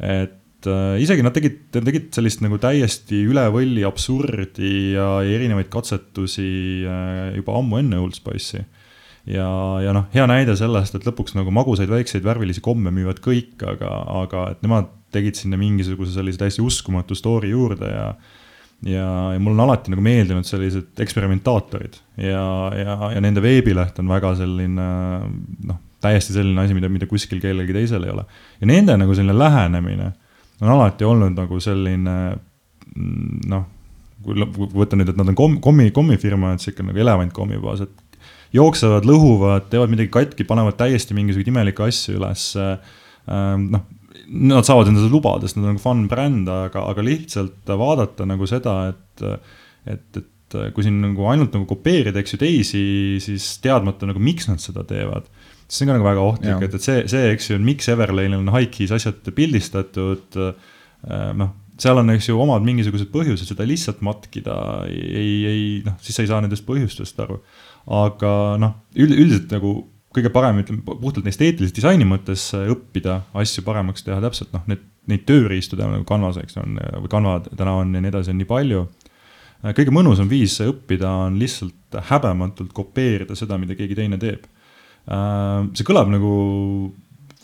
et 0.00 0.68
äh, 0.68 0.96
isegi 1.02 1.24
nad 1.24 1.36
tegid, 1.36 1.60
tegid 1.72 2.10
sellist 2.16 2.44
nagu 2.44 2.60
täiesti 2.60 3.24
üle 3.28 3.46
võlli 3.54 3.86
absurdi 3.88 4.96
ja, 4.96 5.10
erinevaid 5.24 5.72
katsetusi 5.72 6.50
äh, 6.84 7.36
juba 7.38 7.56
ammu 7.60 7.80
enne 7.80 8.02
Old 8.04 8.18
Spice'i 8.18 8.66
ja, 9.26 9.48
ja 9.82 9.92
noh, 9.96 10.06
hea 10.14 10.26
näide 10.30 10.56
sellest, 10.58 10.96
et 10.96 11.06
lõpuks 11.08 11.36
nagu 11.38 11.52
magusaid 11.54 11.90
väikseid 11.90 12.24
värvilisi 12.26 12.62
komme 12.64 12.92
müüvad 12.94 13.20
kõik, 13.24 13.58
aga, 13.66 13.92
aga 14.22 14.48
et 14.54 14.64
nemad 14.66 14.90
tegid 15.14 15.38
sinna 15.38 15.58
mingisuguse 15.60 16.16
sellise 16.16 16.40
täiesti 16.40 16.64
uskumatu 16.64 17.16
story 17.18 17.52
juurde 17.54 17.90
ja 17.92 18.10
ja, 18.84 19.32
ja 19.32 19.40
mulle 19.40 19.56
on 19.56 19.68
alati 19.68 19.90
nagu 19.92 20.02
meeldinud 20.04 20.44
sellised 20.44 21.00
eksperimentaatorid 21.00 21.96
ja, 22.20 22.42
ja, 22.76 22.96
ja 23.14 23.22
nende 23.24 23.40
veebileht 23.40 23.96
on 24.02 24.10
väga 24.10 24.34
selline 24.36 24.88
noh, 25.70 25.78
täiesti 26.04 26.36
selline 26.36 26.60
asi, 26.60 26.76
mida, 26.76 26.90
mida 26.92 27.08
kuskil 27.08 27.40
kellelgi 27.40 27.72
teisel 27.76 28.04
ei 28.04 28.12
ole. 28.12 28.26
ja 28.60 28.68
nende 28.68 28.98
nagu 29.00 29.16
selline 29.16 29.38
lähenemine 29.38 30.10
on 30.60 30.74
alati 30.76 31.08
olnud 31.08 31.36
nagu 31.36 31.60
selline 31.60 32.16
noh, 33.48 33.64
kui 34.24 34.36
võtta 34.76 34.98
nüüd, 34.98 35.12
et 35.12 35.18
nad 35.18 35.32
on 35.32 35.36
kommi, 35.38 35.60
kommi, 35.64 35.90
kommifirma, 35.94 36.54
et 36.54 36.64
sihuke 36.64 36.84
nagu 36.86 37.00
elevantkommi 37.02 37.60
baas, 37.62 37.84
et 37.84 38.05
jooksevad, 38.54 39.08
lõhuvad, 39.08 39.68
teevad 39.72 39.92
midagi 39.92 40.12
katki, 40.14 40.46
panevad 40.48 40.78
täiesti 40.78 41.16
mingisuguseid 41.16 41.50
imelikke 41.52 41.86
asju 41.86 42.16
üles. 42.20 42.48
Ähm, 42.56 43.68
noh, 43.74 43.86
nad 44.26 44.66
saavad 44.66 44.90
endale 44.90 45.10
lubada, 45.12 45.46
sest 45.46 45.58
nad 45.60 45.72
on 45.74 45.82
fun 45.82 46.06
bränd, 46.10 46.48
aga, 46.50 46.86
aga 46.92 47.04
lihtsalt 47.04 47.74
vaadata 47.78 48.26
nagu 48.28 48.48
seda, 48.50 48.78
et, 48.92 49.26
et, 49.92 50.22
et 50.22 50.56
kui 50.74 50.86
siin 50.86 51.02
nagu 51.02 51.26
ainult 51.30 51.54
nagu 51.54 51.66
kopeerida, 51.68 52.22
eks 52.22 52.36
ju, 52.36 52.40
teisi, 52.40 52.86
siis 53.22 53.50
teadmata 53.64 54.08
nagu, 54.08 54.22
miks 54.22 54.48
nad 54.50 54.62
seda 54.62 54.86
teevad 54.88 55.28
see 55.66 55.84
on 55.84 55.90
ka 55.90 55.96
nagu 55.96 56.06
väga 56.06 56.22
ohtlik, 56.22 56.64
et, 56.64 56.74
et 56.78 56.84
see, 56.84 57.04
see, 57.10 57.30
eks 57.34 57.50
ju, 57.50 57.60
miks 57.62 57.88
Everlane'il 57.90 58.38
on 58.38 58.52
Hike'is 58.54 58.92
asjad 58.94 59.26
pildistatud. 59.34 60.36
Äh, 60.38 61.30
noh, 61.38 61.54
seal 61.82 62.00
on, 62.00 62.12
eks 62.14 62.30
ju, 62.30 62.38
omad 62.40 62.64
mingisugused 62.66 63.10
põhjused 63.12 63.50
seda 63.50 63.66
lihtsalt 63.68 64.02
matkida, 64.06 64.56
ei, 64.88 65.32
ei 65.50 65.64
noh, 65.86 65.96
siis 66.02 66.16
sa 66.16 66.24
ei 66.24 66.30
saa 66.30 66.42
nendest 66.44 66.66
põhjustest 66.68 67.18
aru 67.24 67.40
aga 67.86 68.32
noh, 68.60 68.74
üldiselt 68.98 69.52
nagu 69.54 69.76
kõige 70.16 70.32
parem, 70.32 70.62
ütleme 70.62 70.82
puhtalt 70.86 71.26
esteetilise 71.28 71.74
disaini 71.76 72.06
mõttes 72.08 72.48
äh, 72.56 72.68
õppida 72.72 73.20
asju 73.36 73.64
paremaks 73.66 74.06
teha, 74.06 74.18
täpselt 74.24 74.52
noh, 74.56 74.64
need, 74.70 74.84
neid 75.10 75.26
tööriistu 75.28 75.76
täna 75.76 75.96
nagu 75.96 76.06
Canvas, 76.08 76.38
eks 76.40 76.56
on, 76.62 76.78
või 77.02 77.10
Canva 77.12 77.38
täna 77.48 77.76
on 77.82 77.92
ja 77.94 78.02
nii 78.02 78.12
edasi, 78.12 78.32
on 78.32 78.40
nii 78.40 78.50
palju. 78.50 78.84
Äh, 79.62 79.72
kõige 79.76 79.94
mõnusam 79.94 80.30
viis 80.30 80.56
õppida 80.64 81.10
on 81.26 81.40
lihtsalt 81.40 81.98
häbematult 82.10 82.72
kopeerida 82.76 83.36
seda, 83.38 83.58
mida 83.60 83.76
keegi 83.78 83.98
teine 83.98 84.20
teeb. 84.22 84.46
Äh, 85.06 85.66
see 85.76 85.86
kõlab 85.86 86.10
nagu 86.12 86.32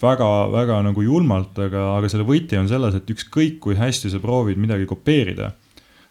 väga-väga 0.02 0.80
nagu 0.82 1.04
julmalt, 1.04 1.58
aga, 1.62 1.92
aga 1.98 2.08
selle 2.10 2.26
võti 2.26 2.58
on 2.58 2.70
selles, 2.70 2.96
et 2.98 3.10
ükskõik 3.12 3.60
kui 3.62 3.76
hästi 3.78 4.10
sa 4.10 4.18
proovid 4.22 4.58
midagi 4.58 4.88
kopeerida 4.90 5.52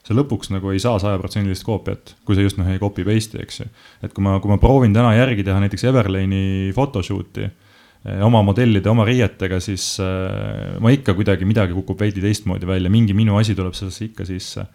sa 0.02 0.18
lõpuks 0.18 0.52
nagu 0.54 0.72
ei 0.74 0.82
saa 0.82 1.00
sajaprotsendilist 1.02 1.66
koopiat, 1.66 2.16
kui 2.26 2.38
sa 2.38 2.46
just 2.46 2.60
noh 2.60 2.70
ei 2.72 2.82
copy 2.82 3.06
paste'i, 3.08 3.42
eks 3.44 3.62
ju. 3.62 3.68
et 4.06 4.14
kui 4.16 4.26
ma, 4.26 4.38
kui 4.42 4.52
ma 4.52 4.58
proovin 4.62 4.94
täna 4.96 5.14
järgi 5.18 5.46
teha 5.48 5.62
näiteks 5.62 5.86
Everlane'i 5.92 6.72
photoshoot'i 6.76 7.46
eh, 7.46 8.22
oma 8.26 8.42
modellide, 8.46 8.90
oma 8.90 9.06
riietega, 9.08 9.62
siis 9.64 9.94
äh, 10.04 10.78
ma 10.82 10.94
ikka 10.94 11.16
kuidagi 11.18 11.48
midagi 11.48 11.78
kukub 11.78 12.02
veidi 12.02 12.24
teistmoodi 12.24 12.70
välja, 12.70 12.94
mingi 12.94 13.16
minu 13.18 13.38
asi 13.40 13.58
tuleb 13.58 13.78
sellesse 13.78 14.10
ikka 14.10 14.26
sisse. 14.30 14.66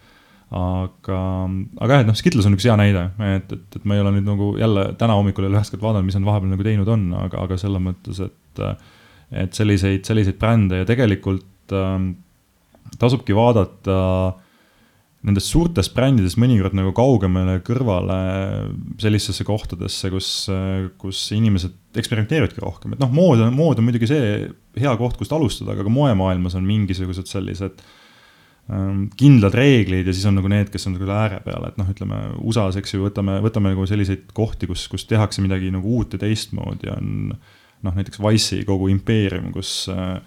aga, 0.47 1.20
aga 1.83 1.97
jah, 1.97 2.05
et 2.05 2.07
noh, 2.07 2.14
Skittles 2.14 2.47
on 2.47 2.55
üks 2.55 2.68
hea 2.68 2.77
näide, 2.79 3.09
et, 3.35 3.51
et, 3.51 3.81
et 3.81 3.89
ma 3.89 3.97
ei 3.97 4.05
ole 4.05 4.12
nüüd 4.14 4.29
nagu 4.29 4.53
jälle 4.61 4.93
täna 4.99 5.16
hommikul 5.18 5.49
jälle 5.49 5.59
ühest 5.59 5.74
korda 5.74 5.89
vaadanud, 5.89 6.07
mis 6.07 6.18
nad 6.20 6.29
vahepeal 6.29 6.53
nagu 6.55 6.66
teinud 6.68 6.93
on, 6.95 7.09
aga, 7.18 7.43
aga 7.49 7.59
selles 7.59 7.83
mõttes, 7.83 8.22
et 8.22 8.62
et 9.35 9.59
selliseid, 9.59 10.05
selliseid 10.07 10.39
brände 10.39 10.79
ja 10.79 10.87
tegelikult 10.87 11.74
ähm, 11.74 12.12
tasubki 13.01 13.35
vaadata 13.35 13.97
nendest 15.27 15.51
suurtest 15.51 15.95
brändidest 15.97 16.39
mõnikord 16.39 16.77
nagu 16.79 16.93
kaugemale 16.95 17.59
kõrvale 17.66 18.16
sellistesse 19.03 19.47
kohtadesse, 19.47 20.11
kus, 20.12 20.31
kus 21.01 21.22
inimesed 21.35 21.99
eksperimenteerivadki 21.99 22.62
rohkem, 22.62 22.95
et 22.95 23.03
noh, 23.03 23.11
mood 23.14 23.43
on, 23.43 23.53
mood 23.57 23.81
on 23.81 23.89
muidugi 23.89 24.09
see 24.11 24.47
hea 24.79 24.95
koht, 25.01 25.18
kust 25.18 25.35
alustada, 25.35 25.74
aga 25.74 25.87
ka 25.87 25.93
moemaailmas 25.93 26.55
on 26.59 26.66
mingisugused 26.68 27.27
sellised 27.31 27.83
ähm, 28.70 29.09
kindlad 29.18 29.57
reeglid 29.59 30.07
ja 30.07 30.14
siis 30.14 30.29
on 30.31 30.39
nagu 30.39 30.51
need, 30.53 30.70
kes 30.70 30.87
on 30.87 30.95
nagu 30.95 31.11
ääre 31.11 31.43
peal, 31.47 31.66
et 31.66 31.79
noh, 31.81 31.91
ütleme 31.91 32.22
USA-s, 32.47 32.79
eks 32.79 32.95
ju, 32.95 33.03
võtame, 33.09 33.41
võtame 33.43 33.74
nagu 33.74 33.87
selliseid 33.91 34.31
kohti, 34.37 34.70
kus, 34.70 34.87
kus 34.93 35.09
tehakse 35.11 35.43
midagi 35.43 35.74
nagu 35.74 35.99
uut 35.99 36.14
ja 36.14 36.22
teistmoodi, 36.22 36.93
on 36.95 37.14
noh, 37.35 37.95
näiteks 37.95 38.22
Wise'i 38.22 38.66
kogu 38.68 38.93
impeerium, 38.95 39.51
kus 39.55 39.89
äh, 39.91 40.20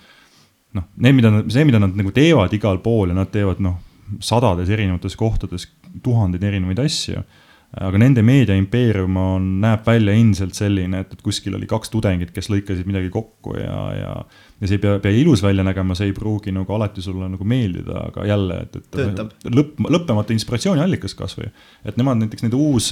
noh, 0.75 0.91
need, 0.99 1.15
mida 1.23 1.31
nad, 1.33 1.47
see, 1.53 1.63
mida 1.67 1.79
nad 1.81 1.95
nagu 1.95 2.11
teevad 2.15 2.51
igal 2.55 2.83
pool 2.83 3.13
ja 3.13 3.17
nad 3.17 3.31
teevad 3.31 3.63
noh, 3.63 3.79
sadades 4.23 4.71
erinevates 4.73 5.15
kohtades 5.19 5.67
tuhandeid 6.03 6.43
erinevaid 6.43 6.81
asju. 6.85 7.21
aga 7.69 7.99
nende 8.01 8.23
meediaimpeerium 8.25 9.17
on, 9.21 9.43
näeb 9.61 9.83
välja 9.85 10.15
endiselt 10.17 10.57
selline, 10.57 11.03
et, 11.03 11.11
et 11.13 11.19
kuskil 11.21 11.53
oli 11.53 11.67
kaks 11.69 11.91
tudengit, 11.93 12.31
kes 12.33 12.47
lõikasid 12.49 12.87
midagi 12.89 13.11
kokku 13.13 13.53
ja, 13.59 13.75
ja. 13.93 14.13
ja 14.57 14.69
see 14.69 14.79
ei 14.79 14.81
pea, 14.81 14.95
pea 15.03 15.13
ilus 15.13 15.43
välja 15.45 15.61
nägema, 15.67 15.93
see 15.93 16.09
ei 16.09 16.15
pruugi 16.17 16.49
nagu 16.55 16.73
alati 16.73 17.03
sulle 17.05 17.29
nagu 17.29 17.45
meeldida, 17.45 18.07
aga 18.07 18.25
jälle, 18.25 18.57
et, 18.65 18.79
et. 18.81 19.21
lõpp, 19.53 19.85
lõppemata 19.85 20.33
inspiratsiooniallikas 20.33 21.13
kasvõi. 21.19 21.51
et 21.85 22.01
nemad 22.01 22.23
näiteks 22.23 22.47
nende 22.47 22.57
uus, 22.57 22.89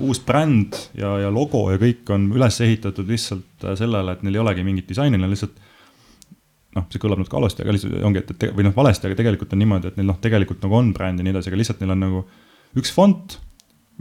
uus 0.00 0.22
bränd 0.24 0.80
ja, 0.96 1.12
ja 1.26 1.34
logo 1.34 1.66
ja 1.74 1.82
kõik 1.84 2.16
on 2.16 2.30
üles 2.38 2.60
ehitatud 2.64 3.12
lihtsalt 3.12 3.68
sellele, 3.76 4.16
et 4.16 4.24
neil 4.24 4.40
ei 4.40 4.46
olegi 4.46 4.64
mingit 4.64 4.88
disaini, 4.88 5.20
neil 5.20 5.36
lihtsalt 5.36 5.60
noh, 6.76 6.86
see 6.92 7.02
kõlab 7.02 7.22
natuke 7.22 7.38
halvasti, 7.38 7.64
aga 7.64 7.74
lihtsalt 7.74 7.96
ongi, 8.06 8.22
et, 8.22 8.32
et 8.36 8.54
või 8.56 8.66
noh, 8.68 8.74
valesti, 8.76 9.08
aga 9.08 9.18
tegelikult 9.18 9.54
on 9.56 9.62
niimoodi, 9.62 9.92
et 9.92 9.98
neil 10.00 10.08
noh, 10.10 10.20
tegelikult 10.22 10.62
nagu 10.66 10.78
on 10.78 10.92
bränd 10.96 11.22
ja 11.22 11.26
nii 11.26 11.34
edasi, 11.34 11.52
aga 11.52 11.60
lihtsalt 11.60 11.82
neil 11.82 11.94
on 11.96 12.02
nagu 12.04 12.22
üks 12.80 12.92
fond, 12.94 13.38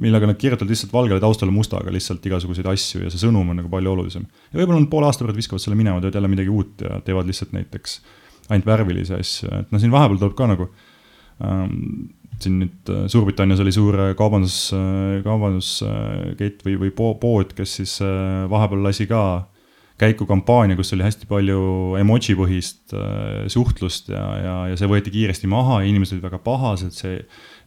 millega 0.04 0.28
nad 0.28 0.40
kirjutavad 0.40 0.74
lihtsalt 0.74 0.92
valgele 0.92 1.24
taustale 1.24 1.56
mustaga 1.56 1.94
lihtsalt 1.94 2.26
igasuguseid 2.28 2.68
asju 2.68 3.06
ja 3.06 3.14
see 3.14 3.22
sõnum 3.22 3.54
on 3.54 3.62
nagu 3.62 3.72
palju 3.72 3.94
olulisem. 3.94 4.26
ja 4.52 4.60
võib-olla 4.60 4.82
nad 4.82 4.92
poole 4.92 5.08
aasta 5.08 5.24
pärast 5.24 5.40
viskavad 5.40 5.64
selle 5.64 5.80
minema, 5.80 6.02
teevad 6.04 6.20
jälle 6.20 6.32
midagi 6.34 6.52
uut 6.52 6.84
ja 6.84 7.00
teevad 7.06 7.32
lihtsalt 7.32 7.56
näiteks 7.56 8.02
ainult 8.50 8.68
värvilisi 8.68 9.16
asju, 9.16 9.54
et 9.64 9.72
noh, 9.72 9.82
siin 9.82 9.96
vahepeal 9.96 10.20
tuleb 10.20 10.36
ka 10.36 10.50
nagu 10.52 10.68
ähm, 11.48 11.80
siin 12.42 12.60
nüüd 12.62 12.92
äh, 12.92 13.06
Suurbritannias 13.12 13.62
oli 13.64 13.74
suur 13.76 13.98
äh, 14.00 14.14
kaubandus, 14.18 14.58
äh, 14.76 15.20
kaubanduskett 15.26 16.64
või, 16.66 16.78
või 16.86 16.94
pood, 16.96 17.54
kes 17.58 17.78
siis 17.80 17.98
vahepeal 18.52 18.84
lasi 18.86 19.08
ka 19.10 19.22
käiku 20.00 20.26
kampaania, 20.28 20.76
kus 20.76 20.92
oli 20.96 21.06
hästi 21.06 21.28
palju 21.30 21.60
emoji 22.00 22.36
põhist 22.36 22.96
äh, 22.96 23.46
suhtlust 23.52 24.10
ja, 24.12 24.24
ja, 24.42 24.56
ja 24.72 24.80
see 24.80 24.90
võeti 24.92 25.14
kiiresti 25.14 25.48
maha 25.52 25.82
ja 25.82 25.90
inimesed 25.90 26.18
olid 26.18 26.26
väga 26.28 26.40
pahased, 26.44 26.96
see. 26.96 27.22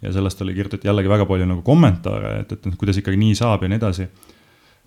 ja 0.05 0.13
sellest 0.15 0.43
oli 0.45 0.57
kirjutati 0.57 0.91
jällegi 0.91 1.11
väga 1.11 1.27
palju 1.29 1.47
nagu 1.49 1.65
kommentaare, 1.67 2.35
et, 2.43 2.53
et 2.53 2.67
noh, 2.69 2.77
kuidas 2.81 3.01
ikkagi 3.01 3.21
nii 3.21 3.39
saab 3.39 3.65
ja 3.65 3.73
nii 3.73 3.81
edasi. 3.81 4.09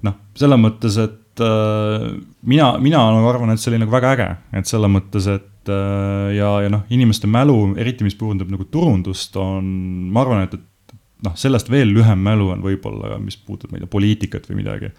noh, 0.06 0.20
selles 0.38 0.62
mõttes, 0.62 1.00
et 1.02 1.42
äh, 1.46 2.12
mina, 2.46 2.76
mina 2.82 3.08
nagu 3.18 3.32
arvan, 3.34 3.54
et 3.54 3.64
see 3.64 3.74
oli 3.74 3.82
nagu 3.82 3.94
väga 3.94 4.14
äge, 4.18 4.30
et 4.62 4.70
selles 4.70 4.94
mõttes, 4.94 5.30
et 5.34 5.74
äh, 5.74 6.30
ja, 6.38 6.54
ja 6.68 6.70
noh, 6.74 6.86
inimeste 6.94 7.30
mälu, 7.30 7.58
eriti 7.82 8.06
mis 8.06 8.18
puudutab 8.20 8.54
nagu 8.54 8.70
turundust, 8.70 9.34
on, 9.42 9.66
ma 10.14 10.22
arvan, 10.28 10.46
et, 10.46 10.54
et 10.62 10.96
noh, 11.26 11.34
sellest 11.38 11.74
veel 11.74 11.90
lühem 11.90 12.22
mälu 12.22 12.54
on 12.54 12.62
võib-olla, 12.62 13.18
mis 13.22 13.42
puudutab, 13.42 13.74
ma 13.74 13.82
ei 13.82 13.88
tea, 13.88 13.94
poliitikat 13.98 14.50
või 14.52 14.62
midagi 14.62 14.94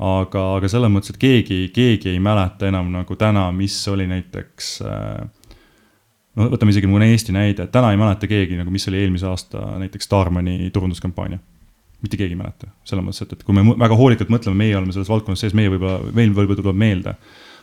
aga, 0.00 0.46
aga 0.56 0.70
selles 0.72 0.92
mõttes, 0.92 1.12
et 1.12 1.20
keegi, 1.20 1.60
keegi 1.74 2.14
ei 2.14 2.22
mäleta 2.22 2.70
enam 2.70 2.88
nagu 2.94 3.16
täna, 3.20 3.50
mis 3.52 3.76
oli 3.92 4.06
näiteks 4.08 4.72
äh, 4.86 5.28
no 6.38 6.48
võtame 6.54 6.74
isegi 6.74 6.90
mõne 6.90 7.10
Eesti 7.12 7.34
näide, 7.36 7.66
täna 7.72 7.92
ei 7.92 8.00
mäleta 8.00 8.28
keegi 8.30 8.58
nagu, 8.58 8.72
mis 8.72 8.86
oli 8.90 9.02
eelmise 9.02 9.28
aasta 9.30 9.62
näiteks 9.82 10.08
Starmani 10.08 10.70
turunduskampaania. 10.72 11.38
mitte 12.00 12.16
keegi 12.16 12.32
ei 12.32 12.40
mäleta, 12.40 12.70
selles 12.88 13.04
mõttes, 13.04 13.26
et, 13.26 13.32
et 13.36 13.44
kui 13.44 13.56
me 13.56 13.64
väga 13.76 13.96
hoolikalt 13.96 14.30
mõtleme, 14.32 14.56
meie 14.56 14.76
oleme 14.76 14.94
selles 14.96 15.10
valdkonnas 15.10 15.42
sees, 15.44 15.56
meie 15.56 15.68
võib-olla, 15.72 16.12
meil 16.16 16.32
võib-olla 16.32 16.62
tuleb 16.62 16.78
meelde. 16.80 17.14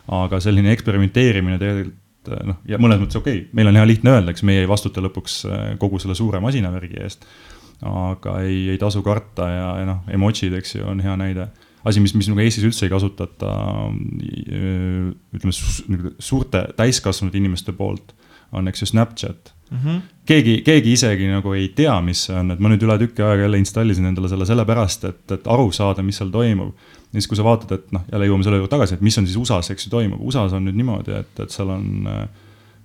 aga 0.08 0.40
selline 0.40 0.72
eksperimenteerimine 0.72 1.58
tegelikult 1.60 2.30
äh, 2.32 2.44
noh, 2.48 2.60
ja 2.70 2.78
mõnes 2.80 3.02
mõttes 3.02 3.18
okei 3.20 3.42
okay,, 3.42 3.54
meil 3.58 3.72
on 3.72 3.80
hea 3.80 3.88
lihtne 3.88 4.14
öelda, 4.14 4.32
eks 4.32 4.46
meie 4.48 4.62
ei 4.62 4.70
vastuta 4.70 5.02
lõpuks 5.04 5.40
äh, 5.50 5.64
kogu 5.82 6.00
selle 6.00 6.16
suure 6.16 6.40
masinavärgi 6.44 7.02
eest. 7.02 7.26
aga 7.82 8.40
ei, 8.42 8.68
ei 8.74 8.78
tasu 8.78 9.02
karta 9.06 9.50
ja, 9.50 9.72
ja 9.82 9.90
noh, 9.90 10.06
emotsid, 10.12 10.54
eks 10.60 10.78
ju, 10.78 10.86
on 10.86 11.02
hea 11.02 11.18
näide 11.18 11.50
asi, 11.88 12.04
mis, 12.04 12.14
mis 12.18 12.30
nagu 12.32 12.44
Eestis 12.44 12.66
üldse 12.68 12.88
ei 12.88 12.94
kasutata 12.94 13.52
ütleme 14.48 15.56
su, 15.56 15.84
suurte 16.20 16.68
täiskasvanud 16.78 17.36
inimeste 17.38 17.76
poolt, 17.78 18.14
on 18.56 18.68
eks 18.72 18.84
ju 18.84 18.90
Snapchat 18.92 19.54
mm. 19.72 19.78
-hmm. 19.78 20.02
keegi, 20.26 20.62
keegi 20.62 20.94
isegi 20.94 21.28
nagu 21.28 21.54
ei 21.54 21.68
tea, 21.76 21.96
mis 22.02 22.26
see 22.28 22.36
on, 22.36 22.52
et 22.52 22.60
ma 22.60 22.72
nüüd 22.72 22.84
üle 22.88 22.98
tüki 23.02 23.24
aega 23.24 23.48
jälle 23.48 23.60
installisin 23.62 24.06
endale 24.06 24.30
selle 24.32 24.46
sellepärast, 24.46 25.04
et, 25.10 25.24
et 25.32 25.48
aru 25.48 25.72
saada, 25.72 26.04
mis 26.04 26.18
seal 26.18 26.32
toimub. 26.32 26.74
ja 27.08 27.22
siis, 27.22 27.28
kui 27.28 27.40
sa 27.40 27.44
vaatad, 27.48 27.72
et 27.80 27.92
noh, 27.96 28.04
jälle 28.12 28.28
jõuame 28.28 28.44
selle 28.44 28.62
juurde 28.62 28.72
tagasi, 28.72 28.98
et 28.98 29.02
mis 29.02 29.18
on 29.18 29.28
siis 29.28 29.38
USA-s, 29.40 29.72
eks 29.72 29.88
ju, 29.88 29.92
toimub, 29.92 30.22
USA-s 30.22 30.54
on 30.54 30.66
nüüd 30.68 30.80
niimoodi, 30.80 31.16
et, 31.20 31.40
et 31.44 31.54
seal 31.54 31.72
on 31.72 32.08
äh, 32.08 32.24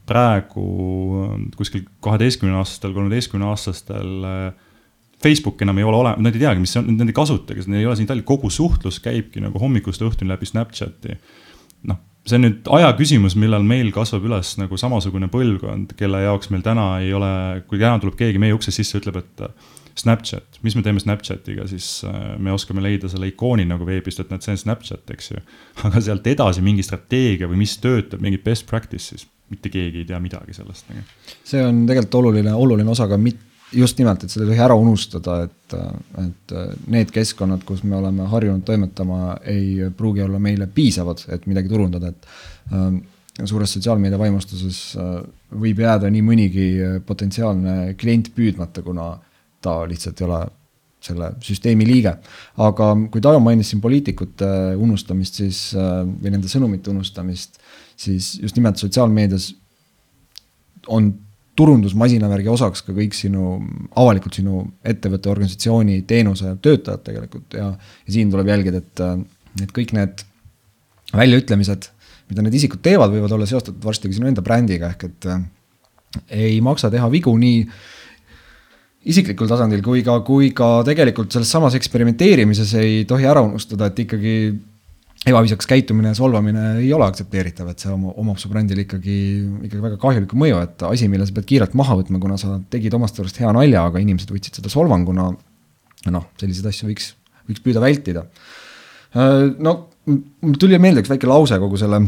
praegu 0.06 0.66
kuskil 1.56 1.86
kaheteistkümne 2.04 2.56
aastastel, 2.58 2.94
kolmeteistkümne 2.94 3.46
aastastel 3.50 4.28
äh, 4.28 4.52
Facebook 5.22 5.62
enam 5.62 5.78
ei 5.78 5.86
ole 5.86 6.00
ole-, 6.02 6.14
nad 6.22 6.34
ei 6.34 6.42
teagi, 6.42 6.62
mis 6.62 6.74
see 6.74 6.82
on, 6.82 6.94
nad 6.98 7.10
ei 7.10 7.16
kasutagi, 7.16 7.66
neil 7.68 7.82
ei 7.82 7.90
ole 7.90 7.98
siin 7.98 8.08
Tallinnas, 8.10 8.28
kogu 8.28 8.50
suhtlus 8.52 9.00
käibki 9.02 9.42
nagu 9.44 9.60
hommikust 9.62 10.02
õhtuni 10.04 10.32
läbi 10.32 10.48
Snapchati. 10.48 11.18
noh, 11.90 12.00
see 12.28 12.38
on 12.38 12.46
nüüd 12.46 12.72
aja 12.78 12.92
küsimus, 12.98 13.36
millal 13.38 13.66
meil 13.66 13.92
kasvab 13.94 14.26
üles 14.28 14.54
nagu 14.60 14.78
samasugune 14.78 15.30
põlvkond, 15.32 15.94
kelle 15.98 16.24
jaoks 16.26 16.52
meil 16.54 16.64
täna 16.66 16.88
ei 17.02 17.12
ole, 17.16 17.62
kui 17.68 17.80
täna 17.80 17.98
tuleb 18.02 18.18
keegi 18.18 18.42
meie 18.42 18.56
ukse 18.56 18.74
sisse, 18.74 19.00
ütleb, 19.00 19.22
et 19.22 19.46
Snapchat, 19.98 20.56
mis 20.64 20.72
me 20.76 20.80
teeme 20.82 21.00
Snapchatiga, 21.02 21.66
siis 21.68 22.00
äh, 22.08 22.38
me 22.40 22.52
oskame 22.54 22.80
leida 22.80 23.10
selle 23.12 23.28
ikooni 23.28 23.66
nagu 23.68 23.84
veebist, 23.84 24.22
et 24.22 24.30
näed, 24.32 24.40
see 24.44 24.54
on 24.54 24.60
Snapchat, 24.62 25.04
eks 25.12 25.32
ju. 25.34 25.42
aga 25.84 26.00
sealt 26.00 26.26
edasi 26.32 26.64
mingi 26.64 26.84
strateegia 26.86 27.50
või 27.50 27.60
mis 27.60 27.76
töötab, 27.82 28.22
mingi 28.24 28.40
best 28.40 28.64
practice, 28.70 29.10
siis 29.12 29.26
mitte 29.52 29.68
keegi 29.68 30.00
ei 30.00 30.08
tea 30.08 30.20
midagi 30.22 30.56
sellest 30.56 30.88
nagu. 30.88 31.04
see 31.44 31.60
on 31.60 31.84
tegelikult 31.88 32.20
oluline, 32.22 32.54
oluline 32.56 32.94
osa 32.94 33.08
ka 33.10 33.20
mitte 33.20 33.51
just 33.72 33.98
nimelt, 34.00 34.24
et 34.24 34.32
seda 34.32 34.44
ei 34.44 34.52
tohi 34.52 34.62
ära 34.64 34.76
unustada, 34.78 35.38
et, 35.46 35.76
et 36.22 36.54
need 36.92 37.12
keskkonnad, 37.14 37.64
kus 37.68 37.82
me 37.88 37.96
oleme 37.98 38.26
harjunud 38.30 38.64
toimetama, 38.68 39.36
ei 39.48 39.88
pruugi 39.96 40.24
olla 40.24 40.40
meile 40.42 40.68
piisavad, 40.68 41.24
et 41.32 41.46
midagi 41.50 41.72
turundada, 41.72 42.12
et 42.12 42.72
äh, 42.76 43.46
suures 43.48 43.76
sotsiaalmeedia 43.76 44.20
vaimustuses 44.20 44.80
äh, 45.00 45.12
võib 45.64 45.84
jääda 45.84 46.10
nii 46.12 46.24
mõnigi 46.26 46.66
potentsiaalne 47.06 47.94
klient 48.00 48.32
püüdmata, 48.36 48.84
kuna 48.84 49.14
ta 49.62 49.82
lihtsalt 49.88 50.20
ei 50.20 50.28
ole 50.28 50.42
selle 51.02 51.32
süsteemi 51.42 51.86
liige. 51.86 52.12
aga 52.62 52.92
kui 53.10 53.20
Taavi 53.24 53.40
mainis 53.42 53.72
siin 53.72 53.80
poliitikute 53.82 54.48
unustamist, 54.78 55.40
siis 55.40 55.64
äh, 55.74 56.04
või 56.06 56.34
nende 56.36 56.50
sõnumite 56.50 56.92
unustamist, 56.92 57.58
siis 57.96 58.36
just 58.42 58.56
nimelt 58.58 58.80
sotsiaalmeedias 58.80 59.52
on 60.92 61.12
turundusmasinavärgi 61.58 62.48
osaks 62.48 62.84
ka 62.86 62.94
kõik 62.96 63.16
sinu, 63.16 63.56
avalikult 64.00 64.38
sinu 64.38 64.62
ettevõtte, 64.88 65.30
organisatsiooni, 65.32 66.00
teenuse 66.08 66.54
töötajad 66.64 67.02
tegelikult. 67.04 67.56
Ja, 67.58 67.72
ja 68.06 68.14
siin 68.14 68.30
tuleb 68.32 68.48
jälgida, 68.48 68.80
et, 68.80 69.02
et 69.60 69.74
kõik 69.76 69.92
need 69.96 70.24
väljaütlemised, 71.12 71.90
mida 72.32 72.44
need 72.46 72.56
isikud 72.56 72.80
teevad, 72.84 73.12
võivad 73.12 73.34
olla 73.36 73.48
seostatud 73.48 73.84
varsti 73.84 74.08
ka 74.08 74.16
sinu 74.16 74.30
enda 74.30 74.44
brändiga, 74.44 74.94
ehk 74.94 75.04
et 75.10 75.28
äh, 75.28 75.42
ei 76.44 76.60
maksa 76.64 76.90
teha 76.92 77.10
vigu 77.12 77.34
nii 77.36 77.66
isiklikul 79.12 79.50
tasandil 79.50 79.82
kui 79.84 80.04
ka, 80.06 80.20
kui 80.24 80.52
ka 80.56 80.80
tegelikult 80.86 81.34
selles 81.34 81.50
samas 81.52 81.76
eksperimenteerimises 81.76 82.72
ei 82.80 83.02
tohi 83.08 83.26
ära 83.28 83.42
unustada, 83.44 83.90
et 83.90 84.04
ikkagi 84.04 84.36
ebaviisakas 85.22 85.68
käitumine 85.70 86.10
ja 86.10 86.18
solvamine 86.18 86.64
ei 86.80 86.88
ole 86.94 87.06
aktsepteeritav, 87.06 87.68
et 87.70 87.82
see 87.82 87.92
omab 87.94 88.40
su 88.42 88.50
brändile 88.50 88.82
ikkagi, 88.82 89.16
ikkagi 89.68 89.82
väga 89.84 89.98
kahjulikku 90.02 90.38
mõju, 90.38 90.58
et 90.64 90.82
asi, 90.88 91.06
mille 91.10 91.26
sa 91.28 91.36
pead 91.36 91.46
kiirelt 91.52 91.76
maha 91.78 92.00
võtma, 92.00 92.18
kuna 92.22 92.38
sa 92.40 92.56
tegid 92.72 92.94
omast 92.98 93.20
arust 93.22 93.38
hea 93.38 93.52
nalja, 93.54 93.84
aga 93.86 94.02
inimesed 94.02 94.32
võtsid 94.34 94.58
seda 94.58 94.72
solvanguna. 94.72 95.30
noh, 96.10 96.24
selliseid 96.40 96.66
asju 96.66 96.88
võiks, 96.88 97.12
võiks 97.46 97.62
püüda 97.62 97.80
vältida. 97.82 98.24
Äh, 99.14 99.52
no 99.62 99.76
mul 100.10 100.58
tuli 100.58 100.80
meelde 100.82 101.04
üks 101.04 101.12
väike 101.12 101.30
lause 101.30 101.58
kogu 101.62 101.78
selle, 101.78 102.02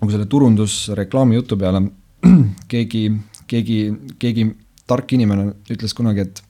kogu 0.00 0.10
selle 0.10 0.26
turundusreklaami 0.26 1.38
jutu 1.38 1.58
peale. 1.60 1.84
keegi, 2.72 3.04
keegi, 3.50 3.78
keegi 4.18 4.50
tark 4.90 5.14
inimene 5.14 5.52
ütles 5.70 5.94
kunagi, 5.94 6.26
et 6.26 6.42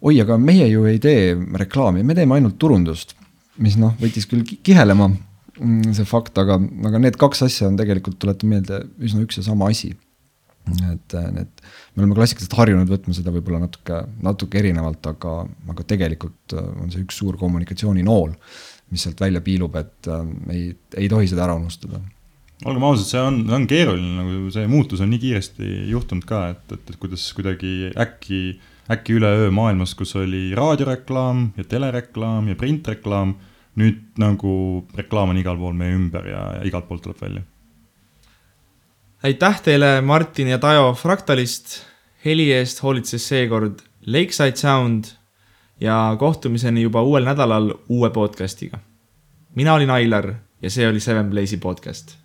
oi, 0.00 0.16
aga 0.22 0.40
meie 0.40 0.64
ju 0.72 0.88
ei 0.88 0.96
tee 1.02 1.34
reklaami, 1.36 2.04
me 2.04 2.16
teeme 2.16 2.38
ainult 2.38 2.56
turundust 2.60 3.19
mis 3.58 3.76
noh, 3.80 3.96
võttis 4.00 4.28
küll 4.30 4.44
kihelema, 4.46 5.10
mm, 5.58 5.94
see 5.96 6.06
fakt, 6.08 6.38
aga, 6.40 6.60
aga 6.90 7.02
need 7.02 7.18
kaks 7.20 7.42
asja 7.48 7.70
on 7.70 7.78
tegelikult, 7.80 8.20
tuletan 8.22 8.52
meelde, 8.52 8.84
üsna 9.02 9.24
üks 9.24 9.40
ja 9.40 9.46
sama 9.46 9.70
asi. 9.72 9.94
et 10.70 11.14
need, 11.34 11.62
me 11.96 12.02
oleme 12.02 12.14
klassikaliselt 12.14 12.52
harjunud 12.54 12.90
võtma 12.92 13.14
seda 13.16 13.32
võib-olla 13.34 13.62
natuke, 13.62 14.02
natuke 14.22 14.60
erinevalt, 14.60 15.06
aga, 15.08 15.32
aga 15.72 15.86
tegelikult 15.88 16.54
on 16.54 16.92
see 16.92 17.00
üks 17.02 17.16
suur 17.18 17.38
kommunikatsiooninool, 17.40 18.36
mis 18.92 19.06
sealt 19.06 19.22
välja 19.22 19.40
piilub, 19.42 19.74
et 19.80 20.10
äh, 20.12 20.28
ei, 20.52 20.64
ei 21.00 21.08
tohi 21.10 21.30
seda 21.30 21.46
ära 21.46 21.56
unustada. 21.58 22.02
olgem 22.68 22.84
ausad, 22.86 23.08
see 23.08 23.22
on, 23.24 23.40
on 23.56 23.66
keeruline, 23.66 24.12
nagu 24.20 24.52
see 24.54 24.68
muutus 24.70 25.00
on 25.00 25.10
nii 25.10 25.22
kiiresti 25.24 25.70
juhtunud 25.90 26.28
ka, 26.28 26.42
et, 26.54 26.64
et, 26.76 26.92
et 26.92 27.00
kuidas 27.02 27.24
kuidagi 27.34 27.90
äkki, 27.96 28.42
äkki 28.90 29.14
üleöö 29.18 29.50
maailmas, 29.54 29.94
kus 29.94 30.16
oli 30.16 30.50
raadioreklaam 30.56 31.50
ja 31.56 31.64
telereklaam 31.64 32.48
ja 32.50 32.56
printreklaam, 32.58 33.36
nüüd 33.78 34.18
nagu 34.18 34.52
reklaam 34.98 35.30
on 35.30 35.38
igal 35.38 35.58
pool 35.60 35.76
meie 35.78 35.94
ümber 35.94 36.26
ja, 36.26 36.42
ja 36.58 36.66
igalt 36.66 36.88
poolt 36.88 37.04
tuleb 37.06 37.22
välja. 37.22 37.42
aitäh 39.22 39.60
teile, 39.62 40.00
Martin 40.00 40.48
ja 40.48 40.58
Tajo 40.58 40.92
Fraktalist. 40.94 41.86
heli 42.24 42.52
eest 42.52 42.82
hoolitses 42.82 43.28
seekord 43.28 43.80
Lakeside 44.06 44.56
Sound 44.56 45.04
ja 45.80 46.16
kohtumiseni 46.18 46.82
juba 46.82 47.02
uuel 47.02 47.24
nädalal 47.24 47.74
uue 47.88 48.10
podcastiga. 48.10 48.78
mina 49.54 49.74
olin 49.74 49.90
Ailar 49.90 50.34
ja 50.62 50.70
see 50.70 50.88
oli 50.88 51.00
Seven 51.00 51.30
Blaze'i 51.30 51.58
podcast 51.58 52.19